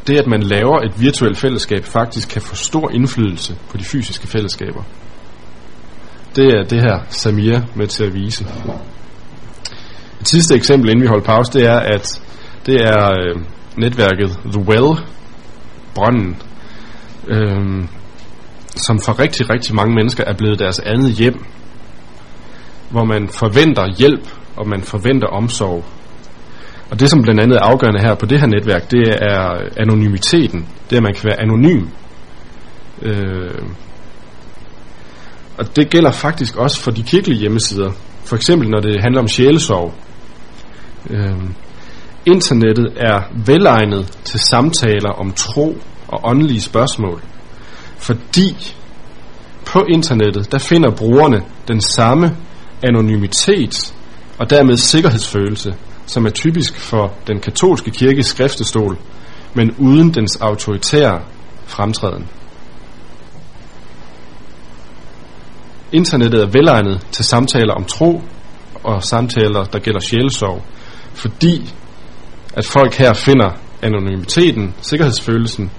det, 0.08 0.20
at 0.20 0.28
man 0.28 0.44
laver 0.44 0.80
et 0.80 1.02
virtuelt 1.02 1.38
fællesskab, 1.38 1.86
faktisk 1.86 2.30
kan 2.30 2.42
få 2.42 2.56
stor 2.56 2.90
indflydelse 2.90 3.56
på 3.70 3.78
de 3.78 3.84
fysiske 3.84 4.28
fællesskaber 4.28 4.84
det 6.38 6.54
er 6.54 6.64
det 6.64 6.82
her 6.82 7.00
Samir 7.10 7.60
med 7.76 7.88
til 7.88 8.04
at 8.04 8.14
vise. 8.14 8.46
Et 10.22 10.30
sidste 10.30 10.56
eksempel, 10.56 10.90
inden 10.90 11.02
vi 11.02 11.08
holder 11.08 11.26
pause, 11.26 11.52
det 11.54 11.66
er, 11.66 11.80
at 11.80 12.22
det 12.66 12.76
er 12.82 13.12
øh, 13.12 13.42
netværket 13.78 14.30
The 14.54 14.62
Well, 14.62 14.98
brønden, 15.96 16.38
øh, 17.28 17.84
som 18.76 19.00
for 19.00 19.20
rigtig, 19.20 19.50
rigtig 19.50 19.76
mange 19.76 19.96
mennesker 19.96 20.24
er 20.24 20.34
blevet 20.38 20.60
deres 20.60 20.80
andet 20.80 21.12
hjem, 21.12 21.46
hvor 22.90 23.04
man 23.04 23.30
forventer 23.30 23.96
hjælp, 23.98 24.28
og 24.56 24.68
man 24.68 24.82
forventer 24.82 25.28
omsorg. 25.28 25.86
Og 26.92 27.00
det, 27.00 27.10
som 27.10 27.22
blandt 27.22 27.42
andet 27.42 27.56
er 27.56 27.62
afgørende 27.64 28.02
her 28.02 28.16
på 28.16 28.26
det 28.26 28.40
her 28.40 28.48
netværk, 28.48 28.92
det 28.92 29.08
er 29.22 29.70
anonymiteten. 29.78 30.68
Det 30.90 30.96
er, 30.96 31.00
at 31.00 31.04
man 31.04 31.14
kan 31.14 31.24
være 31.24 31.42
anonym. 31.42 31.88
Øh, 33.02 33.62
og 35.58 35.76
det 35.76 35.90
gælder 35.90 36.12
faktisk 36.12 36.56
også 36.56 36.82
for 36.82 36.92
de 36.92 37.04
kirkelige 37.04 37.40
hjemmesider. 37.40 37.92
For 38.24 38.36
eksempel 38.36 38.70
når 38.70 38.80
det 38.80 39.02
handler 39.02 39.22
om 39.22 39.28
sjælesorg. 39.28 39.94
Øhm, 41.10 41.54
internettet 42.26 42.88
er 42.96 43.22
velegnet 43.46 44.18
til 44.24 44.40
samtaler 44.40 45.10
om 45.10 45.32
tro 45.32 45.78
og 46.08 46.20
åndelige 46.24 46.62
spørgsmål. 46.62 47.22
Fordi 47.98 48.74
på 49.66 49.86
internettet, 49.90 50.52
der 50.52 50.58
finder 50.58 50.96
brugerne 50.96 51.42
den 51.68 51.82
samme 51.82 52.38
anonymitet 52.84 53.94
og 54.38 54.50
dermed 54.50 54.78
sikkerhedsfølelse, 54.78 55.76
som 56.06 56.26
er 56.26 56.30
typisk 56.30 56.80
for 56.80 57.14
den 57.28 57.40
katolske 57.40 57.92
kirkes 57.92 58.26
skriftestol, 58.26 58.98
men 59.54 59.76
uden 59.78 60.14
dens 60.14 60.36
autoritære 60.42 61.22
fremtræden. 61.66 62.28
Internettet 65.92 66.42
er 66.44 66.48
velegnet 66.48 67.08
til 67.12 67.26
samtaler 67.26 67.74
om 67.74 67.84
tro 67.84 68.22
og 68.84 69.04
samtaler, 69.04 69.64
der 69.64 69.80
gælder 69.80 70.00
sjælesorg, 70.00 70.64
fordi 71.14 71.74
at 72.54 72.66
folk 72.66 72.96
her 72.96 73.14
finder 73.14 73.50
anonymiteten, 73.82 74.76
sikkerhedsfølelsen, 74.82 75.72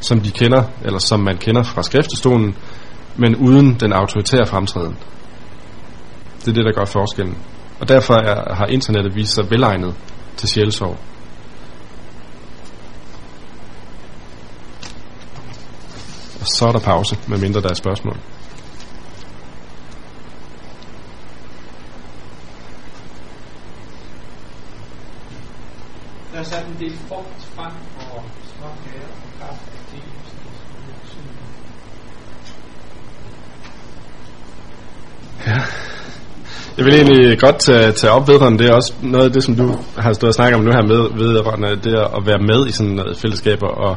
som 0.00 0.20
de 0.20 0.30
kender, 0.30 0.62
eller 0.84 0.98
som 0.98 1.20
man 1.20 1.36
kender 1.36 1.62
fra 1.62 1.82
skriftestolen, 1.82 2.56
men 3.16 3.36
uden 3.36 3.74
den 3.80 3.92
autoritære 3.92 4.46
fremtræden. 4.46 4.96
Det 6.40 6.48
er 6.48 6.52
det, 6.52 6.64
der 6.64 6.72
gør 6.72 6.84
forskellen. 6.84 7.36
Og 7.80 7.88
derfor 7.88 8.14
er, 8.14 8.54
har 8.54 8.66
internettet 8.66 9.14
vist 9.14 9.34
sig 9.34 9.50
velegnet 9.50 9.94
til 10.36 10.48
sjælesorg. 10.48 10.98
Og 16.40 16.46
så 16.46 16.66
er 16.68 16.72
der 16.72 16.78
pause, 16.78 17.18
medmindre 17.28 17.60
der 17.60 17.70
er 17.70 17.74
spørgsmål. 17.74 18.16
Er 26.44 26.48
sat 26.48 26.66
en 26.66 26.76
del 26.80 26.96
frugt 27.08 27.40
frem 27.56 27.72
og 28.12 28.22
småkager 28.52 29.08
og 29.24 29.30
kaffe 29.40 29.64
og 29.76 29.84
te. 29.90 29.98
Ja. 35.46 35.60
Jeg 36.76 36.84
vil 36.84 36.94
egentlig 36.94 37.38
godt 37.38 37.58
tage, 37.58 37.92
tage 37.92 38.12
op 38.12 38.28
vedrørende 38.28 38.58
det 38.58 38.70
er 38.70 38.74
også 38.74 38.92
noget 39.02 39.24
af 39.24 39.32
det, 39.32 39.44
som 39.44 39.56
du 39.56 39.78
har 39.98 40.12
stået 40.12 40.28
og 40.28 40.34
snakket 40.34 40.58
om 40.58 40.64
nu 40.64 40.70
her 40.70 40.82
med, 40.82 41.18
vedrørende 41.18 41.68
det 41.68 41.94
at 42.16 42.26
være 42.26 42.38
med 42.38 42.66
i 42.66 42.72
sådan 42.72 42.92
noget 42.92 43.16
fællesskaber 43.16 43.68
og, 43.68 43.96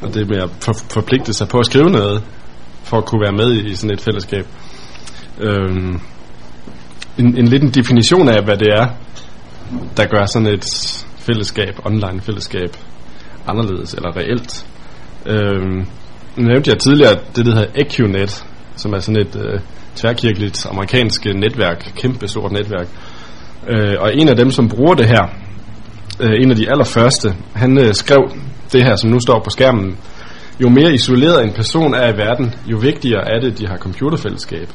og 0.00 0.14
det 0.14 0.28
med 0.28 0.38
at 0.42 0.50
for, 0.60 0.72
forpligte 0.90 1.32
sig 1.32 1.48
på 1.48 1.58
at 1.58 1.66
skrive 1.66 1.90
noget 1.90 2.22
for 2.84 2.96
at 2.98 3.04
kunne 3.04 3.20
være 3.20 3.32
med 3.32 3.52
i, 3.52 3.70
i 3.70 3.74
sådan 3.74 3.94
et 3.94 4.00
fællesskab. 4.00 4.46
Øhm, 5.40 6.00
en, 7.18 7.36
en 7.36 7.48
lidt 7.48 7.62
en 7.62 7.70
definition 7.70 8.28
af, 8.28 8.44
hvad 8.44 8.56
det 8.56 8.68
er, 8.68 8.86
der 9.96 10.06
gør 10.06 10.26
sådan 10.26 10.48
et 10.48 10.64
fællesskab, 11.30 11.74
online 11.84 12.20
fællesskab, 12.20 12.76
anderledes 13.48 13.94
eller 13.94 14.16
reelt. 14.16 14.66
Øhm, 15.26 15.86
nu 16.36 16.42
nævnte 16.48 16.70
jeg 16.70 16.78
tidligere 16.78 17.18
det, 17.36 17.46
der 17.46 17.54
hedder 17.54 17.70
EQNet, 17.74 18.44
som 18.76 18.92
er 18.92 18.98
sådan 18.98 19.20
et 19.20 19.36
øh, 19.36 19.60
tværkirkeligt 19.96 20.66
amerikansk 20.70 21.24
netværk, 21.24 21.92
kæmpe 21.96 22.28
stort 22.28 22.52
netværk. 22.52 22.88
Øh, 23.68 23.96
og 24.00 24.14
en 24.14 24.28
af 24.28 24.36
dem, 24.36 24.50
som 24.50 24.68
bruger 24.68 24.94
det 24.94 25.06
her, 25.06 25.24
øh, 26.20 26.42
en 26.42 26.50
af 26.50 26.56
de 26.56 26.70
allerførste, 26.70 27.34
han 27.54 27.78
øh, 27.78 27.94
skrev 27.94 28.30
det 28.72 28.84
her, 28.84 28.96
som 28.96 29.10
nu 29.10 29.20
står 29.20 29.40
på 29.44 29.50
skærmen. 29.50 29.98
Jo 30.62 30.68
mere 30.68 30.94
isoleret 30.94 31.44
en 31.44 31.52
person 31.52 31.94
er 31.94 32.12
i 32.12 32.16
verden, 32.16 32.54
jo 32.66 32.78
vigtigere 32.78 33.34
er 33.34 33.40
det, 33.40 33.52
at 33.52 33.58
de 33.58 33.66
har 33.66 33.76
computerfællesskab. 33.76 34.68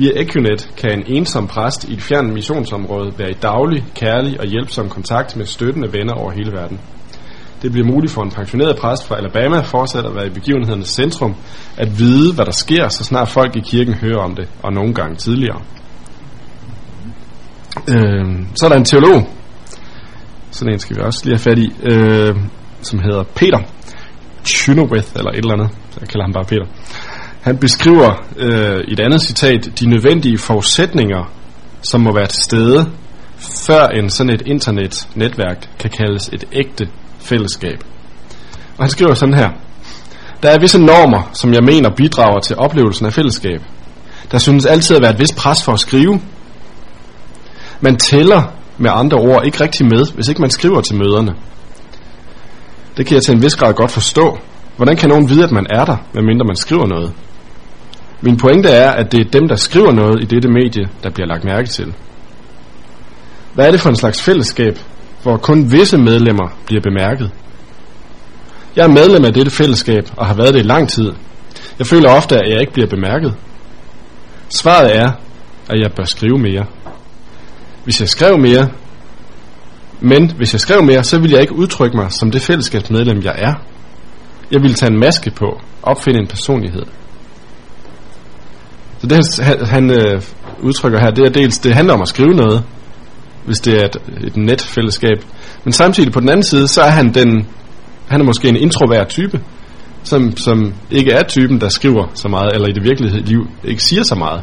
Via 0.00 0.22
Ecunet 0.22 0.70
kan 0.76 0.90
en 0.90 1.04
ensom 1.06 1.46
præst 1.46 1.84
i 1.84 1.92
et 1.92 2.02
fjernt 2.02 2.32
missionsområde 2.32 3.12
være 3.18 3.30
i 3.30 3.38
daglig, 3.42 3.84
kærlig 3.94 4.40
og 4.40 4.46
hjælpsom 4.46 4.88
kontakt 4.88 5.36
med 5.36 5.46
støttende 5.46 5.92
venner 5.92 6.12
over 6.12 6.30
hele 6.30 6.52
verden. 6.52 6.80
Det 7.62 7.72
bliver 7.72 7.86
muligt 7.86 8.12
for 8.12 8.22
en 8.22 8.30
pensioneret 8.30 8.76
præst 8.76 9.08
fra 9.08 9.16
Alabama 9.16 9.60
fortsat 9.60 10.06
at 10.06 10.14
være 10.14 10.26
i 10.26 10.30
begivenhedernes 10.30 10.88
centrum, 10.88 11.34
at 11.76 11.98
vide, 11.98 12.34
hvad 12.34 12.44
der 12.44 12.52
sker, 12.52 12.88
så 12.88 13.04
snart 13.04 13.28
folk 13.28 13.56
i 13.56 13.60
kirken 13.60 13.94
hører 13.94 14.18
om 14.18 14.34
det, 14.34 14.48
og 14.62 14.72
nogle 14.72 14.94
gange 14.94 15.16
tidligere. 15.16 15.60
Øh, 17.88 18.26
så 18.54 18.64
er 18.64 18.68
der 18.68 18.76
en 18.76 18.84
teolog, 18.84 19.28
sådan 20.50 20.72
en 20.72 20.78
skal 20.78 20.96
vi 20.96 21.02
også 21.02 21.20
lige 21.24 21.34
have 21.36 21.42
fat 21.42 21.58
i, 21.58 21.72
øh, 21.82 22.36
som 22.82 22.98
hedder 22.98 23.22
Peter 23.22 23.58
Chynoweth, 24.44 25.08
eller 25.16 25.30
et 25.30 25.38
eller 25.38 25.52
andet, 25.52 25.70
jeg 26.00 26.08
kalder 26.08 26.24
ham 26.24 26.32
bare 26.32 26.44
Peter. 26.44 26.66
Han 27.40 27.58
beskriver 27.58 28.24
øh, 28.36 28.80
i 28.88 28.92
et 28.92 29.00
andet 29.00 29.20
citat 29.22 29.80
de 29.80 29.86
nødvendige 29.86 30.38
forudsætninger, 30.38 31.32
som 31.82 32.00
må 32.00 32.12
være 32.14 32.26
til 32.26 32.42
stede, 32.42 32.90
før 33.66 33.86
en 33.86 34.10
sådan 34.10 34.34
et 34.34 34.42
internetnetværk 34.46 35.68
kan 35.78 35.90
kaldes 35.90 36.28
et 36.32 36.44
ægte 36.52 36.88
fællesskab. 37.18 37.84
Og 38.78 38.84
han 38.84 38.90
skriver 38.90 39.14
sådan 39.14 39.34
her. 39.34 39.48
Der 40.42 40.50
er 40.50 40.60
visse 40.60 40.78
normer, 40.78 41.30
som 41.32 41.54
jeg 41.54 41.64
mener 41.64 41.90
bidrager 41.96 42.40
til 42.40 42.56
oplevelsen 42.56 43.06
af 43.06 43.12
fællesskab. 43.12 43.62
Der 44.30 44.38
synes 44.38 44.66
altid 44.66 44.96
at 44.96 45.02
være 45.02 45.12
et 45.12 45.18
vist 45.18 45.36
pres 45.36 45.62
for 45.62 45.72
at 45.72 45.80
skrive. 45.80 46.20
Man 47.80 47.96
tæller 47.96 48.42
med 48.78 48.90
andre 48.94 49.18
ord 49.18 49.44
ikke 49.44 49.60
rigtig 49.60 49.86
med, 49.86 50.14
hvis 50.14 50.28
ikke 50.28 50.40
man 50.40 50.50
skriver 50.50 50.80
til 50.80 50.96
møderne. 50.96 51.34
Det 52.96 53.06
kan 53.06 53.14
jeg 53.14 53.22
til 53.22 53.34
en 53.34 53.42
vis 53.42 53.56
grad 53.56 53.74
godt 53.74 53.90
forstå. 53.90 54.38
Hvordan 54.76 54.96
kan 54.96 55.08
nogen 55.08 55.28
vide, 55.28 55.44
at 55.44 55.50
man 55.50 55.66
er 55.70 55.84
der, 55.84 55.96
medmindre 56.14 56.46
man 56.46 56.56
skriver 56.56 56.86
noget? 56.86 57.12
Min 58.20 58.36
pointe 58.36 58.68
er, 58.68 58.90
at 58.90 59.12
det 59.12 59.20
er 59.20 59.30
dem, 59.30 59.48
der 59.48 59.56
skriver 59.56 59.92
noget 59.92 60.22
i 60.22 60.24
dette 60.24 60.48
medie, 60.48 60.88
der 61.02 61.10
bliver 61.10 61.26
lagt 61.26 61.44
mærke 61.44 61.68
til. 61.68 61.94
Hvad 63.54 63.66
er 63.66 63.70
det 63.70 63.80
for 63.80 63.88
en 63.88 63.96
slags 63.96 64.22
fællesskab, 64.22 64.78
hvor 65.22 65.36
kun 65.36 65.72
visse 65.72 65.98
medlemmer 65.98 66.48
bliver 66.66 66.82
bemærket? 66.82 67.30
Jeg 68.76 68.84
er 68.84 68.88
medlem 68.88 69.24
af 69.24 69.32
dette 69.32 69.50
fællesskab 69.50 70.10
og 70.16 70.26
har 70.26 70.34
været 70.34 70.54
det 70.54 70.60
i 70.60 70.66
lang 70.66 70.88
tid. 70.88 71.12
Jeg 71.78 71.86
føler 71.86 72.10
ofte, 72.10 72.36
at 72.36 72.50
jeg 72.50 72.60
ikke 72.60 72.72
bliver 72.72 72.88
bemærket. 72.88 73.34
Svaret 74.48 74.96
er, 74.96 75.12
at 75.70 75.80
jeg 75.80 75.92
bør 75.96 76.04
skrive 76.04 76.38
mere. 76.38 76.66
Hvis 77.84 78.00
jeg 78.00 78.08
skrev 78.08 78.38
mere, 78.38 78.68
men 80.00 80.32
hvis 80.36 80.52
jeg 80.52 80.60
skrev 80.60 80.82
mere, 80.82 81.04
så 81.04 81.18
ville 81.18 81.34
jeg 81.34 81.40
ikke 81.40 81.54
udtrykke 81.54 81.96
mig 81.96 82.12
som 82.12 82.30
det 82.30 82.42
fællesskabsmedlem, 82.42 83.22
jeg 83.22 83.34
er. 83.38 83.54
Jeg 84.50 84.62
ville 84.62 84.74
tage 84.74 84.92
en 84.92 84.98
maske 84.98 85.30
på, 85.30 85.60
opfinde 85.82 86.20
en 86.20 86.26
personlighed. 86.26 86.82
Så 89.00 89.06
det 89.06 89.40
han, 89.44 89.66
han 89.66 89.90
øh, 89.90 90.22
udtrykker 90.62 91.00
her, 91.00 91.10
det 91.10 91.26
er 91.26 91.30
dels, 91.30 91.58
det 91.58 91.74
handler 91.74 91.94
om 91.94 92.02
at 92.02 92.08
skrive 92.08 92.34
noget, 92.34 92.64
hvis 93.44 93.60
det 93.60 93.80
er 93.80 93.84
et, 93.84 93.96
et 94.26 94.36
netfællesskab. 94.36 95.24
Men 95.64 95.72
samtidig 95.72 96.12
på 96.12 96.20
den 96.20 96.28
anden 96.28 96.42
side, 96.42 96.68
så 96.68 96.82
er 96.82 96.90
han 96.90 97.14
den, 97.14 97.46
han 98.08 98.20
er 98.20 98.24
måske 98.24 98.48
en 98.48 98.56
introvert 98.56 99.08
type, 99.08 99.40
som, 100.02 100.36
som 100.36 100.74
ikke 100.90 101.12
er 101.12 101.22
typen, 101.22 101.60
der 101.60 101.68
skriver 101.68 102.06
så 102.14 102.28
meget, 102.28 102.52
eller 102.54 102.68
i 102.68 102.72
det 102.72 102.82
virkelige 102.82 103.20
liv 103.20 103.48
ikke 103.64 103.82
siger 103.82 104.02
så 104.02 104.14
meget. 104.14 104.42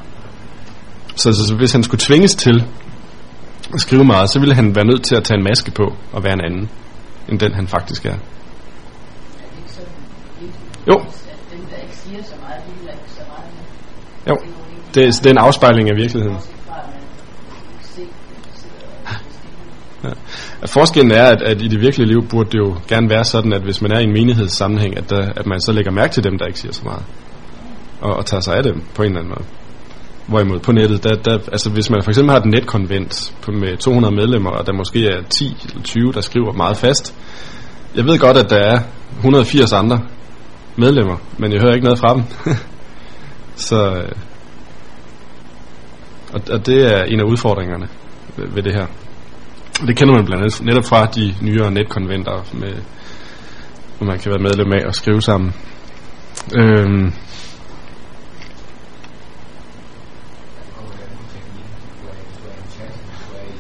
Så, 1.16 1.32
så, 1.34 1.48
så 1.48 1.56
hvis 1.56 1.72
han 1.72 1.84
skulle 1.84 2.02
tvinges 2.02 2.36
til 2.36 2.64
at 3.74 3.82
skrive 3.82 4.04
meget, 4.04 4.30
så 4.30 4.40
ville 4.40 4.56
han 4.56 4.76
være 4.76 4.86
nødt 4.86 5.04
til 5.04 5.16
at 5.16 5.24
tage 5.24 5.38
en 5.38 5.44
maske 5.44 5.72
på 5.72 5.96
og 6.14 6.24
være 6.24 6.34
en 6.34 6.42
anden, 6.46 6.70
end 7.30 7.40
den 7.40 7.54
han 7.54 7.68
faktisk 7.68 8.06
er. 8.06 8.18
Jo. 10.88 10.96
Dem, 11.52 11.66
der 11.72 11.78
ikke 11.84 11.96
siger 11.96 12.24
så 12.24 12.36
meget, 12.42 12.62
de 12.68 12.72
vil 12.80 12.90
ikke 12.90 13.12
så 13.18 13.24
meget. 13.28 13.52
Jo, 14.30 14.38
det, 14.96 15.04
er- 15.04 15.12
det 15.12 15.26
er 15.26 15.30
en 15.32 15.38
afspejling 15.38 15.90
af 15.90 15.96
virkeligheden. 15.96 16.38
Ja. 20.04 20.10
Forskellen 20.66 21.12
er, 21.12 21.24
at, 21.24 21.42
at 21.42 21.62
i 21.62 21.68
det 21.68 21.82
virkelige 21.82 22.08
liv 22.08 22.28
burde 22.30 22.50
det 22.52 22.58
jo 22.58 22.76
gerne 22.88 23.10
være 23.10 23.24
sådan, 23.24 23.54
at 23.54 23.62
hvis 23.62 23.82
man 23.82 23.92
er 23.92 24.00
i 24.00 24.04
en 24.04 24.14
menighedssammenhæng, 24.14 24.98
at, 24.98 25.10
der, 25.10 25.30
at 25.36 25.46
man 25.46 25.62
så 25.62 25.72
lægger 25.72 25.92
mærke 25.92 26.14
til 26.14 26.24
dem, 26.24 26.38
der 26.38 26.46
ikke 26.46 26.60
siger 26.60 26.72
så 26.72 26.82
meget. 26.84 27.04
Og, 28.02 28.14
og 28.14 28.26
tager 28.26 28.42
sig 28.42 28.56
af 28.56 28.64
dem 28.64 28.82
på 28.96 29.02
en 29.04 29.08
eller 29.08 29.20
anden 29.20 29.30
måde. 29.38 29.46
Hvorimod 30.28 30.60
på 30.60 30.72
nettet, 30.72 31.04
der, 31.04 31.16
der, 31.16 31.40
altså 31.52 31.70
hvis 31.70 31.90
man 31.90 32.04
for 32.04 32.12
eksempel 32.12 32.32
har 32.32 32.40
et 32.40 32.46
netkonvent 32.46 33.34
på, 33.42 33.52
med 33.52 33.78
200 33.78 34.16
medlemmer, 34.16 34.50
og 34.50 34.66
der 34.68 34.74
måske 34.74 35.08
er 35.08 35.22
10 35.30 35.58
eller 35.70 35.84
20, 35.84 36.12
der 36.14 36.22
skriver 36.22 36.54
meget 36.54 36.78
fast. 36.78 37.16
Jeg 37.96 38.06
ved 38.06 38.20
godt, 38.20 38.38
at 38.38 38.50
der 38.50 38.58
er 38.58 38.80
180 39.18 39.74
andre 39.74 40.00
medlemmer, 40.76 41.18
men 41.38 41.52
jeg 41.54 41.62
hører 41.62 41.74
ikke 41.74 41.84
noget 41.84 42.00
fra 42.00 42.14
dem. 42.14 42.24
så, 43.58 43.96
øh, 43.96 44.12
og, 46.34 46.42
og 46.52 46.66
det 46.66 46.94
er 46.94 47.04
en 47.04 47.20
af 47.20 47.24
udfordringerne 47.24 47.88
ved, 48.38 48.48
ved 48.48 48.64
det 48.64 48.74
her. 48.74 48.88
Og 49.82 49.88
det 49.88 49.98
kender 49.98 50.14
man 50.16 50.26
blandt 50.26 50.44
andet 50.44 50.66
netop 50.66 50.86
fra 50.86 51.06
de 51.06 51.36
nyere 51.42 51.72
netkonventer, 51.72 52.46
med, 52.54 52.74
hvor 53.98 54.08
man 54.08 54.20
kan 54.20 54.32
være 54.32 54.44
medlem 54.44 54.74
af 54.74 54.86
og 54.88 54.96
skrive 54.96 55.22
sammen. 55.22 55.54
Øhm, 56.56 57.14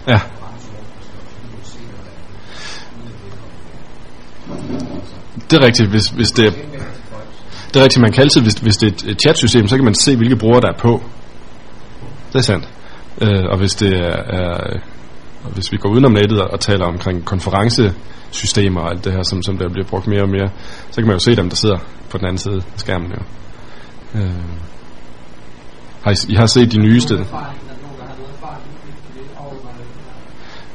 Ja. 0.08 0.20
det 5.50 5.58
er 5.58 5.66
rigtigt, 5.66 5.90
hvis, 5.90 6.08
hvis 6.08 6.32
det 6.32 6.46
er, 6.48 6.52
det 7.78 7.82
er 7.82 7.86
rigtigt, 7.86 8.02
man 8.02 8.12
kan 8.12 8.22
altid, 8.22 8.42
hvis, 8.42 8.54
hvis 8.54 8.78
det 8.78 8.88
er 9.06 9.12
et- 9.12 9.22
chatsystem, 9.22 9.68
så 9.68 9.76
kan 9.76 9.86
man 9.86 9.96
se, 9.96 10.16
hvilke 10.16 10.36
brugere 10.36 10.62
der 10.62 10.68
er 10.68 10.78
på. 10.80 11.04
Det 12.34 12.36
er 12.36 12.42
sandt. 12.42 12.70
Øh, 13.22 13.44
og 13.52 13.58
hvis 13.58 13.76
det 13.76 13.94
er, 14.00 14.18
er 14.40 14.80
og 15.44 15.52
hvis 15.54 15.72
vi 15.72 15.78
går 15.78 15.90
udenom 15.90 16.12
nettet 16.12 16.42
og, 16.42 16.48
og 16.52 16.60
taler 16.60 16.86
omkring 16.86 17.26
konferencesystemer 17.26 18.82
og 18.82 18.90
alt 18.92 19.04
det 19.06 19.14
her, 19.14 19.24
som, 19.24 19.42
som 19.44 19.58
der 19.58 19.70
bliver 19.70 19.88
brugt 19.88 20.08
mere 20.08 20.22
og 20.22 20.30
mere, 20.30 20.50
så 20.92 20.96
kan 20.96 21.06
man 21.06 21.14
jo 21.16 21.20
se 21.20 21.36
dem, 21.36 21.50
der 21.50 21.56
sidder 21.56 21.78
på 22.10 22.18
den 22.18 22.26
anden 22.26 22.38
side 22.38 22.56
af 22.56 22.62
skærmen. 22.80 23.12
Jo. 23.12 23.22
Øh, 24.20 24.32
har 26.02 26.12
I, 26.12 26.16
I 26.30 26.36
har 26.36 26.46
set 26.46 26.72
de 26.72 26.78
nyeste? 26.80 27.14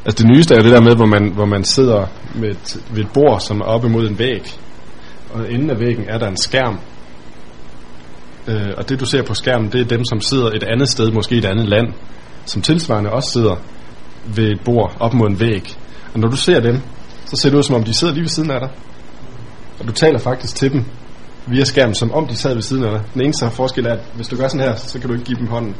Altså 0.05 0.22
det 0.22 0.26
nyeste 0.36 0.55
er 0.55 0.59
jo 0.59 0.64
det 0.64 0.72
der 0.72 0.80
med, 0.80 0.96
hvor 0.96 1.07
man, 1.07 1.32
hvor 1.34 1.44
man 1.46 1.64
sidder 1.64 2.07
med 2.34 2.48
et, 2.50 2.82
ved 2.90 3.05
et 3.05 3.11
bord, 3.14 3.40
som 3.40 3.61
er 3.61 3.64
oppe 3.64 3.88
mod 3.88 4.09
en 4.09 4.18
væg. 4.18 4.59
Og 5.33 5.51
inden 5.51 5.70
af 5.70 5.80
væggen 5.80 6.05
er 6.09 6.18
der 6.18 6.28
en 6.28 6.37
skærm. 6.37 6.78
Øh, 8.49 8.70
og 8.76 8.89
det 8.89 9.01
du 9.01 9.07
ser 9.07 9.22
på 9.22 9.35
skærmen, 9.35 9.72
det 9.72 9.80
er 9.80 9.85
dem, 9.85 10.05
som 10.05 10.20
sidder 10.20 10.51
et 10.51 10.62
andet 10.62 10.89
sted, 10.89 11.11
måske 11.12 11.37
et 11.37 11.45
andet 11.45 11.68
land, 11.68 11.87
som 12.45 12.62
tilsvarende 12.62 13.11
også 13.11 13.30
sidder 13.30 13.57
ved 14.26 14.51
et 14.51 14.61
bord 14.64 14.97
op 15.01 15.14
mod 15.14 15.28
en 15.28 15.41
væg. 15.41 15.76
Og 16.14 16.20
når 16.20 16.28
du 16.28 16.37
ser 16.37 16.61
dem, 16.61 16.80
så 17.24 17.37
ser 17.37 17.51
det 17.51 17.57
ud 17.57 17.62
som 17.62 17.74
om 17.74 17.85
de 17.85 17.95
sidder 17.95 18.12
lige 18.14 18.22
ved 18.22 18.28
siden 18.28 18.51
af 18.51 18.61
dig. 18.61 18.70
Og 19.80 19.87
du 19.89 19.93
taler 19.93 20.18
faktisk 20.18 20.57
til 20.57 20.72
dem 20.72 20.85
via 21.47 21.64
skærmen, 21.64 21.95
som 21.95 22.12
om 22.12 22.26
de 22.26 22.37
sad 22.37 22.55
ved 22.55 22.62
siden 22.62 22.85
af 22.85 22.91
dig. 22.91 23.03
Den 23.14 23.22
eneste 23.22 23.51
forskel 23.51 23.87
er, 23.87 23.93
at 23.93 24.01
hvis 24.14 24.28
du 24.28 24.37
gør 24.37 24.49
sådan 24.49 24.66
her, 24.66 24.76
så 24.76 24.99
kan 24.99 25.09
du 25.09 25.14
ikke 25.14 25.24
give 25.24 25.39
dem 25.39 25.47
hånden. 25.47 25.76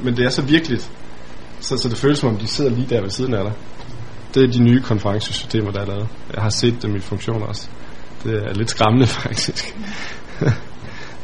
Men 0.00 0.16
det 0.16 0.24
er 0.24 0.30
så 0.30 0.42
virkeligt, 0.42 0.90
så, 1.60 1.76
så 1.76 1.88
det 1.88 1.98
føles 1.98 2.18
som 2.18 2.28
om, 2.28 2.36
de 2.36 2.46
sidder 2.46 2.70
lige 2.70 2.86
der 2.90 3.00
ved 3.00 3.10
siden 3.10 3.34
af 3.34 3.44
dig. 3.44 3.52
Det 4.34 4.42
er 4.44 4.52
de 4.52 4.62
nye 4.62 4.80
konferencesystemer, 4.80 5.70
der 5.70 5.80
er 5.80 5.86
lavet. 5.86 6.08
Jeg 6.34 6.42
har 6.42 6.50
set 6.50 6.82
dem 6.82 6.96
i 6.96 7.00
funktion 7.00 7.42
også. 7.42 7.68
Det 8.24 8.34
er 8.48 8.54
lidt 8.54 8.70
skræmmende 8.70 9.06
faktisk. 9.22 9.76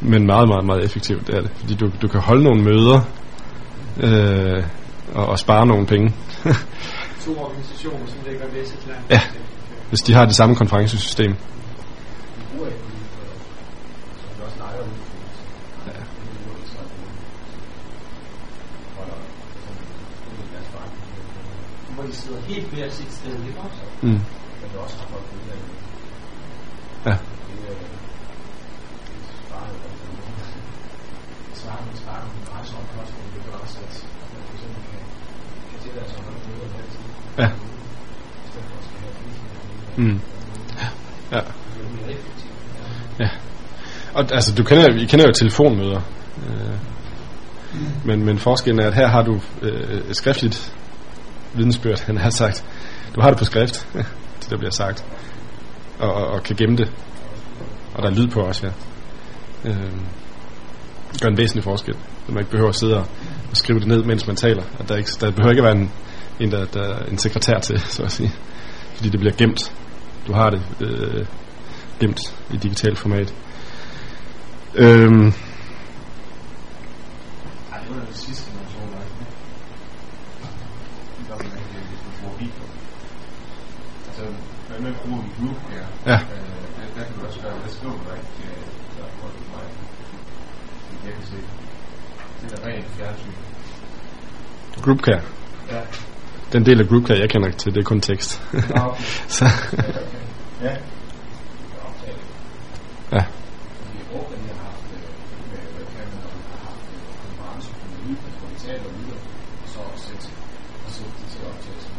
Men 0.00 0.26
meget, 0.26 0.48
meget, 0.48 0.66
meget 0.66 0.84
effektivt, 0.84 1.26
det 1.26 1.34
er 1.34 1.40
det. 1.40 1.50
Fordi 1.54 1.74
du, 1.74 1.90
du 2.02 2.08
kan 2.08 2.20
holde 2.20 2.42
nogle 2.42 2.62
møder 2.62 3.00
øh, 4.00 4.64
og, 5.14 5.26
og 5.26 5.38
spare 5.38 5.66
nogle 5.66 5.86
penge. 5.86 6.14
To 7.24 7.38
organisationer, 7.38 8.06
som 8.06 8.18
ligger 8.26 8.46
i 8.46 8.60
Vestland. 8.60 8.98
Ja. 9.10 9.20
hvis 9.88 10.00
de 10.00 10.12
har 10.14 10.24
det 10.24 10.34
samme 10.34 10.56
konferencesystem. 10.56 11.34
Hvor 21.94 22.06
de 22.06 22.12
sidder 22.12 22.40
helt 22.40 22.66
hver 22.66 22.90
sit 22.90 23.12
sted, 23.12 23.32
ikke 23.32 23.60
også? 23.60 23.82
Mm. 24.02 24.08
Men 24.08 24.20
det 24.72 24.78
også 24.84 24.96
har 24.98 25.06
folk 25.08 25.24
udlandet. 25.34 25.68
Ja. 27.06 27.16
Svarer 31.54 31.82
det. 31.92 31.98
Ja. 37.38 37.50
Mm. 39.96 40.20
Ja. 41.32 41.40
Ja. 43.20 43.28
Og 44.14 44.32
altså, 44.32 44.54
du 44.54 44.64
kender, 44.64 45.02
I 45.02 45.04
kender 45.04 45.26
jo 45.26 45.32
telefonmøder. 45.32 46.00
Øh, 46.48 46.74
men, 48.04 48.24
men 48.24 48.38
forskellen 48.38 48.80
er, 48.80 48.86
at 48.86 48.94
her 48.94 49.06
har 49.06 49.22
du 49.22 49.40
øh, 49.62 50.02
skriftligt 50.12 50.74
vidensbyrd, 51.54 52.06
han 52.06 52.16
har 52.16 52.30
sagt. 52.30 52.64
Du 53.14 53.20
har 53.20 53.28
det 53.28 53.38
på 53.38 53.44
skrift, 53.44 53.88
det 54.40 54.50
der 54.50 54.56
bliver 54.56 54.70
sagt. 54.70 55.04
Og, 55.98 56.12
og, 56.14 56.26
og 56.26 56.42
kan 56.42 56.56
gemme 56.56 56.76
det. 56.76 56.92
Og 57.94 58.02
der 58.02 58.10
er 58.10 58.14
lyd 58.14 58.28
på 58.28 58.40
også, 58.40 58.66
ja. 58.66 58.72
Øh, 59.70 59.92
gør 61.22 61.28
en 61.28 61.38
væsentlig 61.38 61.64
forskel. 61.64 61.94
Så 62.26 62.32
man 62.32 62.38
ikke 62.38 62.50
behøver 62.50 62.68
at 62.68 62.76
sidde 62.76 62.96
og 62.96 63.06
og 63.50 63.56
skrive 63.56 63.78
det 63.78 63.88
ned, 63.88 64.04
mens 64.04 64.26
man 64.26 64.36
taler. 64.36 64.62
Og 64.78 64.88
der, 64.88 64.94
er 64.94 64.98
ikke, 64.98 65.10
der 65.20 65.30
behøver 65.30 65.50
ikke 65.50 65.62
at 65.62 65.64
være 65.64 65.76
en, 65.82 65.90
en, 66.40 66.50
der, 66.50 66.64
der 66.64 66.82
er 66.82 67.04
en 67.04 67.18
sekretær 67.18 67.58
til, 67.58 67.80
så 67.80 68.02
at 68.02 68.12
sige. 68.12 68.32
Fordi 68.94 69.08
det 69.08 69.20
bliver 69.20 69.34
gemt. 69.34 69.72
Du 70.26 70.32
har 70.32 70.50
det 70.50 70.62
øh, 70.80 71.26
gemt 72.00 72.20
i 72.50 72.56
digitalt 72.56 72.98
format. 72.98 73.34
Øhm, 74.74 75.32
det 81.38 81.44
ikke? 81.44 81.62
Ikke, 82.40 82.52
hvad 84.68 84.80
med 84.80 84.94
bruger 84.94 85.22
vi 85.22 85.28
group 85.38 85.56
her? 85.70 85.84
Ja. 86.06 86.12
Øh, 86.14 86.18
der, 86.18 86.24
der 86.96 87.04
kan 87.04 87.14
du 87.20 87.26
også 87.26 87.40
gøre, 87.40 87.52
der 87.64 87.70
skriver 87.70 87.92
du 87.94 87.98
ikke, 87.98 88.26
øh, 88.44 88.56
der 88.96 89.04
er 89.04 89.08
for 89.20 89.28
mig. 89.52 89.64
Jeg 91.04 91.12
kan 91.14 91.22
se. 91.26 91.36
Det 92.42 92.52
er 92.58 92.66
rent 92.66 92.86
fjernsyn. 92.96 93.30
Groupcare. 94.82 95.20
Ja. 95.70 95.80
Den 96.52 96.66
del 96.66 96.80
af 96.80 96.88
Groupcare, 96.88 97.18
jeg 97.18 97.30
kender 97.30 97.46
ikke 97.46 97.58
til, 97.58 97.74
det 97.74 97.80
er 97.80 97.84
kun 97.84 98.00
tekst. 98.00 98.42
Ah, 98.74 98.86
okay. 98.86 99.02
så, 99.36 99.44
Ja. 100.62 100.70
ja. 103.12 103.24
Vi 103.92 103.98
har 103.98 104.04
brugt 104.12 104.28
den, 104.30 104.42
vi 104.44 104.48
har 104.48 104.62
haft 104.70 104.84
øh, 104.94 105.00
med 105.50 105.60
webcamen, 105.76 106.18
og 106.24 106.30
vi 106.36 106.42
har 106.50 106.58
haft 106.68 106.86
øh, 106.94 107.00
konferencer 107.22 107.72
på 107.72 107.86
lyd, 108.08 108.16
hvor 108.38 108.48
vi 108.48 108.56
taler 108.66 108.90
lyder, 108.98 109.18
og 109.62 109.68
så 109.72 109.78
også 109.92 110.04
sætte 110.08 110.28
og 110.86 110.90
så 110.92 111.02
de 111.02 111.24
til 111.32 111.40
optagelsen. 111.50 111.92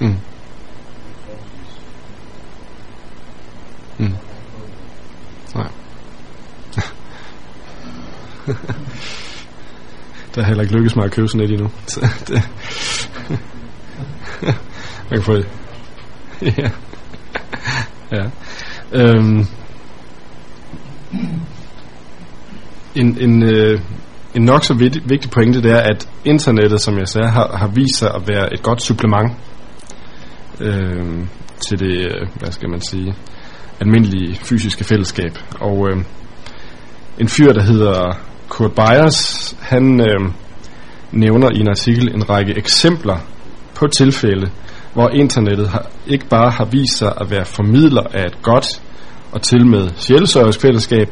Mm. 0.00 0.16
Mm. 3.98 4.14
Nej 5.54 5.68
det 10.40 10.46
har 10.46 10.50
heller 10.50 10.62
ikke 10.62 10.76
lykkes 10.76 10.96
mig 10.96 11.04
at 11.04 11.10
købe 11.10 11.28
sådan 11.28 11.40
et 11.40 11.50
endnu. 11.50 11.70
Så 11.86 12.00
det 12.28 12.48
Man 15.10 15.18
kan 15.18 15.22
få 15.22 15.34
det. 15.34 15.48
ja. 16.58 16.70
ja. 18.12 18.24
Øhm. 18.92 19.46
En, 22.94 23.18
en, 23.20 23.42
øh, 23.42 23.80
en 24.34 24.42
nok 24.42 24.64
så 24.64 24.74
vigtig, 24.74 25.02
vigtig 25.06 25.30
pointe, 25.30 25.62
det 25.62 25.70
er, 25.70 25.80
at 25.80 26.08
internettet, 26.24 26.80
som 26.80 26.98
jeg 26.98 27.08
sagde, 27.08 27.28
har, 27.28 27.56
har 27.56 27.68
vist 27.68 27.96
sig 27.96 28.14
at 28.14 28.28
være 28.28 28.52
et 28.52 28.62
godt 28.62 28.82
supplement 28.82 29.32
øh, 30.60 31.26
til 31.68 31.78
det, 31.78 31.98
øh, 31.98 32.28
hvad 32.34 32.52
skal 32.52 32.68
man 32.70 32.80
sige, 32.80 33.14
almindelige 33.80 34.36
fysiske 34.36 34.84
fællesskab. 34.84 35.38
Og 35.60 35.88
øh, 35.90 36.04
en 37.18 37.28
fyr, 37.28 37.52
der 37.52 37.62
hedder 37.62 38.29
Kurt 38.50 38.72
Byers, 38.72 39.56
han 39.60 40.00
øh, 40.00 40.30
nævner 41.12 41.50
i 41.50 41.60
en 41.60 41.68
artikel 41.68 42.14
en 42.14 42.30
række 42.30 42.56
eksempler 42.56 43.16
på 43.74 43.86
tilfælde, 43.86 44.50
hvor 44.94 45.08
internettet 45.08 45.68
har, 45.68 45.86
ikke 46.06 46.26
bare 46.26 46.50
har 46.50 46.64
vist 46.64 46.98
sig 46.98 47.12
at 47.20 47.30
være 47.30 47.44
formidler 47.44 48.02
af 48.02 48.26
et 48.26 48.42
godt 48.42 48.82
og 49.32 49.42
til 49.42 49.66
med 49.66 49.88
sjælesørgisk 49.96 50.60
fællesskab, 50.60 51.08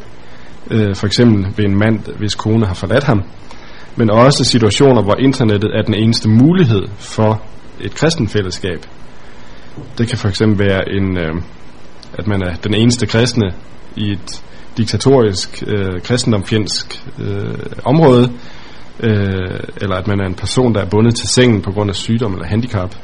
øh, 0.71 0.95
for 0.95 1.07
eksempel 1.07 1.47
ved 1.57 1.65
en 1.65 1.79
mand, 1.79 2.01
hvis 2.19 2.35
kone 2.35 2.67
har 2.67 2.75
forladt 2.75 3.05
ham, 3.05 3.23
men 3.97 4.11
også 4.11 4.45
situationer, 4.45 5.03
hvor 5.03 5.17
internettet 5.17 5.71
er 5.79 5.83
den 5.83 5.95
eneste 5.95 6.29
mulighed 6.29 6.83
for 6.99 7.43
et 7.81 7.95
kristen 7.95 8.29
fællesskab. 8.29 8.87
Det 9.99 10.09
kan 10.09 10.19
for 10.19 10.29
eksempel 10.29 10.67
være 10.67 10.81
en, 10.89 11.19
øh, 11.19 11.35
at 12.19 12.27
man 12.27 12.43
er 12.43 12.55
den 12.55 12.75
eneste 12.75 13.07
kristne 13.07 13.53
i 13.97 14.13
et 14.13 14.43
diktatorisk, 14.79 15.63
øh, 15.67 16.01
kristendomfjendsk 16.05 17.05
øh, 17.19 17.59
område, 17.85 18.33
øh, 19.01 19.61
eller 19.77 19.97
at 19.97 20.07
man 20.07 20.21
er 20.21 20.27
en 20.27 20.35
person, 20.35 20.75
der 20.75 20.81
er 20.81 20.89
bundet 20.89 21.15
til 21.15 21.29
sengen 21.29 21.63
på 21.63 21.71
grund 21.71 21.91
af 21.91 21.97
sygdom 21.97 22.33
eller 22.33 22.47
handicap. 22.47 22.95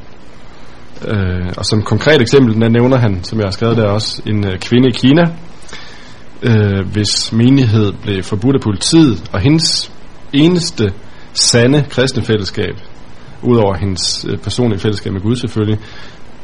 Øh, 1.09 1.53
og 1.57 1.67
som 1.67 1.83
konkret 1.83 2.21
eksempel, 2.21 2.61
der 2.61 2.69
nævner 2.69 2.97
han, 2.97 3.25
som 3.25 3.39
jeg 3.39 3.47
har 3.47 3.53
skrevet 3.53 3.77
der 3.77 3.87
også, 3.87 4.23
en 4.27 4.47
øh, 4.47 4.59
kvinde 4.59 4.89
i 4.89 4.93
Kina, 4.93 5.25
øh, 6.43 6.87
hvis 6.93 7.33
menighed 7.33 7.93
blev 8.03 8.23
forbudt 8.23 8.57
af 8.57 8.63
politiet, 8.63 9.31
og 9.33 9.41
hendes 9.41 9.93
eneste 10.33 10.93
sande 11.33 11.85
kristne 11.91 12.23
fællesskab, 12.23 12.75
udover 13.43 13.75
hendes 13.75 14.27
øh, 14.29 14.39
personlige 14.39 14.79
fællesskab 14.79 15.13
med 15.13 15.21
Gud 15.21 15.37
selvfølgelig, 15.37 15.79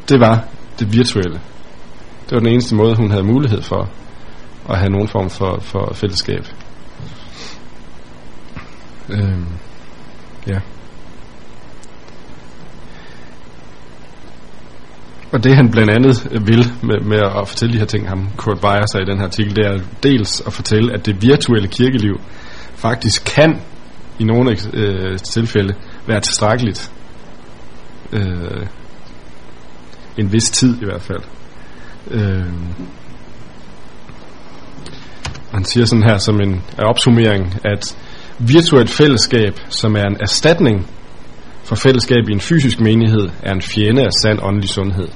det 0.09 0.20
var 0.20 0.45
det 0.78 0.93
virtuelle. 0.93 1.41
Det 2.24 2.33
var 2.33 2.39
den 2.39 2.49
eneste 2.49 2.74
måde, 2.74 2.97
hun 2.97 3.11
havde 3.11 3.24
mulighed 3.24 3.62
for 3.62 3.89
at 4.70 4.78
have 4.78 4.90
nogen 4.90 5.08
form 5.08 5.30
for, 5.30 5.58
for 5.60 5.94
fællesskab. 5.94 6.44
Øhm, 9.08 9.46
ja. 10.46 10.60
Og 15.32 15.44
det 15.44 15.56
han 15.56 15.70
blandt 15.70 15.90
andet 15.90 16.46
vil 16.46 16.72
med, 16.82 17.00
med 17.00 17.18
at 17.18 17.48
fortælle 17.48 17.74
de 17.74 17.78
her 17.78 17.86
ting, 17.86 18.08
ham 18.08 18.28
Kurt 18.36 18.64
Weyer 18.64 18.86
sig 18.92 19.02
i 19.02 19.04
den 19.04 19.18
her 19.18 19.24
artikel, 19.24 19.56
det 19.56 19.66
er 19.66 19.78
dels 20.02 20.42
at 20.46 20.52
fortælle, 20.52 20.92
at 20.92 21.06
det 21.06 21.22
virtuelle 21.22 21.68
kirkeliv 21.68 22.20
faktisk 22.74 23.24
kan 23.24 23.60
i 24.18 24.24
nogle 24.24 24.56
øh, 24.72 25.18
tilfælde 25.18 25.74
være 26.06 26.20
tilstrækkeligt. 26.20 26.92
Øh, 28.12 28.66
en 30.16 30.32
vis 30.32 30.50
tid 30.50 30.82
i 30.82 30.84
hvert 30.84 31.02
fald. 31.02 31.22
Øh, 32.10 32.52
han 35.53 35.64
siger 35.64 35.86
sådan 35.86 36.05
her 36.05 36.18
som 36.18 36.40
en 36.40 36.62
opsummering, 36.78 37.61
at 37.64 37.96
virtuelt 38.38 38.90
fællesskab, 38.90 39.61
som 39.68 39.96
er 39.96 40.05
en 40.05 40.16
erstatning 40.20 40.86
For 41.70 41.76
fællesskab 41.76 42.28
i 42.28 42.32
en 42.32 42.40
fysisk 42.40 42.80
menighed 42.80 43.28
er 43.42 43.53
en 43.53 43.62
fjende 43.62 44.03
af 44.03 44.11
sand 44.22 44.38
åndelig 44.42 44.68
sundhed. 44.68 45.09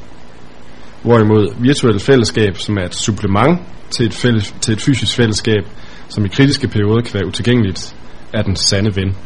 Hvorimod 1.02 1.54
virtuelt 1.58 2.02
fællesskab, 2.02 2.58
som 2.58 2.76
er 2.78 2.84
et 2.84 2.94
supplement 2.94 3.60
til 3.90 4.06
et, 4.06 4.14
fælles, 4.14 4.54
til 4.60 4.72
et 4.72 4.80
fysisk 4.80 5.16
fællesskab, 5.16 5.64
som 6.08 6.24
i 6.24 6.28
kritiske 6.28 6.68
perioder 6.68 7.02
kan 7.02 7.14
være 7.14 7.26
utilgængeligt, 7.26 7.96
er 8.32 8.42
den 8.42 8.56
sande 8.56 8.96
ven. 8.96 9.16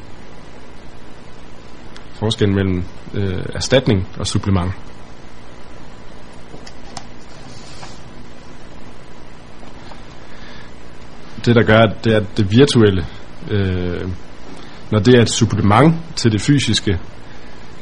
Forskellen 2.14 2.54
mellem 2.54 2.84
øh, 3.14 3.42
erstatning 3.54 4.08
og 4.18 4.26
supplement. 4.26 4.72
Det, 11.44 11.54
der 11.54 11.62
gør, 11.62 11.80
det 12.04 12.12
er, 12.12 12.16
at 12.16 12.36
det 12.36 12.50
virtuelle, 12.50 13.06
øh, 13.50 14.08
når 14.90 14.98
det 14.98 15.14
er 15.14 15.22
et 15.22 15.30
supplement 15.30 15.94
til 16.16 16.32
det 16.32 16.40
fysiske, 16.40 16.98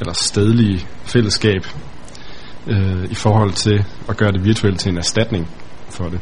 eller 0.00 0.12
stedlige 0.12 0.86
fællesskab, 1.04 1.66
øh, 2.66 3.04
i 3.10 3.14
forhold 3.14 3.52
til 3.52 3.84
at 4.08 4.16
gøre 4.16 4.32
det 4.32 4.44
virtuelle 4.44 4.78
til 4.78 4.90
en 4.92 4.98
erstatning 4.98 5.48
for 5.90 6.04
det. 6.04 6.20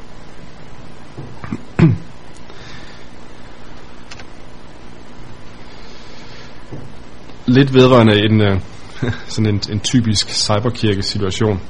Lidt 7.47 7.74
vedrørende 7.74 8.24
en, 8.24 8.41
øh, 8.41 8.61
sådan 9.32 9.55
en, 9.55 9.61
en 9.70 9.80
typisk 9.80 10.28
cyberkirke-situation. 10.28 11.61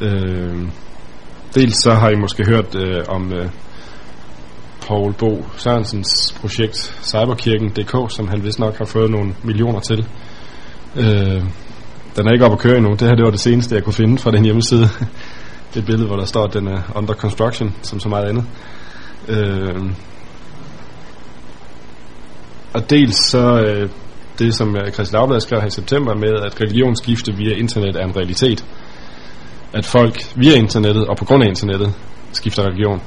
Øh, 0.00 0.68
dels 1.54 1.74
så 1.82 1.94
har 1.94 2.08
I 2.08 2.14
måske 2.14 2.44
hørt 2.44 2.74
øh, 2.74 3.04
om 3.08 3.32
øh, 3.32 3.50
Paul 4.90 5.12
Bo 5.12 5.44
Sørensens 5.56 6.34
projekt 6.40 6.76
Cyberkirken.dk, 7.02 8.14
som 8.16 8.28
han 8.28 8.44
vist 8.44 8.58
nok 8.58 8.78
har 8.78 8.84
fået 8.84 9.10
nogle 9.10 9.34
millioner 9.44 9.80
til. 9.80 10.06
Øh, 10.96 11.42
den 12.16 12.26
er 12.26 12.32
ikke 12.32 12.44
op 12.44 12.52
at 12.52 12.58
køre 12.58 12.76
endnu. 12.76 12.90
Det 12.90 13.08
her 13.08 13.14
det 13.14 13.24
var 13.24 13.30
det 13.30 13.40
seneste, 13.40 13.74
jeg 13.74 13.84
kunne 13.84 13.92
finde 13.92 14.18
fra 14.18 14.30
den 14.30 14.44
hjemmeside. 14.44 14.88
det 15.74 15.86
billede, 15.86 16.06
hvor 16.06 16.16
der 16.16 16.24
står, 16.24 16.44
at 16.44 16.54
den 16.54 16.68
er 16.68 16.82
under 16.94 17.14
construction, 17.14 17.74
som 17.82 18.00
så 18.00 18.08
meget 18.08 18.28
andet. 18.28 18.44
Øh, 19.28 19.90
og 22.72 22.90
dels 22.90 23.16
så 23.16 23.60
øh, 23.60 23.90
det, 24.38 24.54
som 24.54 24.76
øh, 24.76 24.92
Christian 24.92 25.20
Dagblad 25.20 25.40
skrev 25.40 25.60
her 25.60 25.68
i 25.68 25.70
september 25.70 26.14
med, 26.14 26.32
at 26.46 26.60
religionsskifte 26.60 27.32
via 27.36 27.54
internet 27.54 27.96
er 27.96 28.04
en 28.04 28.16
realitet. 28.16 28.64
At 29.72 29.86
folk 29.86 30.32
via 30.36 30.54
internettet 30.54 31.06
og 31.06 31.16
på 31.16 31.24
grund 31.24 31.42
af 31.42 31.48
internettet 31.48 31.94
skifter 32.32 32.62
religion 32.62 33.02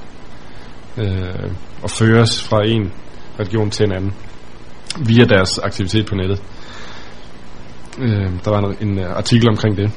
øh, 0.98 1.52
og 1.84 1.90
føres 1.90 2.44
fra 2.44 2.66
en 2.66 2.92
religion 3.40 3.70
til 3.70 3.86
en 3.86 3.92
anden 3.92 4.14
via 5.00 5.26
deres 5.26 5.58
aktivitet 5.58 6.06
på 6.06 6.16
nettet. 6.16 6.42
Øh, 8.00 8.30
der 8.46 8.52
var 8.52 8.60
en, 8.60 8.90
en 8.90 9.00
artikel 9.00 9.50
omkring 9.50 9.78
det. 9.78 9.92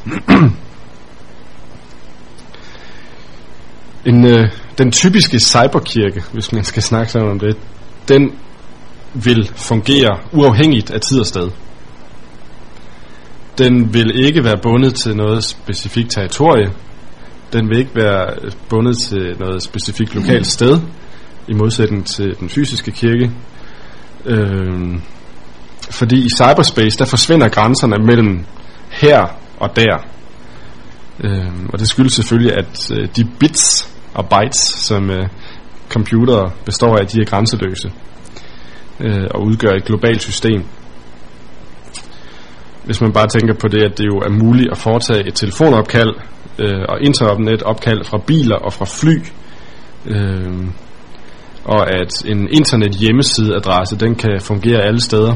en, 4.07 4.24
øh, 4.24 4.51
den 4.78 4.93
typiske 4.93 5.39
cyberkirke, 5.41 6.22
hvis 6.32 6.53
man 6.53 6.64
skal 6.64 6.82
snakke 6.82 7.12
sådan 7.12 7.28
om 7.28 7.39
det, 7.39 7.57
den 8.09 8.32
vil 9.14 9.51
fungere 9.55 10.18
uafhængigt 10.32 10.91
af 10.91 11.01
tid 11.01 11.20
og 11.20 11.26
sted. 11.26 11.51
Den 13.59 13.95
vil 13.95 14.26
ikke 14.26 14.45
være 14.45 14.57
bundet 14.62 14.95
til 14.95 15.16
noget 15.16 15.45
specifikt 15.45 16.11
territorie. 16.11 16.72
Den 17.53 17.68
vil 17.68 17.78
ikke 17.78 17.95
være 17.95 18.34
øh, 18.43 18.53
bundet 18.68 18.99
til 18.99 19.37
noget 19.39 19.62
specifikt 19.62 20.14
lokalt 20.14 20.47
sted, 20.47 20.80
i 21.49 21.53
modsætning 21.55 22.07
til 22.07 22.36
den 22.40 22.49
fysiske 22.49 22.90
kirke. 22.90 23.30
Øh, 24.24 24.99
fordi 25.90 26.24
i 26.24 26.28
cyberspace, 26.36 26.99
der 26.99 27.05
forsvinder 27.05 27.49
grænserne 27.49 27.97
mellem 28.05 28.44
her 28.90 29.26
og 29.61 29.76
der. 29.76 29.97
Øh, 31.20 31.53
og 31.72 31.78
det 31.78 31.88
skyldes 31.88 32.12
selvfølgelig, 32.12 32.53
at 32.59 32.90
øh, 32.92 33.09
de 33.16 33.24
bits 33.40 33.94
og 34.14 34.28
bytes, 34.28 34.59
som 34.59 35.11
øh, 35.11 35.28
computere 35.88 36.51
består 36.64 36.97
af, 36.97 37.07
de 37.07 37.20
er 37.20 37.24
grænseløse 37.24 37.92
øh, 39.01 39.26
og 39.30 39.42
udgør 39.42 39.72
et 39.72 39.84
globalt 39.84 40.22
system. 40.22 40.64
Hvis 42.84 43.01
man 43.01 43.12
bare 43.12 43.26
tænker 43.26 43.55
på 43.55 43.68
det, 43.68 43.82
at 43.82 43.99
det 43.99 44.05
jo 44.07 44.18
er 44.18 44.30
muligt 44.30 44.70
at 44.70 44.78
foretage 44.78 45.28
et 45.28 45.34
telefonopkald 45.34 46.14
øh, 46.59 46.84
og 46.88 47.01
internetopkald 47.01 48.05
fra 48.05 48.18
biler 48.26 48.57
og 48.57 48.72
fra 48.72 48.84
fly, 48.84 49.18
øh, 50.07 50.66
og 51.66 51.94
at 51.94 52.12
en 52.26 52.48
internet 52.52 52.94
hjemmesideadresse, 52.94 53.96
den 53.96 54.14
kan 54.14 54.40
fungere 54.40 54.82
alle 54.82 55.00
steder, 55.00 55.34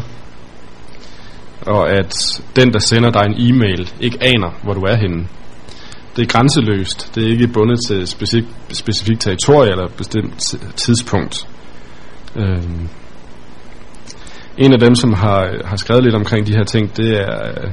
og 1.67 1.91
at 1.91 2.43
den, 2.57 2.73
der 2.73 2.79
sender 2.79 3.11
dig 3.11 3.23
en 3.27 3.35
e-mail, 3.39 3.93
ikke 4.01 4.19
aner, 4.21 4.51
hvor 4.63 4.75
du 4.75 4.81
er 4.81 4.97
henne. 4.97 5.27
Det 6.17 6.23
er 6.23 6.27
grænseløst. 6.27 7.15
Det 7.15 7.25
er 7.25 7.31
ikke 7.31 7.49
bundet 7.49 7.79
til 7.89 8.07
specifik, 8.07 8.45
specifik 8.73 9.21
territorie 9.21 9.71
eller 9.71 9.89
bestemt 9.97 10.55
tidspunkt. 10.77 11.49
Øhm. 12.37 12.89
En 14.59 14.73
af 14.73 14.79
dem, 14.79 14.95
som 14.95 15.13
har, 15.13 15.51
har 15.65 15.77
skrevet 15.77 16.05
lidt 16.05 16.15
omkring 16.15 16.47
de 16.47 16.53
her 16.53 16.65
ting, 16.65 16.97
det 16.97 17.21
er 17.21 17.49
øh, 17.49 17.71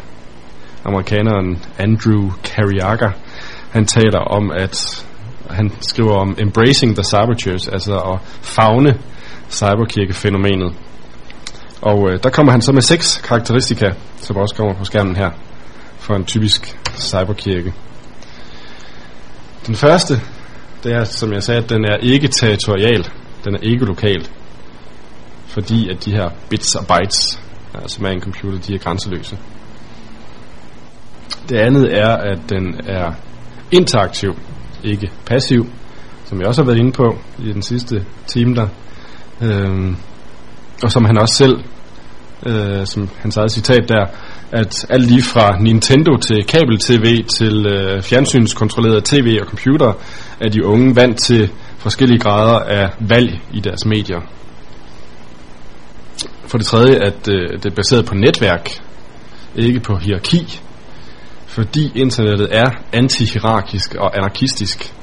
amerikaneren 0.85 1.63
Andrew 1.79 2.31
Cariaga. 2.43 3.09
Han 3.71 3.85
taler 3.85 4.19
om, 4.19 4.51
at 4.51 5.06
han 5.49 5.71
skriver 5.81 6.13
om 6.13 6.35
embracing 6.39 6.95
the 6.95 7.03
cyberchurch, 7.03 7.69
altså 7.71 7.99
at 7.99 8.19
fagne 8.41 8.99
cyberkirkefænomenet. 9.49 10.73
Og 11.81 12.09
øh, 12.09 12.23
der 12.23 12.29
kommer 12.29 12.51
han 12.51 12.61
så 12.61 12.71
med 12.71 12.81
seks 12.81 13.17
karakteristika, 13.17 13.91
som 14.17 14.37
også 14.37 14.55
kommer 14.55 14.73
på 14.73 14.85
skærmen 14.85 15.15
her, 15.15 15.31
for 15.97 16.15
en 16.15 16.25
typisk 16.25 16.77
cyberkirke. 16.97 17.73
Den 19.67 19.75
første, 19.75 20.13
det 20.83 20.93
er, 20.93 21.03
som 21.03 21.33
jeg 21.33 21.43
sagde, 21.43 21.63
at 21.63 21.69
den 21.69 21.85
er 21.85 21.97
ikke 21.97 22.27
territorial, 22.27 23.07
den 23.45 23.55
er 23.55 23.59
ikke 23.61 23.85
lokal, 23.85 24.27
fordi 25.47 25.89
at 25.89 26.05
de 26.05 26.11
her 26.11 26.29
bits 26.49 26.75
og 26.75 26.85
bytes, 26.87 27.41
altså, 27.73 27.95
som 27.95 28.05
er 28.05 28.09
en 28.09 28.21
computer, 28.21 28.59
de 28.59 28.75
er 28.75 28.79
grænseløse. 28.79 29.37
Det 31.49 31.57
andet 31.57 31.97
er, 31.97 32.17
at 32.17 32.39
den 32.49 32.81
er 32.87 33.11
interaktiv, 33.71 34.35
ikke 34.83 35.11
passiv, 35.25 35.65
som 36.25 36.39
jeg 36.39 36.47
også 36.47 36.61
har 36.61 36.65
været 36.65 36.79
inde 36.79 36.91
på 36.91 37.17
i 37.39 37.53
den 37.53 37.61
sidste 37.61 38.05
time 38.27 38.55
der. 38.55 38.67
Øhm, 39.41 39.95
og 40.83 40.91
som 40.91 41.05
han 41.05 41.17
også 41.17 41.35
selv, 41.35 41.57
øh, 42.45 42.85
som 42.85 43.09
hans 43.21 43.37
eget 43.37 43.51
citat 43.51 43.89
der, 43.89 44.05
at 44.51 44.85
alt 44.89 45.07
lige 45.07 45.23
fra 45.23 45.57
Nintendo 45.59 46.17
til 46.17 46.43
kabel-tv 46.43 47.23
til 47.23 47.65
øh, 47.67 48.01
fjernsynskontrolleret 48.01 49.03
tv 49.03 49.37
og 49.41 49.47
computer, 49.47 49.93
er 50.39 50.49
de 50.49 50.65
unge 50.65 50.95
vant 50.95 51.17
til 51.19 51.51
forskellige 51.77 52.19
grader 52.19 52.59
af 52.59 52.89
valg 52.99 53.41
i 53.53 53.59
deres 53.59 53.85
medier. 53.85 54.21
For 56.47 56.57
det 56.57 56.67
tredje, 56.67 56.95
at 56.95 57.29
øh, 57.31 57.49
det 57.53 57.65
er 57.65 57.75
baseret 57.75 58.05
på 58.05 58.15
netværk, 58.15 58.69
ikke 59.55 59.79
på 59.79 59.95
hierarki, 59.95 60.61
fordi 61.57 61.91
internettet 61.95 62.47
er 62.51 62.69
antihierarkisk 62.93 63.95
og 63.95 64.17
anarkistisk. 64.17 64.93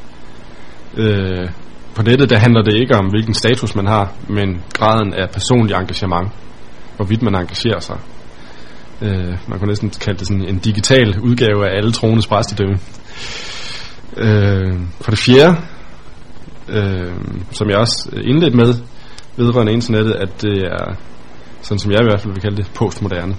Øh, 0.97 1.49
på 1.95 2.03
nettet 2.03 2.31
der 2.31 2.39
handler 2.39 2.63
det 2.63 2.75
ikke 2.75 2.97
om, 2.97 3.07
hvilken 3.07 3.35
status 3.35 3.75
man 3.75 3.87
har, 3.87 4.13
men 4.29 4.63
graden 4.73 5.15
af 5.15 5.31
personlig 5.31 5.75
engagement, 5.75 6.29
hvorvidt 6.97 7.23
man 7.23 7.35
engagerer 7.35 7.81
sig. 7.81 7.97
Øh, 9.03 9.39
man 9.49 9.59
kunne 9.59 9.69
næsten 9.69 9.91
kalde 9.91 10.19
det 10.19 10.27
sådan 10.27 10.49
en 10.49 10.59
digital 10.59 11.21
udgave 11.21 11.69
af 11.69 11.77
alle 11.77 11.93
troendes 11.93 12.27
præstedømme. 12.27 12.79
Øh, 14.17 14.81
for 15.01 15.11
det 15.11 15.19
fjerde, 15.19 15.57
øh, 16.69 17.15
som 17.51 17.71
jeg 17.71 17.79
også 17.79 18.11
indledt 18.25 18.55
med, 18.55 18.75
vedrørende 19.37 19.73
internettet, 19.73 20.13
at 20.13 20.43
det 20.43 20.59
er, 20.59 20.95
sådan 21.63 21.79
som 21.79 21.91
jeg 21.91 22.01
i 22.01 22.05
hvert 22.05 22.21
fald 22.21 22.33
vil 22.33 22.43
kalde 22.43 22.57
det, 22.57 22.71
postmoderne. 22.75 23.37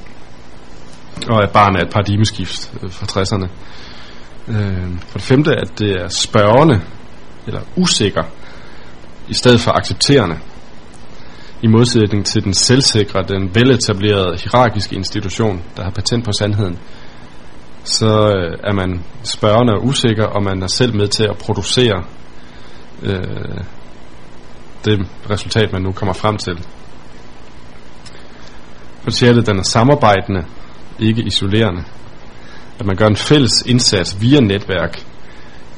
Og 1.30 1.44
at 1.44 1.52
barn 1.52 1.76
er 1.76 1.82
et 1.82 1.90
paradigmeskift 1.90 2.74
øh, 2.84 2.92
fra 2.92 3.06
60'erne. 3.06 3.48
Øh, 4.48 5.00
for 5.08 5.18
det 5.18 5.28
femte, 5.28 5.52
at 5.52 5.80
det 5.80 5.92
er 5.92 6.08
spørgende, 6.08 6.82
eller 7.48 7.62
usikker, 7.76 8.24
i 9.30 9.34
stedet 9.34 9.62
for 9.62 9.72
accepterende. 9.72 10.36
I 11.62 11.68
modsætning 11.68 12.26
til 12.26 12.44
den 12.44 12.54
selvsikre, 12.54 13.24
den 13.28 13.56
veletablerede 13.56 14.38
hierarkiske 14.44 14.96
institution, 14.96 15.64
der 15.78 15.84
har 15.84 15.92
patent 15.92 16.26
på 16.26 16.32
sandheden, 16.32 16.80
så 17.84 18.08
øh, 18.08 18.58
er 18.64 18.74
man 18.74 19.04
spørgende 19.24 19.74
og 19.74 19.86
usikker, 19.86 20.26
og 20.26 20.44
man 20.44 20.64
er 20.64 20.68
selv 20.68 20.96
med 20.96 21.08
til 21.08 21.24
at 21.24 21.38
producere 21.38 22.04
øh, 23.04 23.64
det 24.86 25.08
resultat, 25.30 25.74
man 25.74 25.82
nu 25.82 25.92
kommer 25.92 26.14
frem 26.14 26.38
til. 26.38 26.58
For 29.00 29.06
det 29.06 29.14
sjette, 29.14 29.42
den 29.42 29.60
er 29.60 29.64
samarbejdende, 29.64 30.46
ikke 31.00 31.22
isolerende. 31.22 31.84
At 32.80 32.86
man 32.86 32.96
gør 32.96 33.08
en 33.08 33.16
fælles 33.16 33.64
indsats 33.66 34.22
via 34.22 34.40
netværk. 34.40 35.06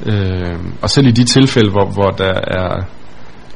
Øh, 0.05 0.59
og 0.81 0.89
selv 0.89 1.07
i 1.07 1.11
de 1.11 1.23
tilfælde, 1.23 1.71
hvor, 1.71 1.85
hvor 1.85 2.09
der 2.09 2.33
er 2.47 2.83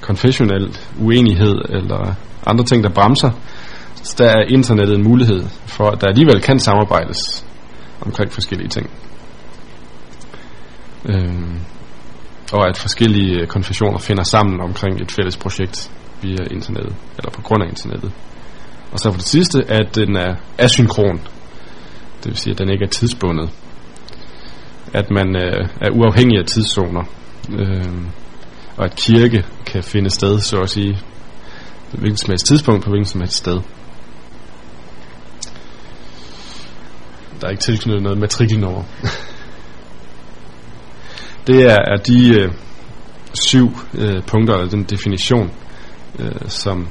konfessionel 0.01 0.78
uenighed 0.99 1.55
eller 1.70 2.14
andre 2.45 2.64
ting, 2.64 2.84
der 2.84 2.89
bremser, 2.89 3.32
Så 3.95 4.16
der 4.18 4.30
er 4.30 4.45
internettet 4.49 4.95
en 4.95 5.03
mulighed 5.03 5.43
for, 5.66 5.89
at 5.89 6.01
der 6.01 6.07
alligevel 6.07 6.41
kan 6.41 6.59
samarbejdes 6.59 7.45
omkring 8.01 8.32
forskellige 8.32 8.70
ting. 8.70 8.89
Øh, 11.05 11.55
og 12.53 12.68
at 12.70 12.78
forskellige 12.78 13.45
konfessioner 13.45 13.97
finder 13.99 14.24
sammen 14.24 14.62
omkring 14.62 15.01
et 15.01 15.12
fælles 15.12 15.38
projekt 15.38 15.91
via 16.22 16.43
internettet, 16.51 16.95
eller 17.18 17.32
på 17.32 17.41
grund 17.41 17.64
af 17.64 17.68
internettet. 17.70 18.12
Og 18.91 18.99
så 18.99 19.12
for 19.12 19.18
det 19.18 19.28
sidste, 19.28 19.64
at 19.68 19.95
den 19.95 20.16
er 20.16 20.36
asynkron. 20.57 21.22
Det 22.24 22.26
vil 22.26 22.38
sige, 22.38 22.51
at 22.51 22.59
den 22.59 22.69
ikke 22.69 22.86
er 22.86 22.89
tidsbundet. 22.89 23.49
At 24.93 25.11
man 25.11 25.36
øh, 25.36 25.67
er 25.82 25.89
uafhængig 25.89 26.39
af 26.39 26.45
tidszoner. 26.45 27.03
Øh, 27.59 28.05
og 28.78 28.86
at 28.86 28.95
kirke 28.95 29.45
kan 29.65 29.84
finde 29.84 30.09
sted, 30.09 30.39
så 30.39 30.61
at 30.61 30.69
sige, 30.69 30.99
hvilket 31.91 32.19
som 32.19 32.30
helst 32.30 32.45
tidspunkt 32.45 32.84
på 32.84 32.89
hvilket 32.89 33.07
som 33.07 33.22
helst 33.22 33.38
sted. 33.38 33.59
Der 37.41 37.47
er 37.47 37.51
ikke 37.51 37.63
tilknyttet 37.63 38.03
noget 38.03 38.17
matrikelnummer. 38.17 38.84
det 41.47 41.72
er, 41.72 41.78
er 41.88 41.97
de 41.97 42.39
øh, 42.39 42.51
syv 43.34 43.67
øh, 43.97 44.24
punkter, 44.28 44.53
eller 44.53 44.69
den 44.69 44.84
definition, 44.84 45.51
øh, 46.19 46.32
som 46.47 46.88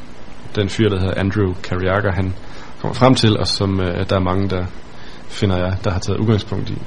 den 0.57 0.69
fyr, 0.69 0.89
der 0.89 1.01
hedder 1.01 1.21
Andrew 1.21 1.55
Carriaga, 1.63 2.11
han 2.15 2.35
kommer 2.81 2.95
frem 2.95 3.15
til, 3.15 3.39
og 3.39 3.47
som 3.47 3.81
øh, 3.81 4.09
der 4.09 4.17
er 4.17 4.21
mange, 4.21 4.49
der 4.49 4.67
finder 5.31 5.57
jeg, 5.57 5.79
der 5.85 5.91
har 5.91 5.99
taget 5.99 6.19
udgangspunkt 6.19 6.71
i, 6.71 6.79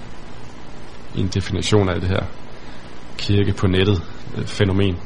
i 1.16 1.20
en 1.22 1.28
definition 1.28 1.90
af 1.90 2.02
det 2.02 2.10
her 2.10 2.24
kirke 3.18 3.54
på 3.54 3.68
nettet 3.68 4.04
øh, 4.38 4.46
fænomen. 4.46 4.98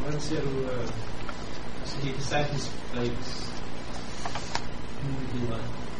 Hvordan 0.00 0.20
ser 0.20 0.40
du 0.40 0.48
øh, 0.48 0.88
altså 1.80 1.96
de 2.02 2.08
disciples 2.16 2.72
muligheder 5.04 5.58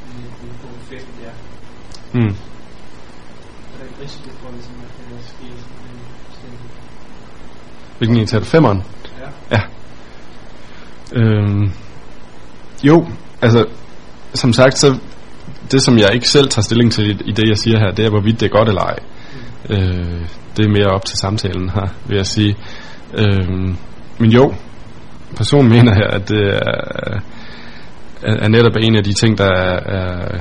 i 0.09 0.47
punkt 0.63 0.83
5 0.83 0.99
der? 1.23 1.31
Mm. 2.21 2.37
Ikke 3.83 4.03
risiko 4.03 4.31
for, 4.31 4.51
ligesom, 4.53 4.75
at 4.75 4.89
det 4.99 5.09
kan 5.09 5.23
ske 5.23 5.45
en 5.45 6.01
bestemt? 6.29 6.61
Hvilken 7.99 8.17
en 8.17 8.27
tager 8.27 8.41
du? 8.41 8.47
Femmeren? 8.47 8.83
Ja. 9.51 9.61
Øhm, 11.13 11.71
jo, 12.85 13.07
altså, 13.43 13.67
som 14.37 14.53
sagt, 14.53 14.79
så 14.79 14.99
det 15.71 15.83
som 15.83 15.99
jeg 15.99 16.15
ikke 16.15 16.29
selv 16.29 16.49
tager 16.49 16.63
stilling 16.63 16.93
til 16.93 17.11
i, 17.11 17.23
i 17.25 17.33
det, 17.33 17.49
jeg 17.49 17.59
siger 17.59 17.79
her, 17.79 17.91
det 17.91 18.05
er, 18.05 18.11
hvorvidt 18.11 18.41
det 18.41 18.47
er 18.47 18.57
godt 18.57 18.69
eller 18.69 18.83
ej. 18.83 18.99
Øh, 19.71 20.21
det 20.57 20.65
er 20.65 20.71
mere 20.71 20.87
op 20.87 21.05
til 21.05 21.19
samtalen 21.19 21.71
her, 21.71 21.87
vil 22.07 22.17
jeg 22.17 22.27
sige. 22.27 22.57
Øh, 23.19 23.49
men 24.19 24.31
jo, 24.31 24.55
personen 25.37 25.69
mener 25.69 25.95
her, 25.95 26.09
at 26.11 26.29
det 26.29 26.43
er, 26.43 27.21
er, 28.23 28.37
er 28.45 28.49
netop 28.49 28.77
en 28.81 28.97
af 28.97 29.05
de 29.05 29.13
ting, 29.13 29.39
der 29.39 29.51
er, 29.53 29.81
er 29.99 30.39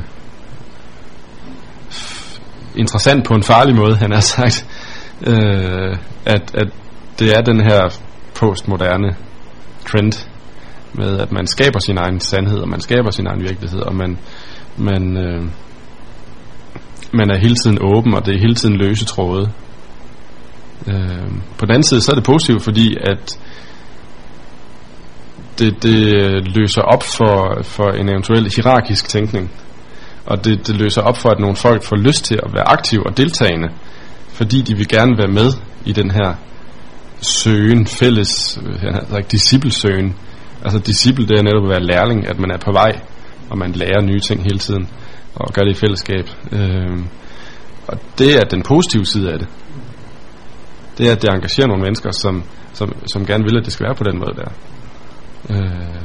interessant 2.76 3.28
på 3.28 3.34
en 3.34 3.44
farlig 3.44 3.76
måde, 3.76 3.96
han 3.96 4.12
har 4.12 4.20
sagt. 4.20 4.68
Øh, 5.28 5.98
at, 6.26 6.52
at 6.54 6.68
det 7.20 7.38
er 7.38 7.42
den 7.42 7.62
her 7.62 8.00
postmoderne 8.36 9.16
trend 9.88 10.28
med, 10.98 11.20
at 11.20 11.32
man 11.32 11.48
skaber 11.48 11.80
sin 11.80 11.98
egen 11.98 12.20
sandhed, 12.20 12.60
og 12.60 12.70
man 12.70 12.82
skaber 12.82 13.12
sin 13.12 13.28
egen 13.28 13.42
virkelighed, 13.42 13.80
og 13.80 13.96
man, 13.96 14.18
man, 14.78 15.18
øh, 15.18 15.44
man 17.12 17.32
er 17.32 17.38
hele 17.38 17.56
tiden 17.56 17.78
åben, 17.82 18.14
og 18.14 18.26
det 18.26 18.36
er 18.36 18.40
hele 18.40 18.56
tiden 18.56 18.78
løse 18.78 19.06
tråde. 19.06 19.52
Øh, 20.88 21.32
på 21.58 21.66
den 21.66 21.72
anden 21.72 21.84
side, 21.84 22.02
så 22.02 22.12
er 22.12 22.16
det 22.16 22.24
positivt, 22.24 22.64
fordi 22.64 22.98
at 23.02 23.40
det, 25.60 25.84
det 25.84 25.98
løser 26.58 26.82
op 26.82 27.04
for, 27.04 27.60
for 27.64 27.90
en 27.90 28.10
eventuel 28.10 28.52
hierarkisk 28.56 29.10
tænkning. 29.10 29.52
Og 30.26 30.46
det, 30.46 30.68
det 30.68 30.76
løser 30.76 31.02
op 31.02 31.18
for, 31.18 31.30
at 31.30 31.40
nogle 31.40 31.56
folk 31.56 31.84
får 31.84 31.96
lyst 31.96 32.26
til 32.26 32.36
at 32.44 32.54
være 32.54 32.70
aktive 32.70 33.08
og 33.08 33.18
deltagende, 33.18 33.70
fordi 34.28 34.62
de 34.62 34.78
vil 34.78 34.88
gerne 34.88 35.18
være 35.18 35.34
med 35.34 35.54
i 35.86 35.94
den 35.94 36.12
her 36.12 36.36
søgen, 37.22 37.88
fælles, 37.88 38.60
øh, 38.66 38.80
han 38.80 38.94
har 39.10 39.20
disciplesøgen. 39.20 40.16
Altså 40.66 40.80
disciple, 40.80 41.28
det 41.28 41.40
er 41.40 41.44
netop 41.44 41.64
at 41.64 41.70
være 41.70 41.84
lærling, 41.84 42.28
at 42.28 42.40
man 42.40 42.52
er 42.52 42.58
på 42.58 42.72
vej, 42.72 43.00
og 43.50 43.58
man 43.58 43.72
lærer 43.72 44.02
nye 44.02 44.20
ting 44.20 44.44
hele 44.44 44.60
tiden, 44.60 44.90
og 45.36 45.54
gør 45.54 45.62
det 45.62 45.72
i 45.72 45.80
fællesskab. 45.80 46.26
Øh, 46.52 47.00
og 47.88 48.00
det 48.18 48.36
er 48.36 48.42
den 48.42 48.64
positive 48.64 49.06
side 49.06 49.32
af 49.32 49.40
det. 49.40 49.48
Det 50.98 51.08
er, 51.08 51.12
at 51.12 51.22
det 51.22 51.30
engagerer 51.30 51.68
nogle 51.68 51.84
mennesker, 51.84 52.12
som, 52.12 52.44
som, 52.74 52.96
som 53.14 53.26
gerne 53.26 53.44
vil, 53.44 53.58
at 53.58 53.66
det 53.66 53.74
skal 53.74 53.86
være 53.86 53.96
på 53.96 54.04
den 54.04 54.20
måde 54.20 54.34
der. 54.36 54.52
Øh, 55.50 56.02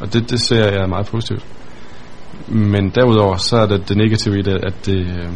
og 0.00 0.12
det, 0.12 0.30
det 0.30 0.40
ser 0.40 0.78
jeg 0.78 0.88
meget 0.88 1.06
positivt. 1.06 1.46
Men 2.48 2.90
derudover, 2.90 3.36
så 3.36 3.56
er 3.56 3.66
det 3.66 3.88
det 3.88 3.96
negative 3.96 4.38
i 4.38 4.42
det, 4.42 4.64
at 4.64 4.86
det... 4.86 4.98
Øh, 4.98 5.28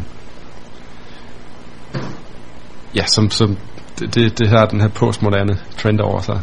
ja, 2.95 3.05
som, 3.05 3.29
som 3.29 3.57
det, 3.99 4.15
det, 4.15 4.39
det 4.39 4.49
her, 4.49 4.65
den 4.65 4.81
her 4.81 4.87
postmoderne 4.87 5.57
trend 5.77 5.99
over 5.99 6.21
sig 6.21 6.41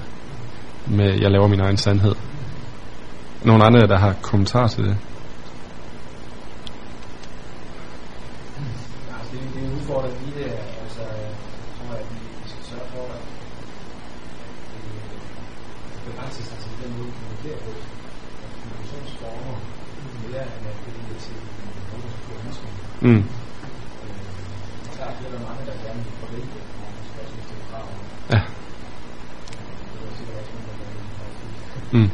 med, 0.87 1.20
jeg 1.20 1.30
laver 1.30 1.47
min 1.49 1.61
egen 1.61 1.76
sandhed. 1.76 2.14
Nogle 3.45 3.64
andre, 3.64 3.80
der 3.87 3.99
har 3.99 4.14
kommentar 4.22 4.66
til 4.68 4.85
det? 4.85 4.97
Altså, 9.18 9.30
det, 9.33 9.41
er- 9.41 9.51
det 9.55 9.62
er 9.62 9.66
en 9.66 9.74
udfordring 9.78 10.14
i 10.28 10.30
det, 10.39 10.51
altså, 10.83 11.03
tror 11.76 11.95
jeg, 11.95 12.01
at 12.01 12.07
vi 12.11 12.18
vi 12.43 12.49
skal 12.53 12.64
sørge 12.70 12.89
for, 12.95 13.05
at 13.16 13.22
øh, 14.76 16.05
begrænse 16.07 16.43
sig 16.49 16.59
til 16.64 16.70
den 16.83 16.91
måde, 16.97 17.07
vi 17.11 17.12
kommunikerer 17.18 17.61
på. 17.66 17.70
At 18.45 18.51
kommunikationsformer 18.61 19.57
mere 20.24 20.45
end 20.55 20.64
at 20.72 20.76
det 20.85 20.93
bliver 20.95 21.18
til 21.26 21.37
ungdomskulturisme. 21.93 22.68
Mm. 23.07 23.22
Der 24.97 25.05
er 25.09 25.14
flere, 25.18 25.30
der 25.33 25.39
er 25.43 25.47
mange, 25.49 25.62
der 25.68 25.74
gerne 25.85 26.01
vil 26.07 26.14
forvente, 26.22 26.57
at 26.62 26.68
man 26.80 27.05
skal 27.09 27.20
også 27.24 27.37
stille 27.47 27.64
krav. 27.70 27.87
Ja. 28.35 28.41
Det 29.93 30.09
er 30.11 30.14
sikkert 30.18 30.37
også 30.41 30.53
nogen, 30.55 30.66
der 30.70 30.74
gerne 30.83 30.95
vil 30.99 31.14
have. 31.20 31.33
Mm. 31.97 32.11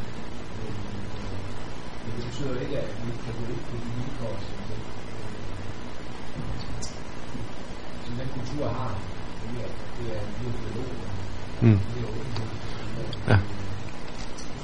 Men 2.03 2.11
det 2.15 2.23
betyder 2.27 2.51
jo 2.53 2.59
ikke, 2.65 2.75
at 2.83 2.89
vi 3.01 3.05
ikke 3.11 3.23
kan 3.25 3.33
gå 3.39 3.43
ind 3.53 3.61
på 3.69 3.75
de 3.83 3.89
vilkår, 3.97 4.33
som 4.47 4.57
den, 4.69 4.81
som 8.05 8.13
den 8.19 8.29
kultur 8.37 8.65
har. 8.79 8.93
Det 9.41 9.49
er, 9.65 9.71
det 9.97 10.05
er 10.15 10.21
en 10.27 10.33
god 10.41 10.53
dialog. 10.61 10.89
Mm. 11.65 11.79
Det 11.93 11.99
er 12.03 12.07
åbenhed. 12.11 12.49
Ja. 13.31 13.37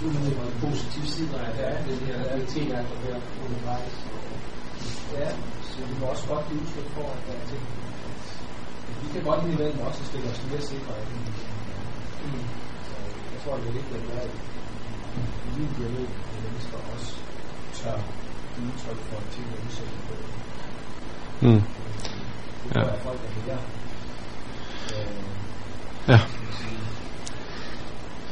Ulighed 0.05 0.35
på 0.39 0.43
en 0.51 0.57
positiv 0.65 1.03
side, 1.13 1.29
der 1.33 1.39
er, 1.47 1.51
der 1.59 1.65
er 1.73 1.79
det 1.87 1.95
her 2.07 2.17
realitet, 2.29 2.67
der 2.71 2.77
er 2.77 2.85
der 2.89 2.97
der 3.05 3.19
undervejs. 3.45 3.93
Ja, 5.13 5.29
så 5.69 5.77
vi 5.89 5.93
må 5.99 6.05
også 6.05 6.25
godt 6.27 6.43
give 6.49 6.61
udtryk 6.61 6.89
for, 6.95 7.05
at 7.15 7.19
der 7.27 7.33
er 7.41 7.45
ting, 7.51 7.63
at 8.89 8.95
vi 9.01 9.07
kan 9.13 9.23
godt 9.29 9.39
indimellem 9.43 9.79
også 9.87 10.01
stille 10.05 10.27
os 10.31 10.41
mere 10.51 10.61
sikre 10.61 10.93
af 10.99 11.05
det. 11.09 11.33
Så 12.87 12.95
jeg 13.33 13.39
tror, 13.43 13.55
det 13.57 13.67
er 13.67 13.77
vigtigt 13.79 13.97
at 14.01 14.07
være 14.15 14.25
i 14.25 14.29
i 15.47 15.59
min 15.59 15.69
dialog 15.77 16.09
med 16.31 16.39
mennesker 16.45 16.77
også 16.93 17.11
tør 17.73 17.97
give 18.55 18.67
udtryk 18.67 18.99
for 19.09 19.19
ting, 19.33 19.45
der 19.51 19.57
er 19.57 19.65
udsætte 19.65 19.93
på. 20.07 20.13
Mm. 21.45 21.61
Det 21.61 22.75
Ja. 22.75 22.79
tror 22.81 22.89
jeg, 22.91 22.99
folk 23.03 23.19
er 23.27 23.31
mere. 23.45 23.59
Øh, 24.93 25.23
Ja. 26.11 26.19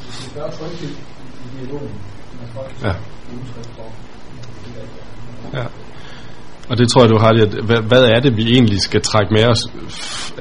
hvis 0.04 0.18
vi 0.24 0.40
gør 0.40 0.50
tryghed 0.50 0.90
i, 0.90 1.26
i 1.44 1.48
dialogen, 1.58 1.96
når 2.42 2.48
folk 2.54 2.82
Ja. 2.82 2.88
ja. 2.88 2.94
give 3.30 3.42
udtryk 3.42 3.70
for, 3.78 3.88
det 4.66 4.72
er 4.78 4.82
rigtigt. 4.82 5.06
Ja. 5.54 5.66
Og 6.74 6.80
det 6.80 6.90
tror 6.90 7.02
jeg, 7.02 7.10
du 7.10 7.18
har 7.18 7.32
det. 7.32 7.64
hvad, 7.66 7.82
hvad 7.82 8.04
er 8.04 8.20
det, 8.20 8.38
vi 8.38 8.44
egentlig 8.52 8.82
skal 8.82 9.02
trække 9.02 9.34
med 9.34 9.46
os? 9.46 9.62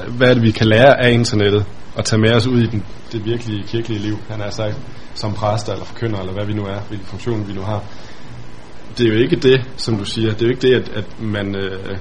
Hvad 0.08 0.28
er 0.30 0.34
det, 0.34 0.42
vi 0.42 0.50
kan 0.50 0.66
lære 0.66 1.04
af 1.04 1.10
internettet 1.10 1.64
og 1.96 2.04
tage 2.04 2.20
med 2.20 2.32
os 2.34 2.46
ud 2.46 2.60
i 2.60 2.66
den, 2.66 2.84
det 3.12 3.24
virkelige 3.24 3.62
kirkelige 3.62 4.00
liv, 4.00 4.18
han 4.28 4.40
har 4.40 4.50
sagt, 4.50 4.76
som 5.14 5.32
præster 5.34 5.72
eller 5.72 5.84
forkynder, 5.84 6.18
eller 6.18 6.32
hvad 6.32 6.46
vi 6.46 6.52
nu 6.52 6.62
er, 6.62 6.80
hvilken 6.88 7.06
funktion 7.06 7.48
vi 7.48 7.52
nu 7.52 7.60
har. 7.60 7.84
Det 8.98 9.06
er 9.06 9.14
jo 9.14 9.18
ikke 9.18 9.36
det, 9.36 9.60
som 9.76 9.96
du 9.96 10.04
siger, 10.04 10.30
det 10.30 10.42
er 10.42 10.46
jo 10.46 10.50
ikke 10.50 10.68
det, 10.68 10.74
at, 10.74 10.88
at 10.88 11.22
man 11.22 11.56
øh, 11.56 11.96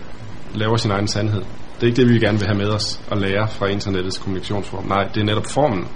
laver 0.54 0.78
sin 0.78 0.92
egen 0.92 1.08
sandhed. 1.08 1.42
Det 1.76 1.84
er 1.84 1.88
ikke 1.88 2.02
det, 2.02 2.10
vi 2.10 2.20
gerne 2.20 2.40
vil 2.40 2.48
have 2.48 2.58
med 2.58 2.70
os 2.70 3.02
og 3.10 3.18
lære 3.18 3.48
fra 3.48 3.66
internettets 3.68 4.18
kommunikationsform. 4.18 4.86
Nej, 4.88 5.04
det 5.14 5.22
er 5.22 5.26
netop 5.26 5.46
formen. 5.46 5.88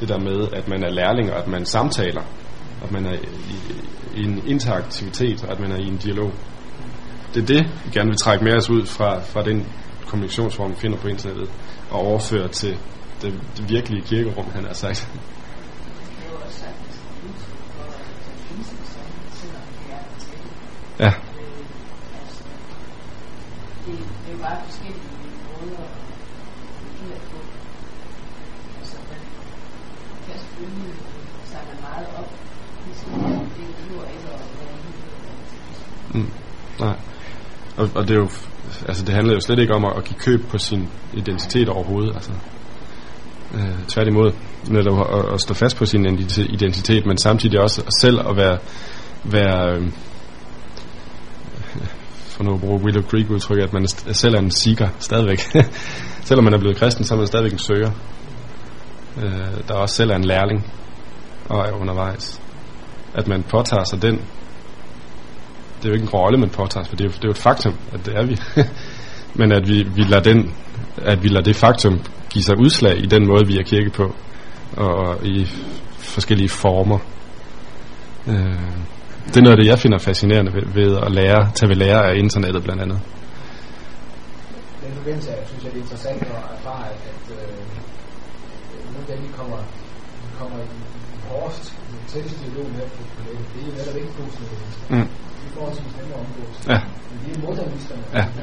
Det 0.00 0.08
der 0.08 0.18
med, 0.18 0.48
at 0.52 0.68
man 0.68 0.84
er 0.84 0.90
lærling, 0.90 1.32
og 1.32 1.38
at 1.38 1.48
man 1.48 1.66
samtaler, 1.66 2.22
at 2.84 2.92
man 2.92 3.06
er 3.06 3.14
i, 3.14 3.56
i 4.20 4.24
en 4.24 4.42
interaktivitet, 4.46 5.44
og 5.44 5.52
at 5.52 5.60
man 5.60 5.72
er 5.72 5.76
i 5.76 5.86
en 5.86 5.96
dialog. 5.96 6.32
Det 7.34 7.42
er 7.42 7.46
det, 7.46 7.66
vi 7.84 7.90
gerne 7.90 8.08
vil 8.08 8.18
trække 8.18 8.44
med 8.44 8.56
os 8.56 8.70
ud 8.70 8.86
fra, 8.86 9.20
fra 9.20 9.42
den 9.42 9.66
kommunikationsform, 10.06 10.70
vi 10.70 10.76
finder 10.76 10.98
på 10.98 11.08
internettet, 11.08 11.50
og 11.90 12.00
overføre 12.00 12.48
til 12.48 12.78
det, 13.22 13.40
det 13.56 13.68
virkelige 13.68 14.02
kirkerum, 14.02 14.50
han 14.50 14.64
har 14.64 14.72
sagt. 14.72 15.08
Er 20.98 21.04
er 21.04 21.04
er. 21.04 21.04
Ja, 21.04 21.06
Øh, 21.06 21.14
altså, 22.20 22.44
det, 23.86 23.98
det 23.98 24.28
er 24.28 24.32
jo 24.32 24.38
bare 24.42 24.58
forskellige 24.64 25.02
måder 25.60 25.84
at 25.84 25.90
agere 26.88 27.20
på. 27.30 27.38
Altså, 28.78 28.96
man 29.10 29.20
kan 30.26 30.38
selvfølgelig 30.38 30.94
samle 31.44 31.74
meget 31.82 32.06
op 32.18 32.30
faktisk. 32.88 33.06
Det 33.56 33.76
behøver 33.76 34.04
ikke 34.08 34.28
at 34.28 34.40
være 34.60 34.76
helt 34.84 34.98
Mm. 36.14 36.30
Nej. 36.80 36.96
Og, 37.78 37.90
og 37.94 38.08
det 38.08 38.14
er 38.14 38.18
jo, 38.18 38.28
altså 38.88 39.04
det 39.04 39.14
handler 39.14 39.34
jo 39.34 39.40
slet 39.40 39.58
ikke 39.58 39.74
om 39.74 39.84
at, 39.84 39.92
at 39.96 40.04
give 40.04 40.18
køb 40.18 40.48
på 40.48 40.58
sin 40.58 40.88
identitet 41.12 41.68
overhovedet, 41.68 42.14
altså. 42.14 42.32
Øh, 43.54 43.86
tværtimod, 43.88 44.32
netop 44.68 45.14
at, 45.14 45.34
at 45.34 45.40
stå 45.40 45.54
fast 45.54 45.76
på 45.76 45.86
sin 45.86 46.06
identitet, 46.38 47.06
men 47.06 47.18
samtidig 47.18 47.60
også 47.60 47.82
selv 48.00 48.28
at 48.28 48.36
være, 48.36 48.58
være 49.24 49.76
øh, 49.76 49.92
for 52.38 52.44
nu 52.44 52.54
at 52.54 52.60
bruge 52.60 52.84
Willow 52.84 53.02
Creek 53.02 53.30
udtryk, 53.30 53.58
at 53.58 53.72
man 53.72 53.82
er 53.82 53.88
st- 53.88 54.12
selv 54.12 54.34
er 54.34 54.38
en 54.38 54.50
seeker 54.50 54.88
stadigvæk. 54.98 55.40
Selvom 56.28 56.44
man 56.44 56.54
er 56.54 56.58
blevet 56.58 56.76
kristen, 56.76 57.04
så 57.04 57.14
er 57.14 57.18
man 57.18 57.26
stadigvæk 57.26 57.52
en 57.52 57.58
søger. 57.58 57.90
Øh, 59.22 59.68
der 59.68 59.74
også 59.74 59.94
selv 59.94 60.10
er 60.10 60.16
en 60.16 60.24
lærling 60.24 60.72
og 61.48 61.68
er 61.68 61.72
undervejs. 61.72 62.40
At 63.14 63.28
man 63.28 63.42
påtager 63.42 63.84
sig 63.84 64.02
den 64.02 64.20
det 65.78 65.84
er 65.84 65.88
jo 65.88 65.94
ikke 65.94 66.04
en 66.04 66.08
rolle, 66.08 66.38
man 66.38 66.50
påtager 66.50 66.84
sig, 66.84 66.90
for 66.90 66.96
det 66.96 67.04
er, 67.04 67.08
jo, 67.08 67.14
det 67.14 67.24
er 67.24 67.28
jo 67.28 67.30
et 67.30 67.44
faktum, 67.48 67.74
at 67.92 68.06
det 68.06 68.14
er 68.16 68.26
vi. 68.26 68.36
Men 69.38 69.52
at 69.52 69.68
vi, 69.68 69.82
vi 69.82 70.02
lader 70.02 70.22
den, 70.22 70.54
at 70.96 71.22
vi 71.22 71.28
lader 71.28 71.42
det 71.42 71.56
faktum 71.56 72.00
give 72.30 72.42
sig 72.42 72.58
udslag 72.58 72.98
i 72.98 73.06
den 73.06 73.26
måde, 73.26 73.46
vi 73.46 73.58
er 73.58 73.62
kirke 73.62 73.90
på, 73.90 74.14
og 74.76 75.26
i 75.26 75.46
forskellige 75.98 76.48
former. 76.48 76.98
Øh, 78.26 78.70
det 79.26 79.36
er 79.36 79.42
noget 79.42 79.56
af 79.56 79.60
det, 79.62 79.66
jeg 79.66 79.78
finder 79.78 79.98
fascinerende 79.98 80.52
ved, 80.54 80.62
ved 80.74 80.96
at 81.06 81.12
lære, 81.12 81.50
tage 81.54 81.68
ved 81.68 81.76
lære 81.76 82.10
af 82.10 82.16
internettet 82.16 82.62
blandt 82.62 82.82
andet. 82.82 83.00
Den 84.84 84.92
forbindelse 84.96 85.30
jeg 85.30 85.38
synes 85.48 85.64
jeg, 85.64 85.72
det 85.72 85.78
er 85.78 85.82
interessant 85.82 86.22
at 86.22 86.28
erfare, 86.56 86.86
at, 86.88 87.24
øh, 87.30 87.58
af 89.00 89.06
dem, 89.08 89.22
vi 89.22 89.28
kommer, 89.38 89.58
vi 90.24 90.28
kommer 90.38 90.58
i 90.58 90.68
hårdest, 91.28 91.74
tætteste 92.08 92.38
dialog 92.44 92.66
med 92.76 92.80
på, 92.80 93.02
nettet, 93.24 93.46
det 93.54 93.62
er 93.62 93.66
jo 93.66 93.72
netop 93.78 93.96
ikke 93.96 94.12
mennesker. 94.18 94.94
Mm. 94.94 95.08
Er 95.58 95.62
forholdsvis 95.62 95.92
nemme 95.98 96.14
at 96.14 96.20
omgås. 96.24 96.56
Ja. 96.72 96.78
Men 97.10 97.16
de 97.22 97.28
er 97.36 97.40
modernisterne. 97.46 98.04
Ja. 98.18 98.24
De, 98.36 98.42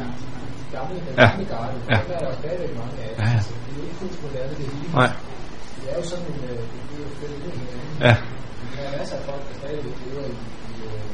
gamle, 0.75 0.95
den 1.05 1.13
Ja. 1.21 1.27
gamle 1.29 1.45
garde. 1.53 1.77
Ja. 1.91 1.97
Dem 2.01 2.11
er 2.15 2.19
der 2.25 2.31
stadigvæk 2.41 2.71
mange 2.81 2.95
af. 3.05 3.11
Ja, 3.21 3.25
ja. 3.33 3.39
Så 3.45 3.51
det 3.65 3.71
er 3.79 3.83
ikke 3.87 3.97
fuldt 4.01 4.17
moderne, 4.25 4.53
det 4.59 4.65
hele. 4.73 4.87
Nej. 4.99 5.11
Det 5.79 5.85
er 5.91 5.95
jo 5.99 6.03
sådan 6.11 6.25
en, 6.33 6.39
øh, 6.49 6.61
det 6.87 6.93
er 6.95 7.01
jo 7.03 7.37
med 7.43 7.51
hinanden. 7.59 7.95
Ja. 8.07 8.13
Men 8.59 8.67
Der 8.75 8.81
er 8.87 8.91
masser 8.99 9.15
af 9.19 9.23
folk, 9.29 9.41
der 9.49 9.55
stadigvæk 9.61 9.95
lever 10.05 10.25
i, 10.33 10.35
i, 10.71 10.73
øh, 10.89 11.05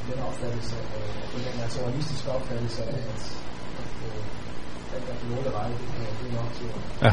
i 0.00 0.02
den 0.08 0.18
opfattelse, 0.28 0.76
øh, 0.96 1.12
den 1.32 1.40
der 1.46 1.54
naturalistiske 1.64 2.28
opfattelse 2.36 2.80
af, 2.92 2.98
at, 3.12 3.22
at 3.80 3.92
øh, 4.08 4.22
alt 4.94 5.04
der 5.06 5.12
er 5.16 5.20
måle 5.30 5.50
vej, 5.58 5.66
det, 5.80 5.86
kan, 5.92 6.00
det 6.18 6.26
er 6.30 6.34
nok 6.40 6.50
til 6.58 6.66
at 6.72 6.78
Ja. 7.04 7.10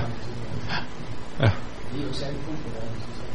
Ja. 1.43 1.51
Det 1.89 1.95
er 2.01 2.06
jo 2.10 2.14
særligt 2.22 2.43
fuldt 2.45 2.62
moderne, 2.66 2.95
synes 3.04 3.18
jeg. 3.22 3.30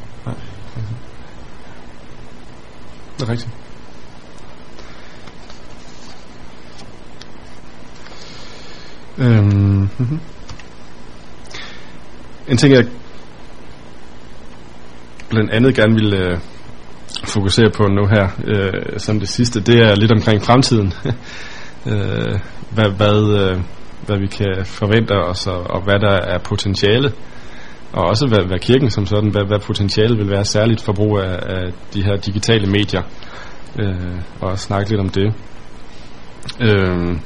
Det 3.19 3.23
er 3.29 3.33
rigtigt. 3.35 3.53
Øhm. 9.19 9.89
Mhm. 9.99 10.21
En 12.49 12.57
ting, 12.57 12.75
jeg 12.75 12.85
blandt 15.31 15.51
andet 15.51 15.75
gerne 15.75 15.95
vil 15.95 16.15
øh, 16.15 16.39
fokusere 17.25 17.71
på 17.77 17.83
nu 17.83 18.07
her, 18.07 18.29
øh, 18.45 18.99
som 18.99 19.21
det 19.21 19.29
sidste, 19.29 19.61
det 19.61 19.79
er 19.79 19.95
lidt 19.95 20.13
omkring 20.13 20.43
fremtiden. 20.43 20.93
øh, 21.93 22.39
hvad, 22.71 22.91
hvad, 22.97 23.41
øh, 23.41 23.63
hvad 24.07 24.19
vi 24.19 24.27
kan 24.27 24.65
forvente 24.65 25.13
os, 25.13 25.47
og, 25.47 25.71
og 25.71 25.83
hvad 25.83 26.01
der 26.01 26.13
er 26.13 26.39
potentiale. 26.39 27.13
Og 27.93 28.05
også 28.05 28.27
hvad, 28.27 28.47
hvad 28.47 28.59
kirken 28.59 28.91
som 28.91 29.07
sådan, 29.07 29.31
hvad, 29.31 29.47
hvad 29.47 29.59
potentialet 29.61 30.19
vil 30.19 30.31
være 30.31 30.45
særligt 30.45 30.83
for 30.83 30.93
brug 30.93 31.19
af, 31.19 31.39
af 31.43 31.73
de 31.95 32.05
her 32.05 32.17
digitale 32.17 32.67
medier. 32.67 33.03
Øh, 33.81 34.21
og 34.41 34.59
snakke 34.59 34.91
lidt 34.91 35.01
om 35.01 35.09
det. 35.09 35.35
Øh, 36.61 37.17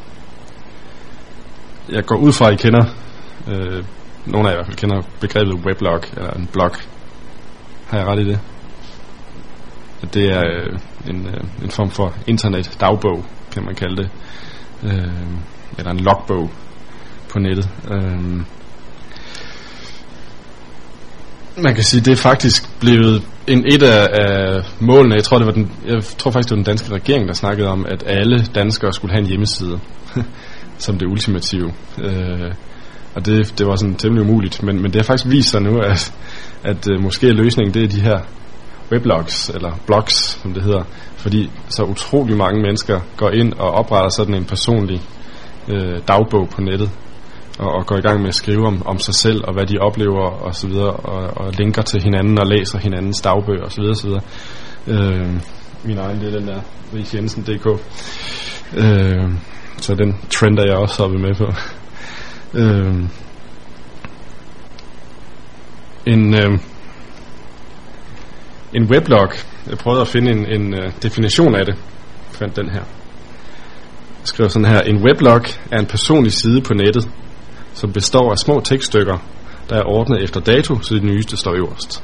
jeg 1.88 2.04
går 2.04 2.16
ud 2.16 2.32
fra, 2.32 2.46
at 2.46 2.52
I 2.52 2.56
kender, 2.56 2.84
øh, 3.48 3.84
nogle 4.26 4.48
af 4.48 4.52
jer 4.52 4.56
i 4.56 4.56
hvert 4.56 4.66
fald 4.66 4.76
kender 4.76 5.02
begrebet 5.20 5.54
weblog, 5.54 6.00
eller 6.16 6.30
en 6.30 6.48
blog. 6.52 6.70
Har 7.86 7.98
jeg 7.98 8.06
ret 8.06 8.20
i 8.20 8.24
det? 8.24 8.40
At 10.02 10.14
det 10.14 10.24
er 10.24 10.42
øh, 10.46 10.78
en, 11.08 11.26
øh, 11.26 11.64
en 11.64 11.70
form 11.70 11.90
for 11.90 12.14
internet 12.26 12.76
dagbog, 12.80 13.24
kan 13.52 13.64
man 13.64 13.74
kalde 13.74 13.96
det. 13.96 14.10
Øh, 14.84 15.12
eller 15.78 15.90
en 15.90 16.00
logbog 16.00 16.50
på 17.28 17.38
nettet. 17.38 17.68
Øh, 17.90 18.42
man 21.56 21.74
kan 21.74 21.84
sige, 21.84 22.00
det 22.00 22.12
er 22.12 22.16
faktisk 22.16 22.80
blevet 22.80 23.22
en 23.46 23.64
et 23.66 23.82
af, 23.82 24.08
af 24.12 24.62
målene. 24.80 25.14
Jeg 25.14 25.24
tror, 25.24 25.38
det 25.38 25.46
var 25.46 25.52
den, 25.52 25.72
jeg 25.86 26.04
tror 26.04 26.30
faktisk, 26.30 26.48
det 26.48 26.56
var 26.56 26.62
den 26.62 26.64
danske 26.64 26.94
regering, 26.94 27.28
der 27.28 27.34
snakkede 27.34 27.68
om, 27.68 27.86
at 27.88 28.02
alle 28.06 28.44
danskere 28.54 28.92
skulle 28.92 29.12
have 29.12 29.22
en 29.22 29.28
hjemmeside 29.28 29.80
som 30.82 30.98
det 30.98 31.06
ultimative. 31.06 31.72
Øh, 32.02 32.52
og 33.14 33.26
det, 33.26 33.58
det 33.58 33.66
var 33.66 33.76
sådan 33.76 33.94
temmelig 33.94 34.28
umuligt, 34.28 34.62
men, 34.62 34.82
men 34.82 34.92
det 34.92 34.96
har 34.96 35.04
faktisk 35.04 35.30
vist 35.30 35.50
sig 35.50 35.62
nu, 35.62 35.78
at, 35.78 36.14
at 36.64 36.90
øh, 36.90 37.02
måske 37.02 37.28
er 37.28 37.32
løsningen 37.32 37.74
det 37.74 37.84
er 37.84 37.88
de 37.88 38.00
her 38.00 38.18
weblogs, 38.92 39.48
eller 39.48 39.72
blogs, 39.86 40.14
som 40.14 40.54
det 40.54 40.62
hedder, 40.62 40.82
fordi 41.16 41.50
så 41.68 41.82
utrolig 41.82 42.36
mange 42.36 42.62
mennesker 42.62 43.00
går 43.16 43.30
ind 43.30 43.52
og 43.52 43.70
opretter 43.70 44.08
sådan 44.08 44.34
en 44.34 44.44
personlig 44.44 45.00
øh, 45.68 45.98
dagbog 46.08 46.48
på 46.48 46.60
nettet, 46.60 46.90
og, 47.58 47.72
og 47.72 47.86
går 47.86 47.96
i 47.96 48.00
gang 48.00 48.20
med 48.20 48.28
at 48.28 48.34
skrive 48.34 48.66
om, 48.66 48.82
om 48.86 48.98
sig 48.98 49.14
selv, 49.14 49.44
og 49.44 49.52
hvad 49.52 49.66
de 49.66 49.78
oplever, 49.78 50.26
og 50.30 50.54
så 50.54 50.66
videre, 50.68 50.90
og, 50.90 51.36
og 51.36 51.52
linker 51.58 51.82
til 51.82 52.02
hinanden, 52.02 52.38
og 52.38 52.46
læser 52.46 52.78
hinandens 52.78 53.20
dagbøger, 53.20 53.64
og 53.64 53.72
så 53.72 53.80
videre, 53.80 53.94
så 53.94 54.06
videre. 54.06 54.22
Øh, 54.86 55.40
min 55.84 55.98
egen, 55.98 56.20
det 56.20 56.34
er 56.34 56.38
den 56.38 56.48
der, 56.48 56.60
rigsjensen.dk. 56.94 57.66
Øh, 58.76 59.32
så 59.82 59.94
den 59.94 60.16
trend 60.30 60.58
er 60.58 60.64
jeg 60.64 60.76
også 60.76 61.02
hoppet 61.02 61.20
med 61.20 61.34
på. 61.34 61.52
øhm. 62.60 63.08
en, 66.06 66.34
øhm. 66.34 66.60
en 68.74 68.84
weblog, 68.84 69.32
jeg 69.70 69.78
prøvede 69.78 70.00
at 70.00 70.08
finde 70.08 70.30
en, 70.30 70.46
en 70.46 70.74
uh, 70.74 70.92
definition 71.02 71.54
af 71.54 71.66
det, 71.66 71.74
jeg 71.74 72.36
fandt 72.38 72.56
den 72.56 72.70
her. 72.70 72.82
Jeg 74.20 74.26
skriver 74.26 74.48
sådan 74.48 74.68
her, 74.68 74.80
en 74.80 75.04
weblog 75.04 75.44
er 75.70 75.78
en 75.78 75.86
personlig 75.86 76.32
side 76.32 76.60
på 76.60 76.74
nettet, 76.74 77.08
som 77.74 77.92
består 77.92 78.30
af 78.30 78.38
små 78.38 78.60
tekststykker, 78.60 79.18
der 79.70 79.76
er 79.76 79.84
ordnet 79.84 80.22
efter 80.22 80.40
dato, 80.40 80.80
så 80.82 80.94
det 80.94 81.02
nyeste 81.02 81.36
står 81.36 81.54
øverst. 81.54 82.02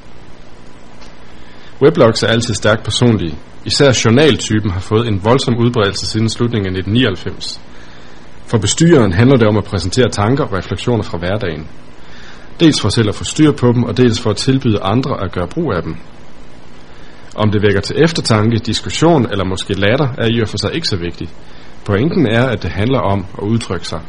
Weblogs 1.82 2.22
er 2.22 2.26
altid 2.26 2.54
stærkt 2.54 2.84
personlige. 2.84 3.38
Især 3.64 4.00
journaltypen 4.04 4.70
har 4.70 4.80
fået 4.80 5.08
en 5.08 5.24
voldsom 5.24 5.56
udbredelse 5.56 6.06
siden 6.06 6.28
slutningen 6.28 6.66
af 6.66 6.78
1999. 6.78 7.60
For 8.48 8.58
bestyreren 8.58 9.12
handler 9.12 9.36
det 9.36 9.48
om 9.48 9.56
at 9.56 9.64
præsentere 9.64 10.08
tanker 10.08 10.44
og 10.44 10.52
refleksioner 10.52 11.02
fra 11.02 11.18
hverdagen. 11.18 11.66
Dels 12.60 12.80
for 12.80 12.88
selv 12.88 13.08
at 13.08 13.14
få 13.14 13.24
styr 13.24 13.52
på 13.52 13.72
dem, 13.72 13.82
og 13.84 13.96
dels 13.96 14.20
for 14.20 14.30
at 14.30 14.36
tilbyde 14.36 14.80
andre 14.82 15.24
at 15.24 15.32
gøre 15.32 15.48
brug 15.48 15.72
af 15.72 15.82
dem. 15.82 15.96
Om 17.36 17.50
det 17.50 17.62
vækker 17.62 17.80
til 17.80 18.02
eftertanke, 18.04 18.58
diskussion 18.58 19.30
eller 19.30 19.44
måske 19.44 19.74
latter, 19.74 20.08
er 20.18 20.26
i 20.26 20.40
og 20.40 20.48
for 20.48 20.58
sig 20.58 20.74
ikke 20.74 20.88
så 20.88 20.96
vigtigt. 20.96 21.30
Pointen 21.84 22.26
er, 22.26 22.44
at 22.44 22.62
det 22.62 22.70
handler 22.70 22.98
om 22.98 23.26
at 23.38 23.44
udtrykke 23.44 23.86
sig. 23.86 24.00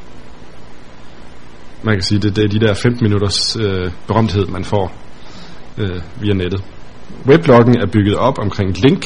Man 1.84 1.96
kan 1.96 2.02
sige, 2.02 2.18
at 2.18 2.24
det, 2.24 2.36
det 2.36 2.44
er 2.44 2.48
de 2.48 2.60
der 2.60 2.74
15 2.74 3.04
minutters 3.04 3.56
øh, 3.56 3.92
berømthed, 4.08 4.46
man 4.46 4.64
får 4.64 4.92
øh, 5.78 6.02
via 6.22 6.34
nettet. 6.34 6.64
Webloggen 7.26 7.78
er 7.78 7.88
bygget 7.92 8.16
op 8.16 8.40
omkring 8.40 8.78
link, 8.78 9.06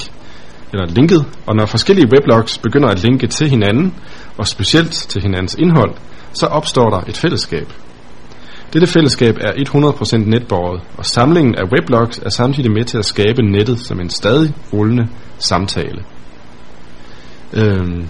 eller 0.73 0.85
linket, 0.85 1.25
og 1.45 1.55
når 1.55 1.65
forskellige 1.65 2.07
weblogs 2.13 2.57
begynder 2.57 2.89
at 2.89 3.03
linke 3.03 3.27
til 3.27 3.49
hinanden, 3.49 3.93
og 4.37 4.47
specielt 4.47 4.91
til 4.91 5.21
hinandens 5.21 5.55
indhold, 5.55 5.95
så 6.33 6.45
opstår 6.45 6.89
der 6.89 7.01
et 7.07 7.17
fællesskab. 7.17 7.67
Dette 8.73 8.87
fællesskab 8.87 9.37
er 9.41 9.51
100% 9.51 10.17
netborget, 10.17 10.81
og 10.97 11.05
samlingen 11.05 11.55
af 11.55 11.63
weblogs 11.63 12.17
er 12.17 12.29
samtidig 12.29 12.71
med 12.71 12.83
til 12.83 12.97
at 12.97 13.05
skabe 13.05 13.41
nettet 13.41 13.79
som 13.79 13.99
en 13.99 14.09
stadig 14.09 14.53
rullende 14.73 15.07
samtale. 15.37 16.03
Øhm, 17.53 18.07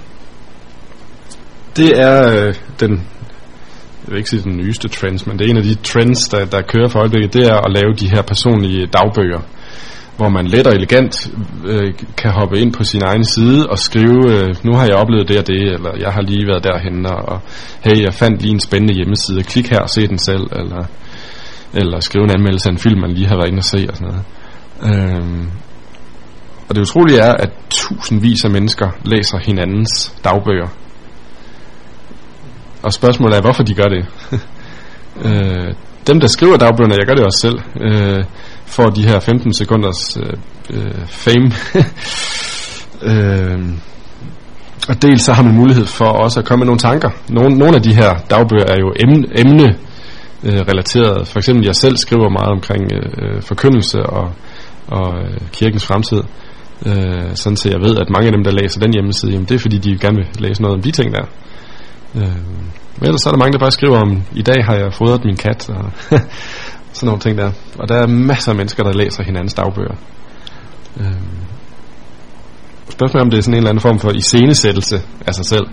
det 1.76 2.00
er 2.00 2.48
øh, 2.48 2.54
den, 2.80 2.92
jeg 4.04 4.12
vil 4.12 4.18
ikke 4.18 4.30
sige 4.30 4.44
den 4.44 4.58
nyeste 4.58 4.88
trends, 4.88 5.28
men 5.28 5.40
det 5.40 5.46
er 5.46 5.50
en 5.50 5.58
af 5.58 5.64
de 5.64 5.76
trends, 5.76 6.28
der, 6.28 6.46
der 6.46 6.62
kører 6.62 6.88
for 6.88 7.00
øjeblikket, 7.00 7.34
det 7.34 7.46
er 7.46 7.56
at 7.56 7.72
lave 7.72 7.94
de 8.00 8.10
her 8.10 8.22
personlige 8.22 8.88
dagbøger, 8.88 9.42
hvor 10.18 10.30
man 10.30 10.48
let 10.48 10.68
og 10.68 10.74
elegant 10.74 11.32
øh, 11.66 11.94
kan 12.18 12.32
hoppe 12.32 12.60
ind 12.60 12.74
på 12.74 12.84
sin 12.84 13.02
egen 13.04 13.26
side 13.26 13.70
og 13.70 13.80
skrive, 13.80 14.32
øh, 14.32 14.56
nu 14.64 14.74
har 14.74 14.86
jeg 14.86 14.96
oplevet 14.96 15.28
det 15.28 15.38
og 15.40 15.48
det, 15.48 15.74
eller 15.74 15.92
jeg 16.00 16.12
har 16.14 16.22
lige 16.22 16.48
været 16.48 16.64
derhen 16.64 17.06
og 17.06 17.42
hey, 17.84 18.02
jeg 18.04 18.14
fandt 18.14 18.42
lige 18.42 18.54
en 18.54 18.60
spændende 18.60 18.94
hjemmeside, 18.94 19.44
klik 19.44 19.70
her 19.70 19.80
og 19.80 19.90
se 19.90 20.08
den 20.08 20.18
selv, 20.18 20.44
eller, 20.52 20.86
eller 21.74 22.00
skrive 22.00 22.24
en 22.24 22.32
anmeldelse 22.38 22.70
af 22.70 22.72
en 22.72 22.80
film, 22.80 23.00
man 23.00 23.12
lige 23.12 23.28
har 23.28 23.36
været 23.36 23.48
inde 23.48 23.60
og 23.60 23.64
se 23.64 23.86
og 23.90 23.96
sådan 23.98 24.08
noget. 24.08 24.26
Øhm, 24.84 25.50
og 26.70 26.76
det 26.76 26.82
utrolige 26.82 27.20
er, 27.20 27.34
at 27.34 27.50
tusindvis 27.70 28.46
af 28.46 28.52
mennesker 28.52 28.90
læser 29.06 29.38
hinandens 29.38 30.16
dagbøger. 30.24 30.68
Og 32.84 32.94
spørgsmålet 32.94 33.38
er, 33.38 33.42
hvorfor 33.42 33.64
de 33.64 33.74
gør 33.74 33.90
det. 33.96 34.06
øh, 35.26 35.74
dem, 36.08 36.20
der 36.20 36.28
skriver 36.28 36.58
dagbøgerne, 36.58 36.96
jeg 37.00 37.08
gør 37.08 37.14
det 37.14 37.26
også 37.26 37.40
selv, 37.40 37.60
øh, 37.82 38.24
får 38.66 38.90
de 38.90 39.04
her 39.08 39.20
15 39.20 39.54
sekunders 39.54 40.18
øh, 40.18 40.34
øh, 40.70 41.08
fame. 41.08 41.52
øh, 43.12 43.60
og 44.90 45.02
dels 45.02 45.22
så 45.22 45.34
har 45.34 45.44
man 45.44 45.56
mulighed 45.56 45.86
for 45.86 46.06
også 46.06 46.40
at 46.40 46.46
komme 46.46 46.60
med 46.60 46.66
nogle 46.66 46.80
tanker. 46.80 47.10
Nogle, 47.30 47.58
nogle 47.58 47.76
af 47.76 47.84
de 47.84 47.94
her 47.94 48.18
dagbøger 48.30 48.66
er 48.66 48.80
jo 48.80 48.94
emne, 49.00 49.28
emne 49.36 49.76
øh, 50.44 50.60
relateret. 50.60 51.28
For 51.28 51.40
eksempel 51.40 51.66
jeg 51.66 51.76
selv 51.76 51.98
skriver 51.98 52.30
meget 52.30 52.52
omkring 52.52 52.84
øh, 52.94 53.42
forkyndelse 53.42 54.04
og, 54.04 54.32
og 54.88 55.14
øh, 55.24 55.38
kirkens 55.52 55.86
fremtid. 55.86 56.22
Øh, 56.86 57.36
sådan 57.36 57.58
så 57.58 57.70
jeg 57.70 57.80
ved, 57.82 57.98
at 57.98 58.10
mange 58.10 58.28
af 58.28 58.32
dem, 58.32 58.44
der 58.44 58.52
læser 58.52 58.80
den 58.80 58.94
hjemmeside, 58.94 59.32
jamen 59.32 59.46
det 59.46 59.56
er 59.56 59.60
fordi, 59.60 59.78
de 59.78 59.98
gerne 59.98 60.18
vil 60.18 60.28
læse 60.40 60.62
noget 60.62 60.76
om 60.76 60.82
de 60.82 60.92
ting 60.92 61.14
der. 61.14 61.26
Øh, 62.16 62.38
men 62.98 63.08
ellers 63.08 63.22
så 63.22 63.30
er 63.30 63.34
der 63.34 63.40
mange, 63.40 63.54
der 63.54 63.60
bare 63.60 63.72
skriver 63.72 63.98
om, 63.98 64.24
i 64.36 64.42
dag 64.42 64.66
har 64.66 64.76
jeg 64.76 64.94
fodret 64.94 65.26
min 65.26 65.36
kat, 65.36 65.70
og 65.70 65.92
sådan 66.94 67.08
nogle 67.08 67.22
ting 67.22 67.38
der. 67.38 67.52
Og 67.80 67.90
der 67.90 67.96
er 67.96 68.08
masser 68.08 68.52
af 68.52 68.56
mennesker, 68.58 68.84
der 68.84 68.94
læser 68.94 69.24
hinandens 69.24 69.54
dagbøger. 69.54 69.96
Øh, 71.00 71.06
spørgsmålet 72.90 73.24
om 73.26 73.30
det 73.30 73.38
er 73.38 73.42
sådan 73.42 73.54
en 73.54 73.58
eller 73.58 73.70
anden 73.70 73.82
form 73.82 74.00
for 74.00 74.12
iscenesættelse 74.12 75.02
af 75.28 75.34
sig 75.34 75.46
selv. 75.46 75.66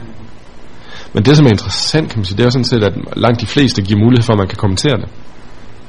Men 1.13 1.25
det, 1.25 1.37
som 1.37 1.45
er 1.45 1.49
interessant, 1.49 2.09
kan 2.09 2.19
man 2.19 2.25
sige, 2.25 2.37
det 2.37 2.43
er 2.43 2.47
jo 2.47 2.51
sådan 2.51 2.65
set, 2.65 2.83
at 2.83 2.93
langt 3.15 3.41
de 3.41 3.45
fleste 3.45 3.81
giver 3.81 3.99
mulighed 3.99 4.23
for, 4.23 4.33
at 4.33 4.39
man 4.39 4.47
kan 4.47 4.57
kommentere 4.57 4.97
det. 4.97 5.09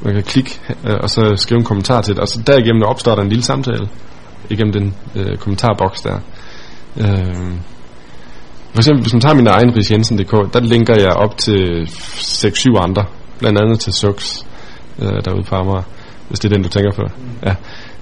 Man 0.00 0.14
kan 0.14 0.22
klikke, 0.22 0.60
øh, 0.84 0.96
og 1.02 1.10
så 1.10 1.32
skrive 1.36 1.58
en 1.58 1.64
kommentar 1.64 2.00
til 2.02 2.14
det, 2.14 2.20
og 2.20 2.28
så 2.28 2.42
derigennem 2.46 2.82
opstår 2.82 3.14
der 3.14 3.22
en 3.22 3.28
lille 3.28 3.44
samtale, 3.44 3.88
igennem 4.50 4.72
den 4.72 4.94
øh, 5.14 5.36
kommentarboks 5.36 6.00
der. 6.00 6.18
Øh, 6.96 7.52
for 8.72 8.78
eksempel, 8.78 9.02
hvis 9.02 9.12
man 9.12 9.20
tager 9.20 9.34
min 9.34 9.46
egen 9.46 9.76
risjensen.dk, 9.76 10.54
der 10.54 10.60
linker 10.60 10.94
jeg 11.00 11.12
op 11.12 11.38
til 11.38 11.84
6-7 11.86 12.82
andre, 12.82 13.04
blandt 13.38 13.58
andet 13.60 13.80
til 13.80 13.92
Sux, 13.92 14.44
øh, 15.02 15.18
derude 15.24 15.44
på 15.48 15.54
Amager, 15.54 15.82
hvis 16.28 16.38
det 16.38 16.52
er 16.52 16.54
den, 16.54 16.62
du 16.62 16.68
tænker 16.68 16.92
på. 16.92 17.04
Ja. 17.46 17.54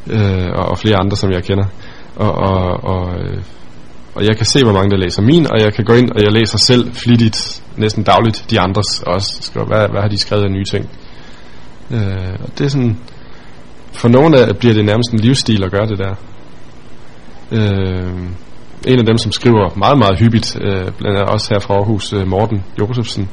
Øh, 0.07 0.49
og, 0.55 0.65
og 0.65 0.79
flere 0.79 0.97
andre, 0.97 1.17
som 1.17 1.31
jeg 1.33 1.45
kender. 1.45 1.65
Og, 2.17 2.33
og, 2.33 2.85
og, 2.85 3.21
øh, 3.21 3.43
og 4.15 4.25
jeg 4.25 4.37
kan 4.37 4.47
se, 4.47 4.65
hvor 4.65 4.73
mange 4.73 4.91
der 4.91 4.97
læser 4.97 5.23
min, 5.23 5.47
og 5.53 5.61
jeg 5.61 5.75
kan 5.75 5.85
gå 5.85 5.95
ind, 5.95 6.11
og 6.11 6.23
jeg 6.23 6.33
læser 6.33 6.59
selv 6.59 6.93
flittigt, 6.93 7.63
næsten 7.77 8.03
dagligt, 8.03 8.45
de 8.51 8.61
andres 8.61 9.03
også. 9.07 9.39
Skriver, 9.41 9.67
hvad, 9.67 9.89
hvad 9.89 10.01
har 10.01 10.09
de 10.09 10.19
skrevet 10.19 10.45
af 10.45 10.51
nye 10.51 10.65
ting? 10.65 10.91
Øh, 11.91 12.35
og 12.43 12.59
det 12.59 12.65
er 12.65 12.69
sådan, 12.69 12.97
for 13.93 14.09
nogle 14.09 14.39
af 14.39 14.57
bliver 14.57 14.75
det 14.75 14.85
nærmest 14.85 15.13
en 15.13 15.19
livsstil 15.19 15.65
at 15.65 15.71
gøre 15.71 15.87
det 15.87 15.99
der. 15.99 16.15
Øh, 17.53 18.31
en 18.87 18.99
af 18.99 19.07
dem, 19.07 19.19
som 19.19 19.33
skriver 19.33 19.77
meget, 19.77 19.99
meget 19.99 20.19
hyppigt, 20.19 20.57
øh, 20.61 20.93
blandt 20.99 21.19
andet 21.19 21.33
også 21.33 21.49
her 21.55 21.61
fra 21.61 21.75
Aarhus, 21.75 22.13
øh, 22.13 22.27
Morten 22.29 22.65
Josefsen, 22.81 23.29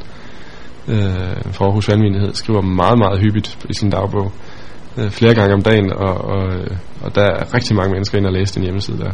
øh, 0.87 1.37
fra 1.51 1.65
Aarhus 1.65 1.89
Vandmenighed, 1.89 2.33
skriver 2.33 2.61
meget, 2.61 2.97
meget 2.97 3.19
hyppigt 3.19 3.57
i 3.69 3.73
sin 3.73 3.89
dagbog. 3.89 4.31
Øh, 4.97 5.09
flere 5.09 5.33
gange 5.35 5.53
om 5.53 5.61
dagen, 5.61 5.93
og, 5.93 6.15
og, 6.25 6.53
øh, 6.53 6.77
og 7.03 7.15
der 7.15 7.21
er 7.21 7.53
rigtig 7.53 7.75
mange 7.75 7.91
mennesker 7.91 8.17
ind 8.17 8.25
og 8.25 8.33
læse 8.33 8.55
den 8.55 8.63
hjemmeside 8.63 8.97
der. 8.97 9.11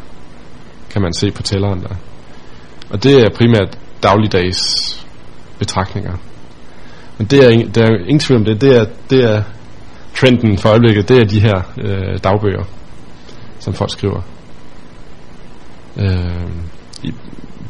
Kan 0.92 1.02
man 1.02 1.14
se 1.14 1.32
på 1.32 1.42
tælleren 1.42 1.82
der. 1.82 1.96
Og 2.90 3.04
det 3.04 3.24
er 3.24 3.30
primært 3.36 3.78
dagligdags 4.04 4.60
betragtninger. 5.60 6.14
Men 7.18 7.28
det 7.28 7.46
er, 7.46 7.50
ing- 7.50 7.72
der 7.72 7.82
er 7.82 7.90
ingen 7.90 8.20
tvivl 8.20 8.40
om 8.40 8.46
det. 8.46 8.62
Det 8.62 8.78
er, 8.78 8.86
det 9.10 9.24
er 9.24 9.44
trenden 10.16 10.58
for 10.58 10.70
øjeblikket. 10.70 11.10
Det 11.10 11.18
er 11.18 11.26
de 11.26 11.40
her 11.40 11.62
øh, 11.78 12.20
dagbøger, 12.24 12.64
som 13.60 13.74
folk 13.74 13.92
skriver. 13.92 14.22
Øh, 15.98 16.50
i, 17.04 17.14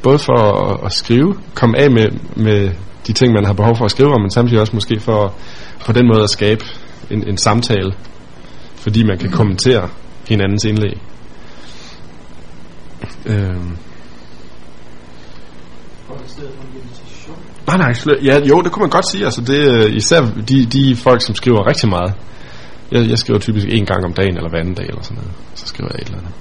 både 0.03 0.19
for 0.19 0.69
at, 0.71 0.85
at 0.85 0.91
skrive, 0.91 1.35
komme 1.53 1.79
af 1.79 1.91
med, 1.91 2.07
med 2.35 2.71
de 3.07 3.13
ting, 3.13 3.33
man 3.33 3.45
har 3.45 3.53
behov 3.53 3.75
for 3.77 3.85
at 3.85 3.91
skrive 3.91 4.13
om, 4.13 4.21
men 4.21 4.31
samtidig 4.31 4.61
også 4.61 4.75
måske 4.75 4.99
for 4.99 5.33
på 5.85 5.91
den 5.91 6.07
måde 6.07 6.23
at 6.23 6.29
skabe 6.29 6.65
en, 7.11 7.27
en 7.27 7.37
samtale, 7.37 7.93
fordi 8.75 9.03
man 9.03 9.17
kan 9.17 9.31
kommentere 9.31 9.89
hinandens 10.27 10.65
indlæg. 10.65 11.01
Øh. 13.25 13.55
Nej, 17.67 17.77
nej, 17.77 17.93
ja, 18.23 18.39
jo, 18.49 18.61
det 18.61 18.71
kunne 18.71 18.83
man 18.83 18.89
godt 18.89 19.09
sige. 19.11 19.25
Altså, 19.25 19.41
det, 19.41 19.85
øh, 19.85 19.95
især 19.95 20.21
de, 20.49 20.65
de 20.65 20.95
folk, 20.95 21.21
som 21.21 21.35
skriver 21.35 21.67
rigtig 21.67 21.89
meget. 21.89 22.13
Jeg, 22.91 23.09
jeg 23.09 23.17
skriver 23.17 23.39
typisk 23.39 23.67
en 23.69 23.85
gang 23.85 24.05
om 24.05 24.13
dagen, 24.13 24.37
eller 24.37 24.49
hver 24.49 24.59
anden 24.59 24.73
dag, 24.73 24.85
eller 24.85 25.01
sådan 25.01 25.15
noget. 25.15 25.31
Så 25.55 25.67
skriver 25.67 25.89
jeg 25.93 26.01
et 26.01 26.05
eller 26.05 26.19
andet. 26.19 26.33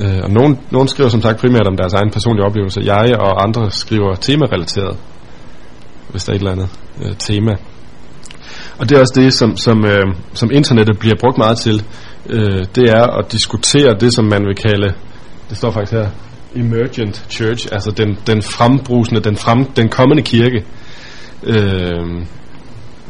Øh, 0.00 0.20
og 0.22 0.30
nogen, 0.30 0.60
nogen 0.70 0.88
skriver 0.88 1.08
som 1.08 1.22
sagt 1.22 1.40
primært 1.40 1.66
om 1.66 1.76
deres 1.76 1.92
egen 1.92 2.10
personlige 2.10 2.46
oplevelse. 2.46 2.80
Jeg 2.84 3.16
og 3.20 3.42
andre 3.42 3.70
skriver 3.70 4.14
tema-relateret, 4.14 4.96
hvis 6.10 6.24
der 6.24 6.32
er 6.32 6.36
et 6.36 6.40
eller 6.40 6.52
andet 6.52 6.68
øh, 7.02 7.16
tema. 7.18 7.52
Og 8.78 8.88
det 8.88 8.96
er 8.96 9.00
også 9.00 9.12
det, 9.16 9.34
som, 9.34 9.56
som, 9.56 9.84
øh, 9.84 10.06
som 10.34 10.50
internettet 10.52 10.98
bliver 10.98 11.16
brugt 11.20 11.38
meget 11.38 11.58
til. 11.58 11.84
Øh, 12.30 12.64
det 12.74 12.90
er 12.90 13.18
at 13.18 13.32
diskutere 13.32 13.96
det, 14.00 14.14
som 14.14 14.24
man 14.24 14.46
vil 14.46 14.56
kalde, 14.56 14.94
det 15.50 15.56
står 15.56 15.70
faktisk 15.70 15.92
her, 15.92 16.08
emergent 16.56 17.26
church, 17.30 17.68
altså 17.72 17.90
den, 17.90 18.18
den 18.26 18.42
frembrusende, 18.42 19.20
den, 19.20 19.36
frem, 19.36 19.64
den 19.64 19.88
kommende 19.88 20.22
kirke. 20.22 20.64
Øh, 21.42 22.24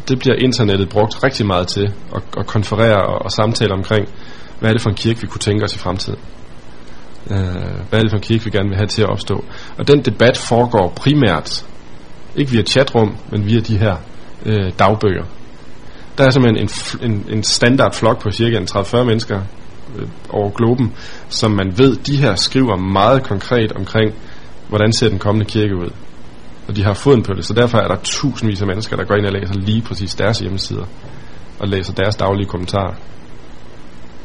det 0.09 0.19
bliver 0.19 0.35
internettet 0.39 0.89
brugt 0.89 1.25
rigtig 1.25 1.47
meget 1.47 1.69
til 1.69 1.93
at, 2.15 2.23
at 2.39 2.47
konferere 2.47 3.03
og, 3.07 3.25
og 3.25 3.31
samtale 3.31 3.73
omkring, 3.73 4.09
hvad 4.61 4.71
er 4.71 4.73
det 4.73 4.83
for 4.83 4.91
en 4.91 4.97
kirke, 4.97 5.21
vi 5.21 5.27
kunne 5.27 5.39
tænke 5.39 5.65
os 5.65 5.75
i 5.75 5.79
fremtiden. 5.79 6.19
Øh, 7.31 7.37
hvad 7.89 7.99
er 7.99 8.03
det 8.03 8.11
for 8.11 8.17
en 8.17 8.23
kirke, 8.23 8.45
vi 8.45 8.51
gerne 8.51 8.69
vil 8.69 8.77
have 8.77 8.87
til 8.87 9.03
at 9.03 9.09
opstå. 9.09 9.45
Og 9.79 9.89
den 9.89 10.03
debat 10.03 10.37
foregår 10.37 10.93
primært, 10.97 11.67
ikke 12.37 12.51
via 12.51 12.63
chatrum, 12.63 13.17
men 13.31 13.47
via 13.47 13.61
de 13.61 13.79
her 13.79 13.97
øh, 14.47 14.73
dagbøger. 14.79 15.25
Der 16.19 16.25
er 16.25 16.31
simpelthen 16.31 16.69
en, 17.03 17.11
en, 17.11 17.25
en 17.29 17.43
standard 17.43 17.95
flok 17.95 18.23
på 18.23 18.31
cirka 18.31 18.59
30-40 18.59 19.03
mennesker 19.03 19.41
øh, 19.99 20.09
over 20.29 20.51
globen, 20.51 20.93
som 21.29 21.51
man 21.51 21.79
ved, 21.79 21.97
de 21.97 22.17
her 22.17 22.35
skriver 22.35 22.77
meget 22.77 23.23
konkret 23.23 23.73
omkring, 23.73 24.15
hvordan 24.69 24.93
ser 24.93 25.09
den 25.09 25.19
kommende 25.19 25.51
kirke 25.51 25.77
ud. 25.77 25.91
Og 26.69 26.77
de 26.77 26.85
har 26.85 26.95
foden 26.95 27.23
på 27.23 27.35
det, 27.35 27.45
så 27.45 27.55
derfor 27.55 27.79
er 27.79 27.89
der 27.89 27.97
tusindvis 28.03 28.61
af 28.61 28.67
mennesker, 28.67 28.97
der 28.97 29.05
går 29.05 29.15
ind 29.15 29.27
og 29.27 29.33
læser 29.33 29.55
lige 29.55 29.83
præcis 29.83 30.15
deres 30.15 30.39
hjemmesider, 30.39 30.85
og 31.59 31.69
læser 31.69 31.93
deres 31.93 32.17
daglige 32.17 32.47
kommentarer. 32.47 32.95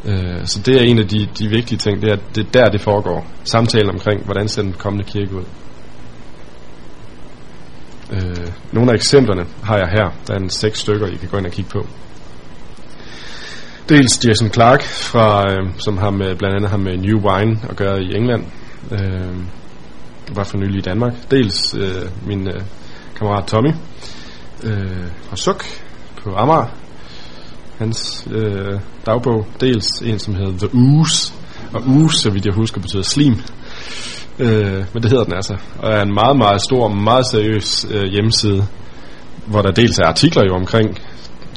Øh, 0.06 0.46
så 0.46 0.62
det 0.66 0.76
er 0.76 0.82
en 0.82 1.00
af 1.00 1.08
de, 1.08 1.28
de 1.40 1.48
vigtige 1.48 1.78
ting, 1.78 2.02
det 2.02 2.12
er, 2.12 2.18
det 2.36 2.46
er 2.46 2.52
der, 2.52 2.70
det 2.70 2.82
foregår. 2.82 3.28
Samtalen 3.44 3.90
omkring, 3.90 4.26
hvordan 4.26 4.48
ser 4.48 4.62
den 4.62 4.74
kommende 4.74 5.06
kirke 5.06 5.36
ud. 5.36 5.44
Øh, 8.12 8.48
nogle 8.72 8.92
af 8.92 8.96
eksemplerne 8.96 9.46
har 9.64 9.78
jeg 9.78 9.88
her. 9.88 10.10
Der 10.28 10.34
er 10.34 10.40
en 10.40 10.50
seks 10.50 10.80
stykker, 10.80 11.08
I 11.08 11.16
kan 11.16 11.30
gå 11.30 11.38
ind 11.38 11.46
og 11.46 11.52
kigge 11.52 11.72
på. 11.72 11.88
Dels 13.90 14.26
Jason 14.26 14.50
Clark, 14.54 14.84
fra, 14.84 15.52
øh, 15.52 15.70
som 15.78 15.98
har 15.98 16.10
med, 16.10 16.36
blandt 16.36 16.56
andet 16.56 16.70
har 16.70 16.78
med 16.78 16.98
New 16.98 17.20
Wine 17.20 17.60
at 17.70 17.76
gøre 17.76 18.04
i 18.04 18.16
England. 18.16 18.46
Øh, 18.92 19.36
var 20.36 20.44
for 20.44 20.58
nylig 20.58 20.78
i 20.78 20.82
Danmark. 20.82 21.14
Dels 21.32 21.76
øh, 21.76 22.28
min 22.28 22.48
øh, 22.48 22.62
kammerat 23.16 23.46
Tommy 23.48 23.72
øh, 24.64 25.08
fra 25.22 25.36
Suk 25.36 25.64
på 26.24 26.36
Amager. 26.36 26.66
Hans 27.80 28.28
øh, 28.32 28.80
dagbog. 29.06 29.48
Dels 29.62 30.02
en, 30.06 30.20
som 30.20 30.36
hedder 30.36 30.68
The 30.68 30.70
Ooze. 30.74 31.34
Og 31.74 31.82
Ooze, 31.88 32.20
så 32.20 32.30
vidt 32.30 32.46
jeg 32.46 32.54
husker, 32.54 32.82
betyder 32.82 33.04
slim. 33.04 33.36
Øh, 34.40 34.86
men 34.94 35.04
det 35.04 35.12
hedder 35.12 35.24
den 35.24 35.34
altså. 35.34 35.58
Og 35.80 35.92
er 35.92 36.02
en 36.02 36.14
meget, 36.14 36.38
meget 36.38 36.62
stor, 36.62 36.88
meget 36.88 37.26
seriøs 37.32 37.88
øh, 37.92 38.04
hjemmeside, 38.04 38.68
hvor 39.46 39.62
der 39.62 39.72
dels 39.72 40.00
er 40.00 40.06
artikler 40.06 40.44
jo 40.44 40.56
omkring 40.56 41.00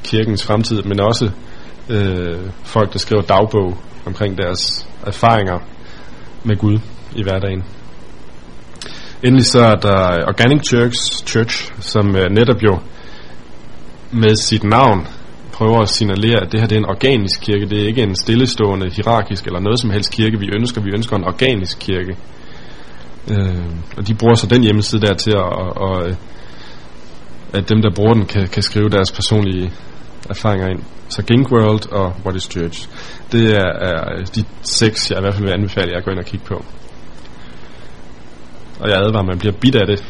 kirkens 0.05 0.45
fremtid, 0.45 0.83
men 0.83 1.01
også 1.01 1.31
øh, 1.89 2.39
folk, 2.65 2.93
der 2.93 2.99
skriver 2.99 3.23
dagbog 3.23 3.79
omkring 4.07 4.39
deres 4.39 4.87
erfaringer 5.07 5.59
med 6.45 6.57
Gud 6.57 6.79
i 7.17 7.23
hverdagen. 7.23 7.65
Endelig 9.23 9.47
så 9.47 9.61
er 9.61 9.75
der 9.75 10.27
Organic 10.29 10.69
Church, 10.69 11.27
Church 11.27 11.73
som 11.81 12.17
øh, 12.17 12.31
netop 12.31 12.63
jo 12.63 12.79
med 14.11 14.37
sit 14.37 14.65
navn 14.65 15.07
prøver 15.63 15.83
at 15.83 15.89
signalere, 15.89 16.41
at 16.41 16.53
det 16.53 16.61
her 16.61 16.67
det 16.67 16.77
er 16.77 16.81
en 16.81 16.91
organisk 16.91 17.41
kirke. 17.41 17.67
Det 17.67 17.83
er 17.83 17.87
ikke 17.87 18.03
en 18.03 18.17
stillestående, 18.17 18.91
hierarkisk 18.91 19.47
eller 19.47 19.61
noget 19.61 19.81
som 19.81 19.91
helst 19.91 20.13
kirke, 20.13 20.39
vi 20.39 20.49
ønsker. 20.55 20.81
Vi 20.81 20.91
ønsker 20.95 21.17
en 21.17 21.25
organisk 21.25 21.79
kirke. 21.79 22.17
Øh, 23.31 23.67
og 23.97 24.09
de 24.09 24.15
bruger 24.15 24.35
så 24.35 24.47
den 24.47 24.63
hjemmeside 24.63 25.07
der 25.07 25.15
til 25.15 25.31
at, 25.31 25.43
og, 25.43 25.77
og, 25.77 26.09
øh, 26.09 26.15
at 27.53 27.69
dem 27.69 27.83
der 27.83 27.91
bruger 27.95 28.15
den 28.15 28.25
kan, 28.25 28.49
kan 28.49 28.63
skrive 28.63 28.89
deres 28.89 29.13
personlige 29.13 29.73
erfaringer 30.31 30.69
ind. 30.69 30.83
Så 31.09 31.23
Gink 31.23 31.53
World 31.53 31.93
og 31.93 32.13
What 32.25 32.37
is 32.37 32.43
Church. 32.43 32.89
Det 33.33 33.57
er, 33.57 33.73
er 33.89 34.19
øh, 34.19 34.27
de 34.35 34.45
seks, 34.63 35.11
jeg 35.11 35.19
i 35.19 35.21
hvert 35.21 35.35
fald 35.35 35.45
vil 35.45 35.53
anbefale 35.53 35.91
jer 35.91 35.99
at 35.99 36.05
gå 36.05 36.11
ind 36.11 36.19
og 36.19 36.25
kigge 36.25 36.47
på. 36.47 36.65
Og 38.81 38.89
jeg 38.89 38.97
advarer, 38.97 39.25
man 39.25 39.39
bliver 39.39 39.55
bit 39.61 39.75
af 39.75 39.87
det. 39.87 40.05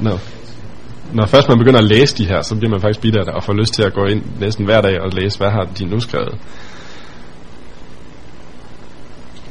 no. 0.06 0.18
Når 1.12 1.26
først 1.26 1.48
man 1.48 1.58
begynder 1.58 1.78
at 1.78 1.84
læse 1.84 2.16
de 2.16 2.26
her, 2.26 2.42
så 2.42 2.56
bliver 2.56 2.70
man 2.70 2.80
faktisk 2.80 3.00
bitter 3.00 3.20
af 3.20 3.26
det, 3.26 3.34
og 3.34 3.44
får 3.44 3.52
lyst 3.52 3.74
til 3.74 3.82
at 3.82 3.92
gå 3.92 4.04
ind 4.04 4.22
næsten 4.40 4.64
hver 4.64 4.80
dag 4.80 5.00
og 5.00 5.12
læse, 5.12 5.38
hvad 5.38 5.50
har 5.50 5.64
de 5.78 5.84
nu 5.84 6.00
skrevet. 6.00 6.34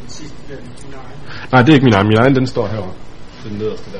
Den 0.01 0.09
sidste 0.09 0.35
bliver 0.45 0.59
din 0.59 0.93
egen. 0.93 1.19
Nej, 1.51 1.61
det 1.61 1.69
er 1.69 1.73
ikke 1.73 1.85
min 1.85 1.93
egen. 1.93 2.07
Min 2.07 2.17
egen, 2.17 2.35
den 2.35 2.47
står 2.47 2.67
herovre. 2.67 2.93
Den 3.49 3.57
nederste 3.57 3.91
der. 3.91 3.99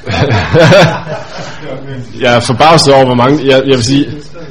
jeg 2.24 2.36
er 2.36 2.40
forbavset 2.40 2.94
over, 2.94 3.04
hvor 3.04 3.14
mange... 3.14 3.46
Jeg, 3.46 3.62
jeg 3.66 3.76
vil 3.76 3.84
sige, 3.84 4.06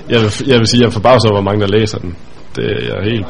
jeg 0.09 0.21
vil, 0.21 0.33
jeg 0.47 0.59
vil 0.59 0.67
sige, 0.67 0.81
jeg 0.81 0.87
er 0.87 0.91
forbavset 0.91 1.31
over, 1.31 1.41
hvor 1.41 1.51
mange, 1.51 1.61
der 1.61 1.67
læser 1.79 1.97
den. 1.97 2.15
Det 2.55 2.65
er 2.65 2.95
jeg 2.95 3.11
helt... 3.11 3.27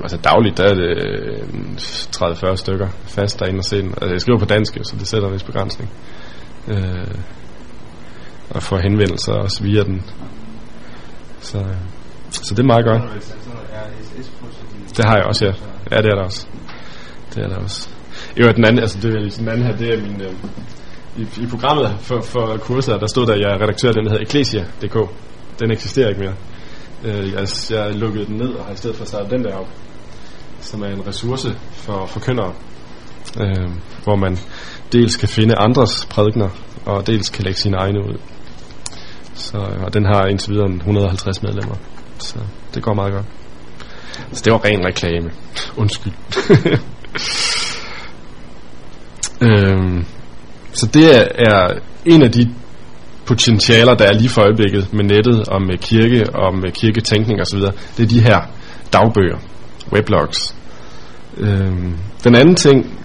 Jamen 0.00 0.04
altså 0.04 0.16
dagligt, 0.16 0.56
der 0.58 0.64
er 0.64 0.74
det 0.74 0.98
øh, 0.98 2.52
30-40 2.52 2.56
stykker 2.56 2.88
fast 3.04 3.40
derinde 3.40 3.58
og 3.58 3.64
se 3.64 3.82
den. 3.82 3.88
Altså 3.90 4.10
jeg 4.12 4.20
skriver 4.20 4.38
på 4.38 4.44
dansk, 4.44 4.78
så 4.82 4.96
det 4.98 5.06
sætter 5.08 5.28
en 5.28 5.34
vis 5.34 5.42
begrænsning. 5.42 5.90
Øh, 6.68 7.14
og 8.50 8.62
får 8.62 8.78
henvendelser 8.78 9.32
også 9.32 9.62
via 9.62 9.82
den. 9.82 10.02
Så, 11.40 11.58
øh, 11.58 11.64
så 12.30 12.54
det 12.54 12.62
er 12.62 12.66
meget 12.66 12.84
godt. 12.84 13.02
Det 14.96 15.04
har 15.04 15.16
jeg 15.16 15.24
også, 15.24 15.44
ja. 15.46 15.52
Ja, 15.92 15.96
det 15.96 16.06
er 16.10 16.14
der 16.14 16.22
også. 16.24 16.46
Det 17.34 17.44
er 17.44 17.48
der 17.48 17.56
også. 17.56 17.88
Jo, 18.40 18.52
den 18.56 18.64
anden, 18.64 18.78
altså 18.78 18.98
det, 19.02 19.14
er- 19.14 19.36
den 19.38 19.48
anden 19.48 19.66
her, 19.66 19.76
det 19.76 19.94
er 19.94 20.00
min... 20.02 20.20
Øh, 20.20 20.32
i, 21.16 21.22
I 21.42 21.46
programmet 21.46 21.96
for, 22.00 22.20
for 22.20 22.56
kurser, 22.56 22.98
der 22.98 23.06
stod 23.06 23.26
der, 23.26 23.32
at 23.32 23.40
jeg 23.40 23.50
er 23.50 23.62
redaktør 23.62 23.88
af 23.88 23.94
den, 23.94 24.04
der 24.04 24.10
hedder 24.10 24.24
Ecclesia.dk. 24.24 24.96
Den 25.60 25.70
eksisterer 25.70 26.08
ikke 26.08 26.20
mere. 26.20 26.34
Øh, 27.04 27.32
jeg, 27.32 27.46
jeg 27.70 27.94
lukkede 27.94 28.26
den 28.26 28.36
ned 28.36 28.48
og 28.48 28.64
har 28.64 28.72
i 28.72 28.76
stedet 28.76 28.96
for 28.96 29.04
startet 29.04 29.30
den 29.30 29.44
der 29.44 29.54
op, 29.56 29.68
som 30.60 30.82
er 30.82 30.86
en 30.86 31.06
ressource 31.06 31.54
for 31.72 32.06
forkyndere, 32.06 32.52
øh, 33.40 33.70
hvor 34.04 34.16
man 34.16 34.38
dels 34.92 35.16
kan 35.16 35.28
finde 35.28 35.54
andres 35.58 36.06
prædikner, 36.10 36.48
og 36.86 37.06
dels 37.06 37.28
kan 37.28 37.44
lægge 37.44 37.60
sine 37.60 37.76
egne 37.76 37.98
ud. 37.98 38.18
Så, 39.34 39.58
og 39.58 39.94
den 39.94 40.04
har 40.04 40.26
indtil 40.26 40.52
videre 40.52 40.66
en 40.66 40.76
150 40.76 41.42
medlemmer, 41.42 41.74
så 42.18 42.38
det 42.74 42.82
går 42.82 42.94
meget 42.94 43.12
godt. 43.12 43.26
Så 44.32 44.42
det 44.44 44.52
var 44.52 44.64
ren 44.64 44.84
reklame. 44.84 45.30
Undskyld. 45.76 46.12
øhm, 49.48 50.04
så 50.72 50.86
det 50.86 51.16
er, 51.16 51.24
er 51.34 51.78
en 52.06 52.22
af 52.22 52.32
de 52.32 52.54
potentialer, 53.26 53.94
der 53.94 54.04
er 54.04 54.12
lige 54.12 54.28
for 54.28 54.42
øjeblikket 54.42 54.92
med 54.92 55.04
nettet 55.04 55.48
og 55.48 55.62
med 55.62 55.78
kirke 55.78 56.30
og 56.34 56.54
med 56.54 56.72
kirketænkning 56.72 57.40
osv. 57.40 57.60
Det 57.96 58.02
er 58.02 58.06
de 58.06 58.20
her 58.20 58.40
dagbøger, 58.92 59.38
weblogs. 59.92 60.54
Øhm, 61.36 61.94
den 62.24 62.34
anden 62.34 62.54
ting 62.54 63.00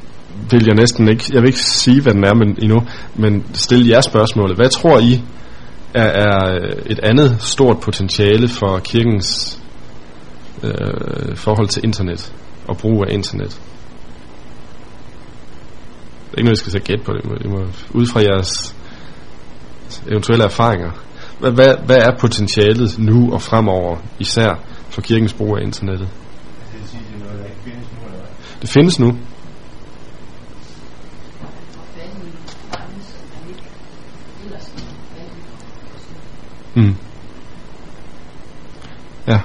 vil 0.52 0.66
jeg 0.66 0.76
næsten 0.76 1.08
ikke, 1.08 1.24
jeg 1.34 1.42
vil 1.42 1.48
ikke 1.48 1.60
sige, 1.60 2.02
hvad 2.02 2.14
den 2.14 2.24
er 2.24 2.34
men, 2.34 2.58
endnu, 2.62 2.82
men 3.16 3.46
stille 3.54 3.90
jer 3.90 4.02
spørgsmålet. 4.02 4.56
Hvad 4.56 4.70
tror 4.70 5.00
I 5.00 5.24
er, 5.94 6.04
er 6.04 6.58
et 6.86 7.00
andet 7.00 7.38
stort 7.40 7.80
potentiale 7.80 8.48
for 8.48 8.80
kirkens 8.80 9.60
øh, 10.64 11.36
forhold 11.36 11.68
til 11.68 11.84
internet 11.84 12.34
og 12.68 12.78
brug 12.78 13.06
af 13.08 13.14
internet? 13.14 13.62
Det 16.32 16.34
er 16.34 16.38
ikke 16.38 16.46
noget, 16.46 16.50
jeg 16.50 16.58
skal 16.58 16.72
sætte 16.72 16.88
gæt 16.88 17.02
på 17.06 17.14
det. 17.14 17.26
Må, 17.26 17.36
I 17.46 17.48
må, 17.48 17.68
ud 17.92 18.06
fra 18.06 18.22
jeres 18.22 18.76
eventuelle 20.12 20.44
erfaringer. 20.44 20.92
Hvad, 21.40 21.52
hvad, 21.52 21.76
hvad 21.86 21.98
er 21.98 22.18
potentialet 22.20 23.00
nu 23.00 23.34
og 23.34 23.42
fremover, 23.42 23.98
især 24.20 24.60
for 24.90 25.02
kirkens 25.02 25.34
brug 25.34 25.58
af 25.58 25.62
internettet? 25.62 26.08
Findes 28.68 29.00
nu. 29.00 29.18
Mm. 36.76 36.96
Ja. 39.28 39.40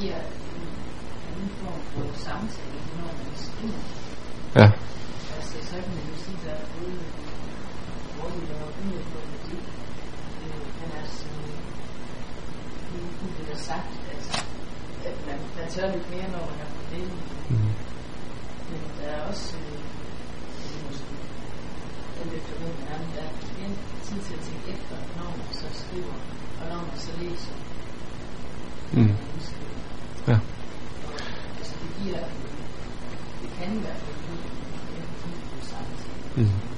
Det. 0.00 0.12
Ja. 4.56 4.60
Der 4.60 4.62
er 4.62 4.70
det. 4.70 4.78
Bliver 13.42 13.56
sagt, 13.56 14.00
at 15.04 15.26
man, 15.26 15.38
man 15.56 15.68
tør 15.70 15.92
lidt 15.92 16.10
mere, 16.10 16.28
når 16.30 16.38
man 16.38 16.58
er 16.60 16.75
det. 17.00 17.20
Mm. 17.50 17.72
Men 18.70 18.80
der 18.98 19.08
er 19.16 19.22
også, 19.30 19.56
øh, 19.56 19.78
det 20.58 20.84
måske, 20.86 21.14
alt 22.20 22.32
efter 22.38 22.54
hvem 22.60 22.76
er, 22.90 22.98
men 23.02 23.10
der 23.16 23.22
er 23.22 23.32
mere 23.58 23.72
tid 24.06 24.18
til 24.26 24.34
at 24.34 24.40
tænke 24.40 24.66
efter, 24.74 24.96
når 25.16 25.28
man 25.40 25.50
så 25.52 25.66
skriver, 25.82 26.16
og 26.60 26.64
når 26.68 26.80
man 26.88 26.98
så 27.06 27.12
læser. 27.20 27.56
Mm. 28.92 29.14
Ja. 30.28 30.38
Altså, 31.58 31.74
det 31.82 31.90
giver, 32.02 32.22
det 33.42 33.50
kan 33.58 33.76
i 33.76 33.80
hvert 33.80 34.00
fald 34.04 34.16
give 34.26 34.38
en 35.26 35.40
god 35.50 35.62
samtale. 35.72 36.16
Mm. 36.36 36.75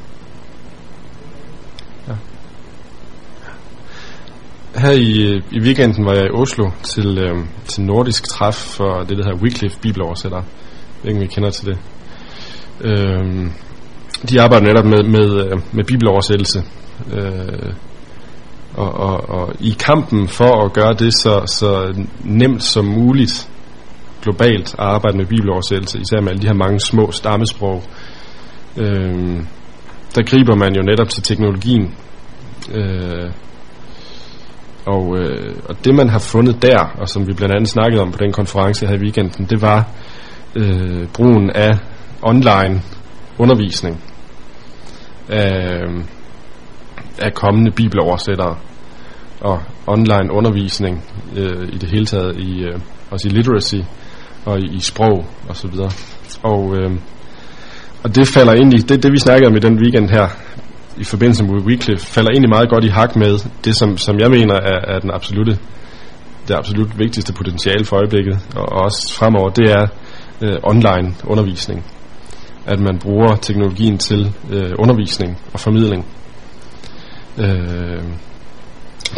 Her 4.88 4.94
i, 4.94 5.34
øh, 5.34 5.42
i 5.50 5.60
weekenden 5.60 6.04
var 6.04 6.12
jeg 6.12 6.26
i 6.26 6.30
Oslo 6.30 6.70
til, 6.82 7.18
øh, 7.18 7.36
til 7.64 7.82
nordisk 7.82 8.28
træf 8.28 8.54
for 8.54 8.98
det, 8.98 9.18
der 9.18 9.24
hedder 9.24 9.42
Wycliffe 9.42 9.78
Bibeloversætter. 9.80 10.36
Jeg 10.36 10.44
ved 11.02 11.10
ikke, 11.10 11.18
om 11.18 11.24
I 11.24 11.26
kender 11.26 11.50
til 11.50 11.66
det. 11.66 11.78
Øh, 12.80 13.50
de 14.28 14.40
arbejder 14.40 14.66
netop 14.66 14.84
med, 14.84 15.02
med, 15.02 15.44
øh, 15.44 15.60
med 15.72 15.84
bibeloversættelse. 15.84 16.62
Øh, 17.12 17.72
og, 18.74 18.92
og, 18.92 19.30
og 19.30 19.54
i 19.60 19.76
kampen 19.78 20.28
for 20.28 20.64
at 20.64 20.72
gøre 20.72 20.94
det 20.94 21.14
så, 21.14 21.42
så 21.46 21.94
nemt 22.24 22.62
som 22.62 22.84
muligt 22.84 23.50
globalt 24.22 24.74
at 24.74 24.78
arbejde 24.78 25.16
med 25.16 25.26
bibeloversættelse, 25.26 25.98
især 25.98 26.20
med 26.20 26.28
alle 26.28 26.42
de 26.42 26.46
her 26.46 26.54
mange 26.54 26.80
små 26.80 27.10
stammesprog, 27.12 27.82
øh, 28.76 29.36
der 30.14 30.22
griber 30.22 30.54
man 30.54 30.76
jo 30.76 30.82
netop 30.82 31.08
til 31.08 31.22
teknologien. 31.22 31.94
Øh, 32.72 33.30
og, 34.88 35.18
øh, 35.18 35.54
og 35.68 35.84
det 35.84 35.94
man 35.94 36.08
har 36.08 36.18
fundet 36.18 36.62
der, 36.62 36.78
og 37.00 37.08
som 37.08 37.26
vi 37.26 37.32
blandt 37.32 37.54
andet 37.54 37.68
snakkede 37.68 38.02
om 38.02 38.12
på 38.12 38.18
den 38.18 38.32
konference 38.32 38.86
her 38.86 38.94
i 38.94 38.98
weekenden, 38.98 39.46
det 39.46 39.62
var 39.62 39.88
øh, 40.56 41.06
brugen 41.14 41.50
af 41.50 41.78
online 42.22 42.82
undervisning 43.38 44.04
af, 45.28 45.80
af 47.18 47.34
kommende 47.34 47.70
bibeloversættere 47.70 48.56
og 49.40 49.62
online 49.86 50.32
undervisning 50.32 51.04
øh, 51.36 51.68
i 51.72 51.78
det 51.78 51.90
hele 51.90 52.06
taget 52.06 52.36
i 52.36 52.62
øh, 52.62 52.80
også 53.10 53.28
i 53.28 53.30
literacy 53.30 53.76
og 54.44 54.58
i, 54.60 54.74
i 54.74 54.80
sprog 54.80 55.26
og 55.48 55.56
så 55.56 55.68
videre. 55.68 55.90
Og 56.42 56.76
øh, 56.76 56.90
og 58.02 58.14
det 58.14 58.28
falder 58.28 58.52
ind 58.52 58.74
i 58.74 58.78
det, 58.78 59.02
det 59.02 59.12
vi 59.12 59.18
snakkede 59.18 59.48
om 59.48 59.56
i 59.56 59.58
den 59.58 59.78
weekend 59.82 60.10
her 60.10 60.28
i 60.98 61.04
forbindelse 61.04 61.44
med 61.44 61.62
Wycliffe 61.62 62.06
falder 62.06 62.30
egentlig 62.30 62.48
meget 62.48 62.70
godt 62.70 62.84
i 62.84 62.88
hak 62.88 63.16
med 63.16 63.38
det 63.64 63.76
som, 63.76 63.96
som 63.96 64.18
jeg 64.18 64.30
mener 64.30 64.54
er, 64.54 64.94
er 64.94 64.98
den 64.98 65.10
absolute 65.10 65.58
det 66.48 66.54
absolut 66.54 66.98
vigtigste 66.98 67.32
potentiale 67.32 67.84
for 67.84 67.96
øjeblikket 67.96 68.38
og, 68.56 68.62
og 68.62 68.80
også 68.84 69.14
fremover 69.14 69.50
det 69.50 69.70
er 69.70 69.86
øh, 70.42 70.56
online 70.62 71.14
undervisning. 71.24 71.84
At 72.66 72.80
man 72.80 72.98
bruger 72.98 73.36
teknologien 73.36 73.98
til 73.98 74.34
øh, 74.50 74.72
undervisning 74.78 75.38
og 75.52 75.60
formidling 75.60 76.06
øh, 77.38 78.02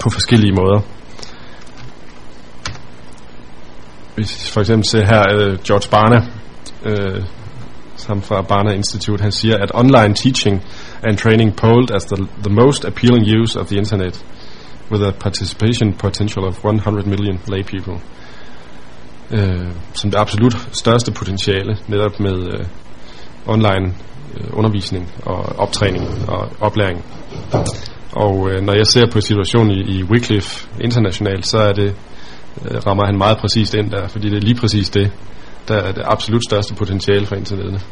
på 0.03 0.11
forskellige 0.11 0.53
måder. 0.53 0.81
Hvis 4.15 4.51
for 4.51 4.61
eksempel 4.61 4.89
ser 4.89 5.05
her 5.07 5.25
øh, 5.35 5.59
George 5.65 5.89
Barna 5.91 6.27
øh, 6.85 7.23
ham 8.07 8.23
fra 8.23 8.43
Barna 8.43 8.73
Institute, 8.73 9.23
han 9.23 9.33
siger, 9.33 9.57
at 9.57 9.71
online 9.75 10.15
teaching 10.15 10.63
and 11.03 11.19
training 11.19 11.57
polled 11.57 11.91
as 11.91 12.05
the, 12.05 12.29
the 12.43 12.51
most 12.51 12.85
appealing 12.85 13.25
use 13.25 13.57
of 13.61 13.69
the 13.69 13.77
internet, 13.77 14.25
with 14.91 15.03
a 15.03 15.13
participation 15.13 15.93
potential 15.93 16.45
of 16.45 16.65
100 16.65 17.07
million 17.07 17.39
lay 17.49 17.63
people. 17.63 18.01
Øh, 19.31 19.73
som 19.95 20.11
det 20.11 20.19
absolut 20.19 20.69
største 20.73 21.13
potentiale, 21.13 21.79
netop 21.89 22.21
med 22.21 22.55
øh, 22.55 22.67
online 23.47 23.95
øh, 24.37 24.49
undervisning 24.53 25.13
og 25.27 25.59
optræning 25.59 26.29
og 26.29 26.49
oplæring. 26.61 27.05
Og 28.13 28.51
øh, 28.51 28.63
når 28.63 28.73
jeg 28.73 28.87
ser 28.87 29.07
på 29.13 29.21
situationen 29.21 29.71
i, 29.71 29.99
i 29.99 30.03
Wycliffe 30.03 30.69
internationalt, 30.81 31.47
så 31.47 31.59
er 31.59 31.73
det 31.73 31.95
øh, 32.65 32.87
rammer 32.87 33.07
han 33.07 33.19
meget 33.19 33.39
præcist 33.39 33.75
ind 33.75 33.91
der, 33.91 34.09
fordi 34.09 34.29
det 34.29 34.37
er 34.37 34.41
lige 34.41 34.61
præcis 34.61 34.91
det, 34.91 35.13
der 35.69 35.75
er 35.75 35.93
det 35.93 36.03
absolut 36.07 36.43
største 36.49 36.75
potentiale 36.75 37.27
for 37.27 37.37
internettet. 37.37 37.87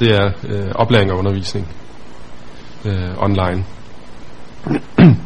Det 0.00 0.08
er 0.14 0.30
øh, 0.48 0.70
oplæring 0.74 1.12
og 1.12 1.18
undervisning 1.18 1.68
øh, 2.86 3.10
online. 3.18 3.64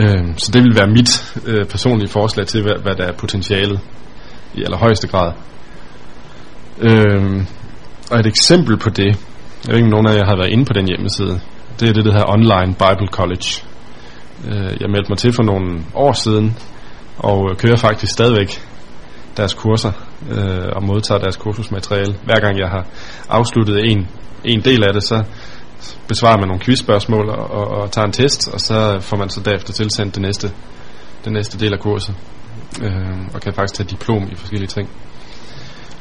øh, 0.00 0.36
så 0.36 0.50
det 0.52 0.62
vil 0.62 0.76
være 0.76 0.86
mit 0.86 1.34
øh, 1.46 1.66
personlige 1.66 2.08
forslag 2.08 2.46
til, 2.46 2.62
hvad, 2.62 2.74
hvad 2.82 2.94
der 2.94 3.04
er 3.04 3.12
potentialet 3.12 3.80
i 4.54 4.62
allerhøjeste 4.62 5.08
grad. 5.08 5.32
Øh, 6.80 7.46
og 8.10 8.18
et 8.18 8.26
eksempel 8.26 8.76
på 8.76 8.90
det, 8.90 9.06
jeg 9.06 9.68
ved 9.68 9.74
ikke, 9.74 9.86
om 9.86 9.90
nogen 9.90 10.06
af 10.06 10.14
jer 10.14 10.24
har 10.24 10.36
været 10.36 10.50
inde 10.50 10.64
på 10.64 10.72
den 10.72 10.86
hjemmeside, 10.88 11.40
det 11.80 11.88
er 11.88 11.92
det, 11.92 12.04
der 12.04 12.12
hedder 12.12 12.32
Online 12.32 12.74
Bible 12.74 13.08
College. 13.12 13.48
Øh, 14.48 14.80
jeg 14.80 14.90
meldte 14.90 15.08
mig 15.08 15.18
til 15.18 15.32
for 15.32 15.42
nogle 15.42 15.84
år 15.94 16.12
siden, 16.12 16.56
og 17.18 17.50
øh, 17.50 17.56
kører 17.56 17.76
faktisk 17.76 18.12
stadigvæk 18.12 18.50
deres 19.36 19.54
kurser 19.54 19.92
øh, 20.30 20.68
og 20.76 20.84
modtager 20.84 21.18
deres 21.18 21.36
kursusmateriale. 21.36 22.14
Hver 22.24 22.40
gang 22.40 22.58
jeg 22.58 22.68
har 22.68 22.86
afsluttet 23.28 23.90
en, 23.90 24.08
en 24.44 24.60
del 24.60 24.84
af 24.84 24.92
det, 24.92 25.02
så 25.02 25.24
besvarer 26.08 26.38
man 26.38 26.48
nogle 26.48 26.60
quizspørgsmål 26.60 27.28
og, 27.28 27.50
og, 27.50 27.68
og 27.68 27.90
tager 27.90 28.06
en 28.06 28.12
test, 28.12 28.48
og 28.48 28.60
så 28.60 28.98
får 29.00 29.16
man 29.16 29.28
så 29.30 29.40
derefter 29.40 29.72
tilsendt 29.72 30.14
det 30.14 30.22
næste, 30.22 30.52
den 31.24 31.32
næste 31.32 31.58
del 31.58 31.72
af 31.72 31.80
kurset. 31.80 32.14
Øh, 32.82 33.18
og 33.34 33.40
kan 33.40 33.52
faktisk 33.54 33.74
tage 33.74 33.88
diplom 33.88 34.28
i 34.32 34.34
forskellige 34.34 34.68
ting. 34.68 34.88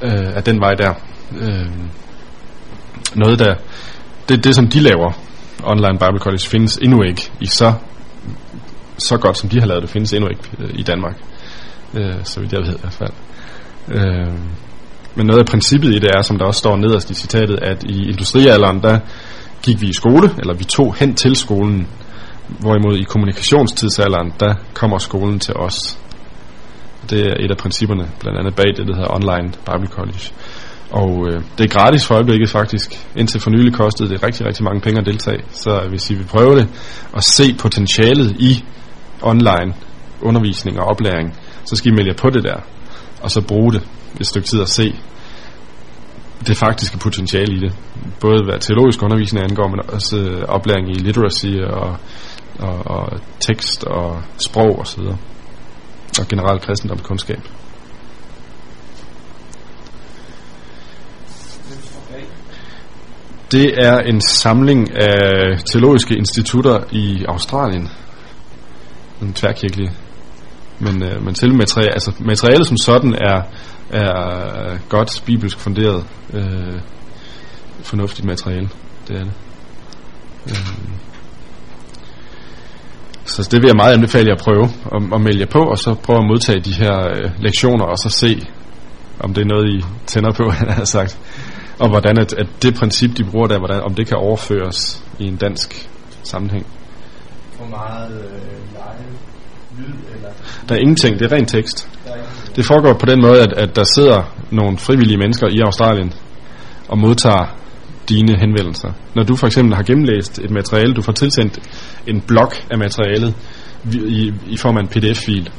Øh, 0.04 0.36
af 0.36 0.44
den 0.44 0.62
vej 0.62 0.74
der. 0.74 0.94
Øh, 1.40 1.70
noget 3.16 3.40
der, 3.40 3.56
det, 4.30 4.44
det 4.44 4.56
som 4.56 4.68
de 4.68 4.80
laver, 4.80 5.12
online 5.64 6.00
Bible 6.00 6.20
College, 6.20 6.48
findes 6.48 6.78
endnu 6.78 7.04
ikke 7.04 7.32
i 7.40 7.46
så, 7.46 7.74
så 8.98 9.18
godt 9.18 9.38
som 9.38 9.50
de 9.50 9.60
har 9.60 9.68
lavet 9.68 9.82
det, 9.82 9.90
findes 9.90 10.14
endnu 10.14 10.30
ikke 10.30 10.44
øh, 10.60 10.70
i 10.74 10.84
Danmark. 10.84 11.16
Øh, 11.94 12.16
så 12.24 12.40
vidt 12.40 12.54
jeg 12.54 12.62
ved 12.62 12.76
i 12.76 12.80
hvert 12.82 12.94
fald. 12.94 13.14
Øh, 13.88 14.34
men 15.16 15.28
noget 15.28 15.40
af 15.40 15.46
princippet 15.46 15.90
i 15.90 16.00
det 16.00 16.10
er, 16.18 16.22
som 16.22 16.38
der 16.38 16.46
også 16.46 16.60
står 16.60 16.78
nederst 16.78 17.10
i 17.10 17.14
citatet, 17.14 17.60
at 17.62 17.84
i 17.84 18.10
industrialderen, 18.10 18.82
der 18.84 19.00
gik 19.64 19.82
vi 19.82 19.88
i 19.88 19.94
skole, 19.94 20.30
eller 20.38 20.54
vi 20.54 20.64
tog 20.64 20.96
hen 20.96 21.16
til 21.16 21.36
skolen, 21.36 21.88
hvorimod 22.60 22.98
i 22.98 23.04
kommunikationstidsalderen, 23.04 24.34
der 24.40 24.54
kommer 24.74 24.98
skolen 24.98 25.40
til 25.40 25.56
os. 25.56 26.00
Det 27.10 27.20
er 27.20 27.34
et 27.40 27.52
af 27.52 27.58
principperne, 27.58 28.10
blandt 28.20 28.40
andet 28.40 28.56
bag 28.56 28.66
det, 28.78 28.88
der 28.88 28.96
hedder 28.96 29.16
Online 29.16 29.52
Bible 29.66 29.88
College. 29.88 30.32
Og 30.92 31.28
øh, 31.28 31.42
det 31.58 31.64
er 31.64 31.80
gratis 31.80 32.06
for 32.06 32.16
øjeblikket 32.16 32.50
faktisk. 32.50 33.08
Indtil 33.16 33.42
for 33.42 33.50
nylig 33.50 33.74
kostede 33.74 34.10
det 34.10 34.24
rigtig, 34.24 34.46
rigtig 34.46 34.64
mange 34.64 34.82
penge 34.82 35.00
at 35.00 35.06
deltage. 35.06 35.44
Så 35.52 35.82
hvis 35.90 36.10
I 36.10 36.14
vil 36.14 36.26
prøve 36.26 36.56
det 36.60 36.68
og 37.12 37.24
se 37.24 37.56
potentialet 37.60 38.36
i 38.40 38.64
online 39.22 39.74
undervisning 40.22 40.80
og 40.80 40.86
oplæring, 40.86 41.36
så 41.66 41.76
skal 41.76 41.92
I 41.92 41.96
melde 41.96 42.10
jer 42.10 42.18
på 42.18 42.30
det 42.30 42.44
der. 42.44 42.60
Og 43.22 43.32
så 43.32 43.42
bruge 43.42 43.74
det 43.74 43.82
et 44.20 44.28
stykke 44.28 44.48
tid 44.48 44.62
at 44.62 44.70
se 44.70 44.96
det 46.48 46.58
faktiske 46.58 46.98
potentiale 46.98 47.56
i 47.56 47.60
det. 47.60 47.74
Både 48.20 48.44
hvad 48.44 48.60
teologisk 48.60 49.04
undervisning 49.04 49.44
angår, 49.44 49.68
men 49.68 49.80
også 49.94 50.18
øh, 50.18 50.44
oplæring 50.48 50.90
i 50.90 50.94
literacy 50.94 51.54
og, 51.64 51.98
og, 52.60 52.88
og 52.88 53.20
tekst 53.40 53.84
og 53.84 54.22
sprog 54.38 54.80
osv. 54.80 55.02
Og, 55.02 55.18
og 56.20 56.28
generelt 56.28 56.62
kristendomskundskab. 56.62 57.40
Det 63.52 63.74
er 63.86 64.00
en 64.00 64.22
samling 64.22 65.02
af 65.02 65.60
teologiske 65.66 66.16
institutter 66.16 66.80
i 66.92 67.26
Australien. 67.28 67.90
En 69.22 69.34
tværkirkelig. 69.34 69.92
Men, 70.80 71.04
øh, 71.04 71.26
men 71.26 71.36
selve 71.36 71.56
materiale, 71.56 71.94
altså 71.94 72.12
materialet 72.20 72.68
som 72.68 72.78
sådan 72.78 73.14
er, 73.14 73.42
er 73.90 74.78
godt 74.90 75.24
bibelsk 75.26 75.60
funderet 75.60 76.06
øh, 76.34 76.80
fornuftigt 77.82 78.26
materiale. 78.26 78.70
Det 79.08 79.16
er 79.16 79.24
det. 79.24 79.34
Øh. 80.48 80.56
Så 83.26 83.48
det 83.52 83.62
vil 83.62 83.68
jeg 83.68 83.76
meget 83.76 83.94
anbefale 83.94 84.28
jer 84.28 84.36
at 84.36 84.42
prøve 84.42 84.64
at, 84.64 85.14
at 85.14 85.22
melde 85.22 85.40
jer 85.40 85.46
på, 85.46 85.60
og 85.60 85.78
så 85.78 85.94
prøve 85.94 86.20
at 86.20 86.26
modtage 86.26 86.60
de 86.60 86.74
her 86.74 87.10
øh, 87.10 87.32
lektioner, 87.40 87.86
og 87.86 87.98
så 87.98 88.10
se, 88.10 88.48
om 89.20 89.34
det 89.34 89.42
er 89.42 89.46
noget, 89.46 89.70
I 89.70 89.86
tænder 90.08 90.32
på, 90.32 90.50
han 90.60 90.70
har 90.70 90.86
sagt 90.86 91.20
og 91.80 91.90
hvordan 91.90 92.18
at, 92.20 92.34
at 92.34 92.48
det 92.62 92.76
princip, 92.76 93.18
de 93.18 93.24
bruger 93.24 93.48
der, 93.48 93.58
hvordan, 93.58 93.82
om 93.82 93.94
det 93.94 94.08
kan 94.08 94.18
overføres 94.18 95.04
i 95.20 95.24
en 95.24 95.36
dansk 95.36 95.90
sammenhæng. 96.24 96.66
For 97.52 97.66
meget 97.66 98.12
øh, 98.12 98.28
live 98.72 99.18
lyd, 99.78 99.94
eller? 100.16 100.30
Der 100.70 100.76
er 100.76 100.80
ingenting, 100.80 101.20
det 101.20 101.32
er 101.32 101.36
ren 101.36 101.46
tekst. 101.46 101.90
Det 102.60 102.68
foregår 102.68 102.94
på 102.94 103.06
den 103.06 103.22
måde, 103.22 103.42
at, 103.42 103.54
at 103.54 103.76
der 103.76 103.84
sidder 103.84 104.36
nogle 104.52 104.78
frivillige 104.78 105.18
mennesker 105.18 105.48
i 105.48 105.60
Australien 105.60 106.14
og 106.88 106.98
modtager 106.98 107.56
dine 108.10 108.40
henvendelser. 108.40 108.92
Når 109.16 109.24
du 109.24 109.36
for 109.36 109.48
eksempel 109.48 109.76
har 109.76 109.84
gennemlæst 109.84 110.40
et 110.40 110.52
materiale, 110.52 110.94
du 110.94 111.02
får 111.02 111.12
tilsendt 111.12 111.60
en 112.08 112.22
blok 112.22 112.56
af 112.72 112.78
materialet 112.78 113.34
i, 113.94 114.34
i 114.48 114.58
form 114.58 114.78
af 114.78 114.82
en 114.82 114.88
pdf-fil 114.88 115.50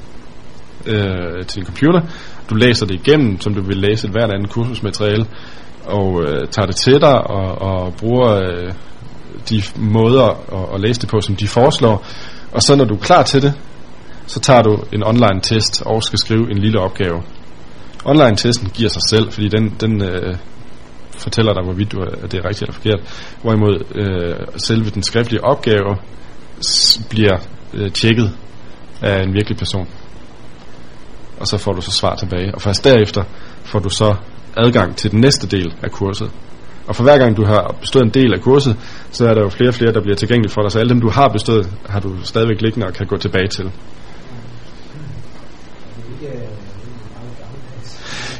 øh, 0.87 1.47
til 1.47 1.61
en 1.61 1.67
computer. 1.67 2.01
Du 2.51 2.55
læser 2.55 2.87
det 2.87 2.95
igennem, 2.95 3.41
som 3.41 3.55
du 3.55 3.63
vil 3.63 3.77
læse 3.77 4.07
et 4.07 4.13
hvert 4.13 4.31
andet 4.31 4.51
kursusmateriale, 4.51 5.27
og 5.87 6.23
øh, 6.23 6.49
tager 6.49 6.67
det 6.67 6.77
til 6.77 7.01
dig 7.01 7.31
og, 7.31 7.63
og 7.63 7.95
bruger 7.95 8.33
øh, 8.35 8.73
de 9.51 9.63
måder 9.77 10.29
at, 10.29 10.75
at 10.75 10.81
læse 10.81 11.01
det 11.01 11.09
på, 11.09 11.21
som 11.21 11.37
de 11.37 11.49
foreslår. 11.49 12.07
Og 12.53 12.63
så 12.63 12.77
når 12.77 12.85
du 12.85 12.95
er 12.95 12.99
klar 12.99 13.23
til 13.23 13.43
det, 13.43 13.55
så 14.31 14.41
tager 14.41 14.63
du 14.63 14.79
en 14.93 15.03
online 15.05 15.41
test 15.41 15.83
og 15.87 16.03
skal 16.03 16.19
skrive 16.19 16.51
en 16.51 16.59
lille 16.59 16.81
opgave. 16.81 17.23
Online 18.05 18.37
testen 18.37 18.69
giver 18.75 18.89
sig 18.89 19.03
selv, 19.11 19.33
fordi 19.33 19.49
den, 19.49 19.77
den 19.81 20.03
øh, 20.03 20.37
fortæller 21.19 21.53
dig, 21.53 21.65
hvorvidt 21.65 21.93
du 21.93 22.01
er, 22.01 22.11
at 22.23 22.33
det 22.33 22.39
er 22.39 22.45
rigtigt 22.49 22.63
eller 22.63 22.73
forkert. 22.73 23.01
Hvorimod 23.43 23.77
øh, 23.95 24.47
selve 24.57 24.91
den 24.91 25.03
skriftlige 25.03 25.45
opgave 25.45 25.97
bliver 27.09 27.37
øh, 27.75 27.93
tjekket 27.93 28.31
af 29.03 29.23
en 29.23 29.35
virkelig 29.35 29.59
person. 29.59 29.89
Og 31.41 31.47
så 31.47 31.59
får 31.59 31.73
du 31.73 31.81
så 31.81 31.91
svar 31.91 32.15
tilbage. 32.15 32.55
Og 32.55 32.63
først 32.63 32.85
derefter 32.85 33.23
får 33.65 33.79
du 33.79 33.89
så 33.89 34.15
adgang 34.57 34.97
til 34.97 35.11
den 35.11 35.21
næste 35.21 35.47
del 35.47 35.75
af 35.83 35.91
kurset. 35.91 36.31
Og 36.87 36.97
for 36.97 37.03
hver 37.03 37.19
gang 37.19 37.37
du 37.37 37.45
har 37.45 37.77
bestået 37.81 38.05
en 38.05 38.11
del 38.11 38.33
af 38.35 38.41
kurset, 38.41 38.77
så 39.11 39.29
er 39.29 39.35
der 39.35 39.43
jo 39.43 39.49
flere 39.49 39.71
og 39.71 39.75
flere, 39.75 39.93
der 39.93 40.01
bliver 40.01 40.17
tilgængelige 40.17 40.53
for 40.53 40.63
dig. 40.63 40.73
Så 40.73 40.79
alle 40.79 40.91
dem, 40.91 41.01
du 41.01 41.11
har 41.11 41.29
bestået, 41.29 41.71
har 41.89 42.01
du 42.01 42.11
stadigvæk 42.23 42.61
liggende 42.61 42.87
og 42.87 42.93
kan 42.93 43.07
gå 43.07 43.17
tilbage 43.17 43.49
til. 43.49 43.71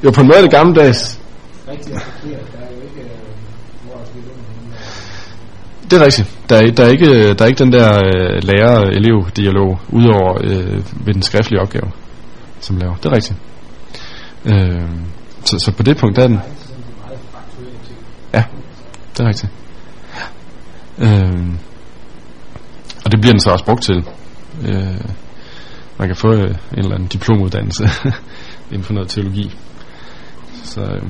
Jo, 0.05 0.11
på 0.11 0.21
en 0.21 0.27
måde 0.27 0.39
er 0.39 0.43
det 0.43 0.51
gammeldags. 0.51 1.21
Det 5.91 6.01
er 6.01 6.05
rigtigt. 6.05 6.37
Der 6.49 6.57
er, 6.57 6.71
der 6.71 6.85
er, 6.85 6.89
ikke, 6.89 7.35
der 7.35 7.45
er 7.45 7.49
ikke 7.49 7.65
den 7.65 7.73
der 7.73 7.95
øh, 7.95 8.43
lærer-elev-dialog 8.43 9.81
udover 9.89 10.39
øh, 10.45 11.07
ved 11.07 11.15
den 11.15 11.23
skriftlige 11.23 11.61
opgave, 11.61 11.91
som 12.61 12.77
laver. 12.77 12.95
Det 12.95 13.07
er 13.07 13.13
rigtigt. 13.13 13.39
Øh, 14.45 14.89
så, 15.45 15.59
så 15.59 15.73
på 15.73 15.83
det 15.83 15.97
punkt 15.97 16.17
der 16.17 16.23
er 16.23 16.27
den... 16.27 16.41
Ja, 18.35 18.45
det 19.13 19.21
er 19.21 19.29
rigtigt. 19.29 19.53
Øhm, 20.99 21.59
og 23.05 23.13
det 23.13 23.21
bliver 23.21 23.33
den 23.33 23.41
så 23.41 23.51
også 23.51 23.65
brugt 23.65 23.83
til. 23.83 24.05
Øh, 24.63 25.01
man 25.99 26.09
kan 26.09 26.17
få 26.17 26.33
øh, 26.33 26.51
en 26.51 26.79
eller 26.79 26.95
anden 26.95 27.09
diplomuddannelse 27.09 27.85
inden 28.73 28.85
for 28.85 28.93
noget 28.93 29.09
teologi. 29.09 29.57
Så, 30.65 30.81
øh, 30.81 31.03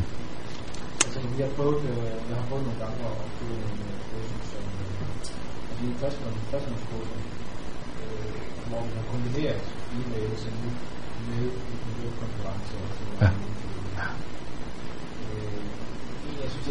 altså, 1.04 1.20
vi 1.34 1.42
har 1.42 1.50
prøvet, 1.56 1.82
øh, 1.92 2.12
jeg 2.28 2.36
har 2.40 2.46
prøvet 2.48 2.64
nogle 2.66 2.80
gange 2.84 2.98
at 3.10 3.16
få 3.38 3.44
en 3.70 3.80
kursus, 4.08 4.46
som 4.52 4.64
altså 5.70 5.82
i 5.84 5.94
første 6.00 6.20
førstemandskurser, 6.50 7.18
øh, 8.02 8.32
hvor 8.68 8.80
vi 8.86 8.92
har 8.98 9.04
kombineret 9.12 9.62
e-mails 9.96 10.44
med, 11.28 11.46
med 11.96 12.06
en 12.06 12.14
konference. 12.20 12.74
Ja. 13.20 13.30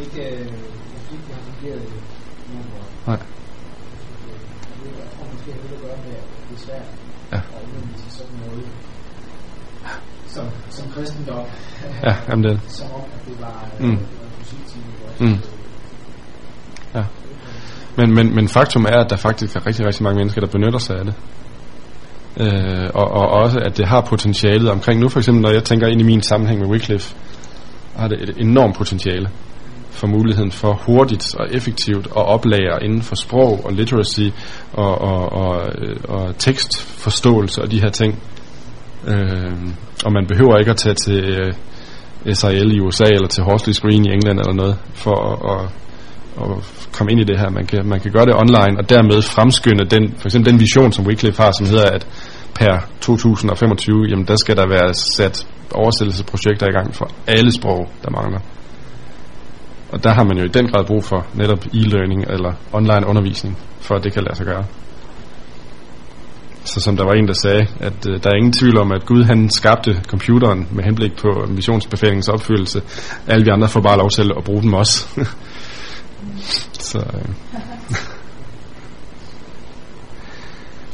ikke, 0.06 0.22
øh, 0.22 0.52
jeg 0.94 1.02
synes 1.06 1.12
ikke, 1.14 1.26
det 1.28 1.36
har 1.36 1.44
fungeret 1.50 1.84
nogen 2.52 2.70
godt. 2.74 2.92
Nej. 3.08 3.20
Jeg 5.00 5.08
tror 5.14 5.26
måske, 5.34 5.52
det 5.52 5.70
har 5.70 5.76
at 5.76 5.82
gøre 5.82 5.98
med, 6.06 6.16
at 6.22 6.28
det 6.50 6.56
er 6.58 6.62
svært 6.66 6.88
ja. 7.32 7.40
i 8.08 8.12
sådan 8.18 8.38
noget 8.46 8.68
som, 10.34 10.46
som 10.70 10.88
kristendom. 10.96 11.46
Ja, 12.04 12.16
jamen 12.30 12.44
det. 12.44 12.60
Som 12.68 12.88
om, 12.96 13.02
at 13.02 13.26
det 13.28 13.42
var, 13.42 13.66
mm. 13.80 13.90
var 13.90 13.98
musikteam. 14.40 14.84
Mm. 15.20 15.38
Ja. 16.96 17.04
Men, 17.98 18.16
men, 18.16 18.36
men 18.36 18.48
faktum 18.48 18.86
er, 18.86 18.98
at 19.04 19.10
der 19.10 19.16
faktisk 19.16 19.56
er 19.56 19.68
rigtig, 19.68 19.86
rigtig 19.86 20.04
mange 20.04 20.18
mennesker, 20.18 20.42
der 20.42 20.48
benytter 20.48 20.80
sig 20.80 21.00
af 21.00 21.06
det. 21.06 21.14
Øh, 22.38 22.90
og, 22.94 23.12
og 23.12 23.28
også, 23.30 23.60
at 23.60 23.78
det 23.78 23.88
har 23.88 24.02
potentialet 24.02 24.70
omkring 24.72 25.00
nu 25.00 25.10
for 25.10 25.20
eksempel, 25.20 25.42
når 25.42 25.52
jeg 25.52 25.64
tænker 25.64 25.88
ind 25.88 26.02
i 26.02 26.04
min 26.04 26.22
sammenhæng 26.22 26.60
med 26.60 26.68
Wycliffe, 26.68 27.16
har 27.96 28.08
det 28.08 28.22
et 28.22 28.36
enormt 28.38 28.76
potentiale 28.76 29.30
for 29.90 30.08
muligheden 30.08 30.52
for 30.52 30.74
hurtigt 30.74 31.36
og 31.36 31.48
effektivt 31.52 32.06
at 32.06 32.26
oplære 32.26 32.84
inden 32.84 33.02
for 33.02 33.16
sprog 33.16 33.66
og 33.66 33.74
literacy 33.74 34.30
og, 34.74 35.02
og, 35.02 35.32
og, 35.32 35.70
og 36.10 36.38
tekstforståelse 36.38 37.62
og 37.62 37.72
de 37.72 37.82
her 37.82 37.90
ting. 37.90 38.20
Øh, 39.08 39.54
og 40.06 40.12
man 40.14 40.26
behøver 40.28 40.58
ikke 40.58 40.72
at 40.72 40.78
tage 40.78 40.96
til 40.96 41.20
øh, 41.40 41.54
SIL 42.34 42.72
i 42.76 42.80
USA 42.80 43.06
eller 43.06 43.28
til 43.28 43.44
Horsley 43.44 43.74
Screen 43.74 44.06
i 44.06 44.14
England 44.14 44.40
eller 44.40 44.54
noget 44.54 44.78
for 44.94 45.16
at, 45.30 45.38
at, 45.52 45.62
at 46.42 46.50
komme 46.94 47.12
ind 47.12 47.22
i 47.22 47.24
det 47.24 47.40
her. 47.40 47.50
Man 47.50 47.66
kan, 47.66 47.86
man 47.86 48.00
kan 48.00 48.12
gøre 48.12 48.26
det 48.26 48.36
online 48.36 48.76
og 48.80 48.90
dermed 48.90 49.22
fremskynde 49.22 49.86
den, 49.86 50.14
for 50.18 50.28
eksempel 50.28 50.52
den 50.52 50.60
vision, 50.60 50.92
som 50.92 51.08
Wycliffe 51.08 51.42
har, 51.42 51.52
som 51.52 51.66
hedder, 51.68 51.90
at 51.98 52.08
per 52.56 52.88
2025, 53.02 54.06
jamen 54.10 54.26
der 54.28 54.36
skal 54.36 54.58
der 54.58 54.68
være 54.68 54.94
sat 54.94 55.48
oversættelsesprojekter 55.76 56.68
i 56.68 56.72
gang 56.72 56.96
for 56.96 57.08
alle 57.28 57.52
sprog, 57.52 57.90
der 58.04 58.10
mangler. 58.10 58.40
Og 59.92 60.04
der 60.04 60.10
har 60.14 60.24
man 60.24 60.38
jo 60.38 60.44
i 60.44 60.48
den 60.48 60.68
grad 60.72 60.86
brug 60.86 61.04
for 61.04 61.28
netop 61.34 61.66
e-learning 61.66 62.22
eller 62.34 62.54
online 62.74 63.08
undervisning, 63.08 63.58
for 63.80 63.96
at 63.96 64.04
det 64.04 64.14
kan 64.14 64.24
lade 64.24 64.36
sig 64.36 64.46
gøre. 64.46 64.66
Så 66.74 66.80
som 66.82 66.98
der 66.98 67.06
var 67.06 67.14
en, 67.14 67.28
der 67.28 67.34
sagde, 67.34 67.68
at 67.80 68.08
øh, 68.10 68.24
der 68.24 68.30
er 68.30 68.36
ingen 68.36 68.54
tvivl 68.54 68.78
om, 68.78 68.92
at 68.92 69.06
Gud 69.06 69.24
han 69.24 69.50
skabte 69.50 70.02
computeren 70.08 70.68
med 70.72 70.84
henblik 70.84 71.18
på 71.18 71.46
missionsbefalingens 71.48 72.28
opfyldelse. 72.28 72.82
Alle 73.28 73.46
vi 73.46 73.50
andre 73.50 73.68
får 73.68 73.82
bare 73.82 73.98
lov 73.98 74.10
til 74.10 74.32
at 74.38 74.44
bruge 74.44 74.62
dem 74.62 74.74
også. 74.74 75.08
Så, 76.90 77.00
øh. 77.00 77.30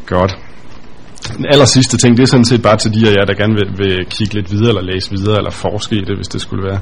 Godt. 0.05 0.37
Den 1.37 1.45
aller 1.51 1.65
sidste 1.65 1.97
ting, 1.97 2.17
det 2.17 2.23
er 2.23 2.27
sådan 2.27 2.45
set 2.45 2.61
bare 2.61 2.77
til 2.77 2.93
de 2.93 3.09
af 3.09 3.13
jer, 3.15 3.25
der 3.25 3.33
gerne 3.33 3.53
vil, 3.53 3.77
vil 3.77 4.05
kigge 4.05 4.33
lidt 4.33 4.51
videre, 4.51 4.69
eller 4.69 4.93
læse 4.93 5.11
videre, 5.11 5.37
eller 5.37 5.51
forske 5.51 5.95
i 5.95 6.01
det, 6.01 6.15
hvis 6.15 6.27
det 6.27 6.41
skulle 6.41 6.63
være. 6.63 6.79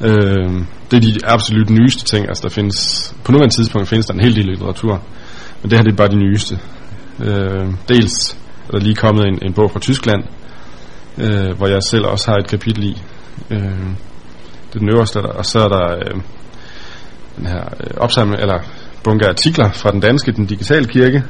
Øh, 0.00 0.62
det 0.90 0.96
er 0.96 1.00
de 1.00 1.14
absolut 1.24 1.70
nyeste 1.70 2.04
ting. 2.04 2.28
Altså 2.28 2.42
der 2.42 2.48
findes, 2.48 3.14
på 3.24 3.32
nuværende 3.32 3.54
tidspunkt 3.54 3.88
findes 3.88 4.06
der 4.06 4.14
en 4.14 4.20
hel 4.20 4.36
del 4.36 4.44
litteratur, 4.46 5.02
men 5.62 5.70
det 5.70 5.78
her 5.78 5.84
det 5.84 5.92
er 5.92 5.96
bare 5.96 6.08
de 6.08 6.16
nyeste. 6.16 6.58
Øh, 7.20 7.72
dels 7.88 8.38
er 8.68 8.70
der 8.70 8.78
lige 8.78 8.94
kommet 8.94 9.26
en, 9.26 9.38
en 9.42 9.52
bog 9.52 9.70
fra 9.70 9.80
Tyskland, 9.80 10.24
øh, 11.18 11.56
hvor 11.56 11.66
jeg 11.66 11.82
selv 11.82 12.06
også 12.06 12.30
har 12.30 12.38
et 12.38 12.48
kapitel 12.48 12.84
i. 12.84 13.02
Øh, 13.50 13.60
det 14.68 14.74
er 14.74 14.78
den 14.78 14.88
øverste, 14.88 15.18
der, 15.18 15.28
og 15.28 15.46
så 15.46 15.58
er 15.58 15.68
der 15.68 15.96
øh, 15.96 16.20
den 17.36 17.46
her 17.46 17.64
øh, 17.80 17.90
opsamling, 17.96 18.40
eller 18.40 18.58
bunke 19.04 19.28
artikler 19.28 19.72
fra 19.72 19.90
den 19.90 20.00
danske, 20.00 20.32
den 20.32 20.46
digitale 20.46 20.86
kirke, 20.86 21.24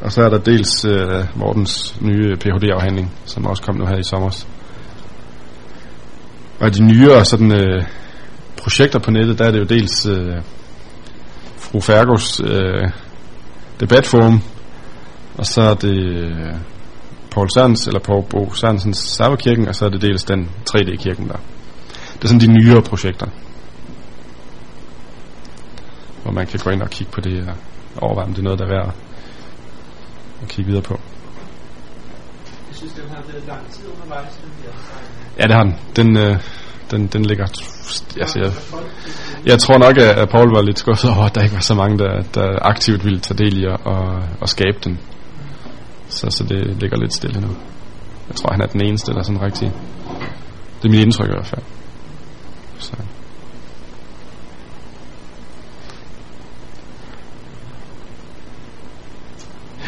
og 0.00 0.12
så 0.12 0.22
er 0.22 0.28
der 0.28 0.38
dels 0.38 0.84
øh, 0.84 1.24
Mortens 1.34 2.00
nye 2.00 2.36
Ph.D.-afhandling, 2.36 3.12
som 3.24 3.46
også 3.46 3.62
kom 3.62 3.76
nu 3.76 3.86
her 3.86 3.96
i 3.96 4.02
sommer. 4.02 4.44
Og 6.60 6.74
de 6.74 6.84
nyere 6.84 7.24
sådan, 7.24 7.52
øh, 7.52 7.84
projekter 8.56 8.98
på 8.98 9.10
nettet, 9.10 9.38
der 9.38 9.44
er 9.44 9.50
det 9.50 9.58
jo 9.58 9.64
dels 9.64 10.06
øh, 10.06 10.42
fru 11.56 11.80
Fergos 11.80 12.40
øh, 12.40 12.90
debatforum, 13.80 14.42
og 15.38 15.46
så 15.46 15.60
er 15.62 15.74
det 15.74 15.96
øh, 15.96 16.54
Paul 17.30 17.48
Sørens, 17.56 17.86
eller 17.86 18.00
Paul 18.00 18.22
Bo 18.22 18.54
Sørensens 18.54 18.98
serverkirken, 18.98 19.68
og 19.68 19.74
så 19.74 19.84
er 19.84 19.88
det 19.88 20.02
dels 20.02 20.24
den 20.24 20.50
3D-kirken 20.70 21.28
der. 21.28 21.40
Det 22.12 22.24
er 22.24 22.28
sådan 22.28 22.40
de 22.40 22.46
nyere 22.46 22.82
projekter, 22.82 23.26
hvor 26.22 26.32
man 26.32 26.46
kan 26.46 26.60
gå 26.64 26.70
ind 26.70 26.82
og 26.82 26.90
kigge 26.90 27.12
på 27.12 27.20
det 27.20 27.48
og 27.48 28.02
overveje, 28.02 28.26
om 28.26 28.32
det 28.32 28.38
er 28.38 28.44
noget, 28.44 28.58
der 28.58 28.64
er 28.64 28.68
værd 28.68 28.94
at 30.42 30.48
kigge 30.48 30.68
videre 30.68 30.82
på. 30.82 31.00
Jeg 32.68 32.76
synes, 32.76 32.92
den 32.92 33.08
har 33.08 33.22
været 33.32 33.44
lang 33.46 33.70
tid 33.70 33.84
undervejs, 33.94 34.34
den 34.42 34.50
her 34.62 34.70
Ja, 35.38 35.42
det 35.42 35.54
har 35.54 35.62
den. 35.62 35.74
Den, 35.96 36.16
øh, 36.16 36.40
den, 36.90 37.06
den 37.06 37.24
ligger... 37.24 37.44
Altså, 38.20 38.38
jeg, 38.38 38.52
jeg 39.46 39.58
tror 39.58 39.78
nok, 39.78 39.98
at 39.98 40.28
Paul 40.28 40.54
var 40.54 40.62
lidt 40.62 40.78
skuffet 40.78 41.10
over, 41.10 41.24
at 41.24 41.34
der 41.34 41.42
ikke 41.42 41.54
var 41.54 41.60
så 41.60 41.74
mange, 41.74 41.98
der, 41.98 42.22
der 42.34 42.58
aktivt 42.62 43.04
ville 43.04 43.20
tage 43.20 43.38
del 43.38 43.62
i 43.62 43.64
at, 43.64 43.80
at, 43.86 44.22
at 44.42 44.48
skabe 44.48 44.78
den. 44.84 44.98
Så, 46.08 46.30
så 46.30 46.44
det 46.44 46.76
ligger 46.80 46.96
lidt 46.96 47.14
stille 47.14 47.40
nu. 47.40 47.48
Jeg 48.28 48.36
tror, 48.36 48.52
han 48.52 48.60
er 48.60 48.66
den 48.66 48.80
eneste, 48.80 49.12
der 49.12 49.18
er 49.18 49.22
sådan 49.22 49.42
rigtig... 49.42 49.72
Det 50.82 50.84
er 50.84 50.88
mit 50.88 51.00
indtryk 51.00 51.28
i 51.28 51.32
hvert 51.32 51.46
fald. 51.46 51.62
Så. 52.78 52.96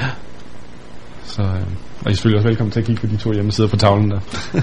Ja. 0.01 0.11
Så, 1.24 1.43
øh, 1.43 1.49
og 2.01 2.07
I 2.07 2.11
er 2.11 2.15
selvfølgelig 2.15 2.39
også 2.39 2.49
velkommen 2.49 2.73
til 2.73 2.81
at 2.81 2.86
kigge 2.86 3.01
på 3.01 3.07
de 3.07 3.16
to 3.16 3.32
hjemmesider 3.32 3.69
på 3.69 3.77
tavlen 3.77 4.11
der. 4.11 4.20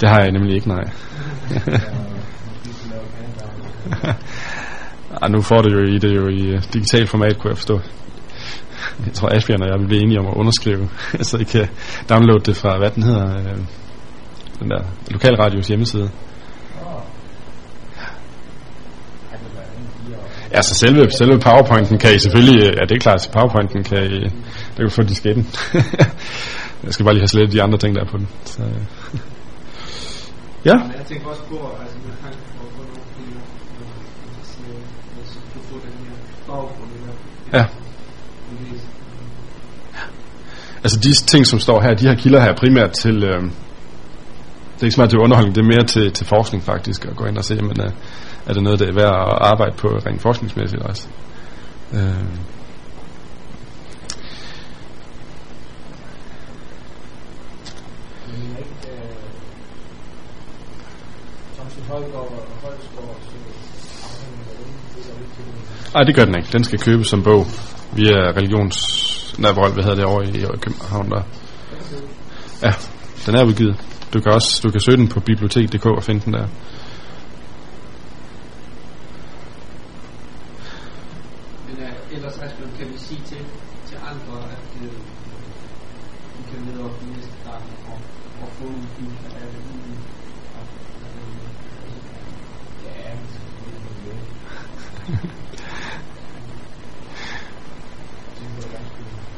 det 0.00 0.08
har 0.08 0.20
jeg 0.20 0.32
nemlig 0.32 0.54
ikke, 0.54 0.68
nej. 0.68 0.90
Ej, 5.22 5.28
nu 5.28 5.42
får 5.42 5.62
det 5.62 5.72
jo 5.72 5.78
i 5.78 5.98
det 5.98 6.16
jo 6.16 6.28
i 6.28 6.54
uh, 6.54 6.62
digitalt 6.72 7.10
format, 7.10 7.38
kunne 7.38 7.50
jeg 7.50 7.56
forstå. 7.56 7.80
Jeg 9.06 9.12
tror, 9.12 9.28
Asbjørn 9.36 9.62
og 9.62 9.68
jeg 9.68 9.80
vil 9.80 9.86
blive 9.86 10.02
enige 10.02 10.18
om 10.18 10.26
at 10.26 10.34
underskrive, 10.34 10.88
så 11.28 11.36
I 11.38 11.44
kan 11.44 11.68
downloade 12.08 12.44
det 12.44 12.56
fra, 12.56 12.78
hvad 12.78 12.90
den 12.90 13.02
hedder, 13.02 13.38
øh, 13.38 13.58
den 14.60 14.70
der 14.70 14.82
lokalradios 15.10 15.68
hjemmeside. 15.68 16.10
Ja, 20.54 20.62
så 20.62 20.74
selve, 20.74 21.10
selve 21.10 21.38
powerpointen 21.38 21.98
kan 21.98 22.14
I 22.14 22.18
selvfølgelig, 22.18 22.60
øh, 22.60 22.72
ja 22.78 22.82
det 22.88 22.94
er 22.94 22.98
klart, 22.98 23.30
PowerPointen 23.32 23.84
kan 23.84 23.98
I, 24.12 24.20
der 24.74 24.80
kan 24.84 24.90
få 24.90 25.02
disketten. 25.02 25.46
jeg 26.84 26.92
skal 26.94 27.04
bare 27.04 27.14
lige 27.14 27.22
have 27.22 27.28
slettet 27.28 27.52
de 27.52 27.62
andre 27.62 27.78
ting, 27.78 27.94
der 27.94 28.00
er 28.00 28.10
på 28.14 28.18
den. 28.18 28.28
Så, 28.44 28.62
øh. 28.62 28.70
ja. 30.68 30.76
Jeg 30.98 31.04
tænker 31.06 31.26
også 31.26 31.42
på, 31.42 31.56
altså 31.82 31.96
med 32.06 32.14
tanke 32.22 32.38
på, 32.58 32.64
på 32.76 32.82
nogle 32.88 33.04
flere, 33.16 33.40
hvis 35.14 35.30
du 35.54 35.58
får 35.68 35.78
den 35.86 35.94
her 36.06 36.16
baggrund, 36.16 36.42
eller 36.43 36.43
Ja. 37.52 37.64
Altså 40.84 40.98
de 41.00 41.12
ting, 41.26 41.46
som 41.46 41.58
står 41.58 41.80
her, 41.80 41.94
de 41.94 42.06
her 42.06 42.14
kilder 42.14 42.40
her 42.40 42.48
er 42.48 42.56
primært 42.56 42.92
til, 42.92 43.24
øh, 43.24 43.42
det 44.74 44.80
er 44.80 44.84
ikke 44.84 44.94
så 44.94 45.00
meget 45.00 45.10
til 45.10 45.18
underholdning, 45.18 45.54
det 45.54 45.62
er 45.62 45.66
mere 45.66 45.86
til, 45.86 46.12
til 46.12 46.26
forskning 46.26 46.64
faktisk, 46.64 47.04
at 47.04 47.16
gå 47.16 47.24
ind 47.24 47.38
og 47.38 47.44
se, 47.44 47.54
men 47.54 47.80
øh, 47.80 47.90
er 48.46 48.52
det 48.52 48.62
noget, 48.62 48.78
der 48.78 48.86
er 48.86 48.92
værd 48.92 49.14
at 49.32 49.38
arbejde 49.50 49.76
på 49.76 49.88
rent 49.88 50.22
forskningsmæssigt 50.22 50.82
også. 50.82 51.08
Øh. 51.92 52.00
Men 58.28 58.42
jeg 58.42 58.52
er 58.54 58.58
ikke, 58.58 58.90
øh, 58.92 59.14
Thomsen 61.56 61.82
Højgaard 61.88 62.14
og 62.14 62.56
Højsgaard, 62.62 63.16
så 63.22 63.36
afhængig 64.06 64.46
af 64.50 64.56
dem, 64.58 64.72
det 64.94 65.02
er 65.12 65.18
lidt 65.20 65.32
til 65.34 65.74
Nej, 65.94 66.02
det 66.04 66.14
gør 66.16 66.24
den 66.24 66.36
ikke. 66.36 66.48
Den 66.52 66.64
skal 66.64 66.78
købes 66.78 67.06
som 67.08 67.22
bog 67.22 67.46
via 67.92 68.18
religions... 68.38 68.76
Nej, 69.38 69.52
hvor, 69.52 69.68
hvad 69.68 69.84
hedder 69.84 69.96
det 69.96 70.04
over 70.04 70.22
i 70.22 70.58
København 70.60 71.10
der? 71.10 71.22
Ja, 72.62 72.72
den 73.26 73.34
er 73.34 73.44
udgivet. 73.44 73.76
Du 74.14 74.20
kan 74.20 74.32
også 74.32 74.60
du 74.62 74.70
kan 74.70 74.80
søge 74.80 74.96
den 74.96 75.08
på 75.08 75.20
bibliotek.dk 75.20 75.86
og 75.86 76.02
finde 76.02 76.20
den 76.24 76.32
der. 76.32 76.46
Men 81.66 81.76
uh, 81.78 82.14
ellers 82.16 82.38
Asbjørn, 82.38 82.70
kan 82.78 82.86
vi 82.92 82.98
sige 82.98 83.20
til, 83.26 83.42
til 83.86 83.96
andre, 83.96 84.36
at 84.56 84.68
uh, 84.80 84.92
vi 86.36 86.42
kan 86.50 86.60
lede 86.66 86.84
op 86.84 87.02
i 87.02 87.06
næste 87.16 87.38
gang 87.44 87.64
og, 87.88 87.98
og 88.42 88.48
få 88.48 88.64
udgivet 88.64 89.18
af 89.40 89.46
det 89.52 89.58
ud. 89.58 89.94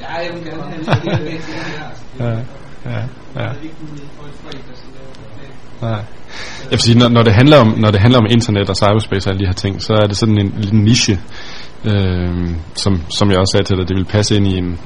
Ja, 0.00 0.05
Ja, 0.16 0.24
jeg 0.24 0.34
vil 0.34 0.44
gerne 0.44 0.62
have 0.62 1.24
det. 1.24 1.40
Ja, 2.20 2.28
ja, 2.90 3.02
Ja. 3.36 3.48
Nej. 5.82 5.90
Jeg 6.62 6.70
vil 6.70 6.80
sige, 6.80 6.98
når, 6.98 7.09
når, 7.09 7.22
det 7.22 7.32
handler 7.32 7.59
om, 7.59 7.74
når 7.78 7.90
det 7.90 8.01
handler 8.01 8.18
om 8.18 8.26
internet 8.30 8.70
og 8.70 8.76
cyberspace 8.76 9.28
og 9.28 9.30
alle 9.32 9.40
de 9.40 9.47
her 9.47 9.52
ting, 9.52 9.82
så 9.82 9.93
er 9.93 10.06
det 10.06 10.16
sådan 10.16 10.38
en 10.38 10.55
lille 10.56 10.82
niche, 10.82 11.20
øh, 11.84 12.51
som, 12.74 13.02
som 13.18 13.30
jeg 13.30 13.38
også 13.38 13.52
sagde 13.52 13.64
til 13.64 13.76
dig, 13.76 13.88
det 13.88 13.97
vil 13.97 14.05
passe 14.05 14.36
ind 14.36 14.47
i 14.47 14.59
en, 14.59 14.78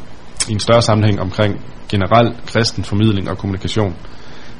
i 0.48 0.52
en 0.52 0.60
større 0.60 0.82
sammenhæng 0.82 1.20
omkring 1.20 1.60
generel 1.88 2.34
kristen 2.46 2.84
formidling 2.84 3.30
og 3.30 3.38
kommunikation. 3.38 3.96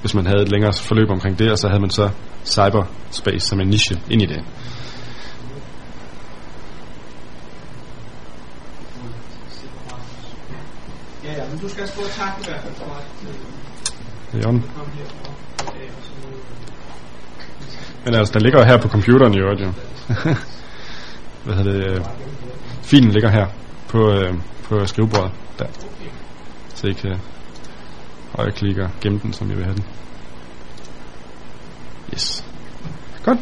Hvis 0.01 0.15
man 0.15 0.27
havde 0.27 0.43
et 0.43 0.51
længere 0.53 0.73
forløb 0.73 1.11
omkring 1.11 1.39
det, 1.39 1.51
og 1.51 1.59
så 1.59 1.69
havde 1.69 1.81
man 1.81 1.91
så 1.91 2.09
cyberspace 2.45 3.47
som 3.47 3.61
en 3.61 3.69
niche 3.69 3.97
ind 4.11 4.23
i 4.23 4.27
det. 4.27 4.41
Ja, 11.31 11.37
ja, 11.37 11.49
men 11.51 11.59
du 11.59 11.69
skal 11.69 11.83
og 11.83 12.11
takke 12.11 12.41
i 12.41 12.45
hvert 12.45 12.61
fald 12.63 12.75
for, 12.75 12.85
at 12.85 13.05
øh, 14.35 14.43
noget. 14.43 14.63
Men 18.05 18.15
altså, 18.15 18.35
den 18.35 18.43
ligger 18.43 18.65
her 18.65 18.79
på 18.79 18.89
computeren 18.89 19.35
i 19.35 19.39
øvrigt 19.39 19.61
jo. 19.61 19.73
Hvad 21.45 21.55
hedder 21.55 21.73
det? 21.73 21.91
øh, 21.91 22.05
Filen 22.83 23.11
ligger 23.11 23.31
her 23.31 23.47
på, 23.89 24.11
øh, 24.13 24.35
på 24.63 24.87
skrivebordet 24.87 25.33
der. 25.59 25.67
Så 26.75 26.87
I 26.87 26.93
kan 26.93 27.17
højreklikke 28.37 28.85
og 28.85 28.91
gemme 29.01 29.21
den, 29.23 29.33
som 29.33 29.51
I 29.51 29.55
vil 29.55 29.65
have 29.65 29.77
den. 29.77 29.85
Yes. 32.15 32.45
Godt. 33.25 33.39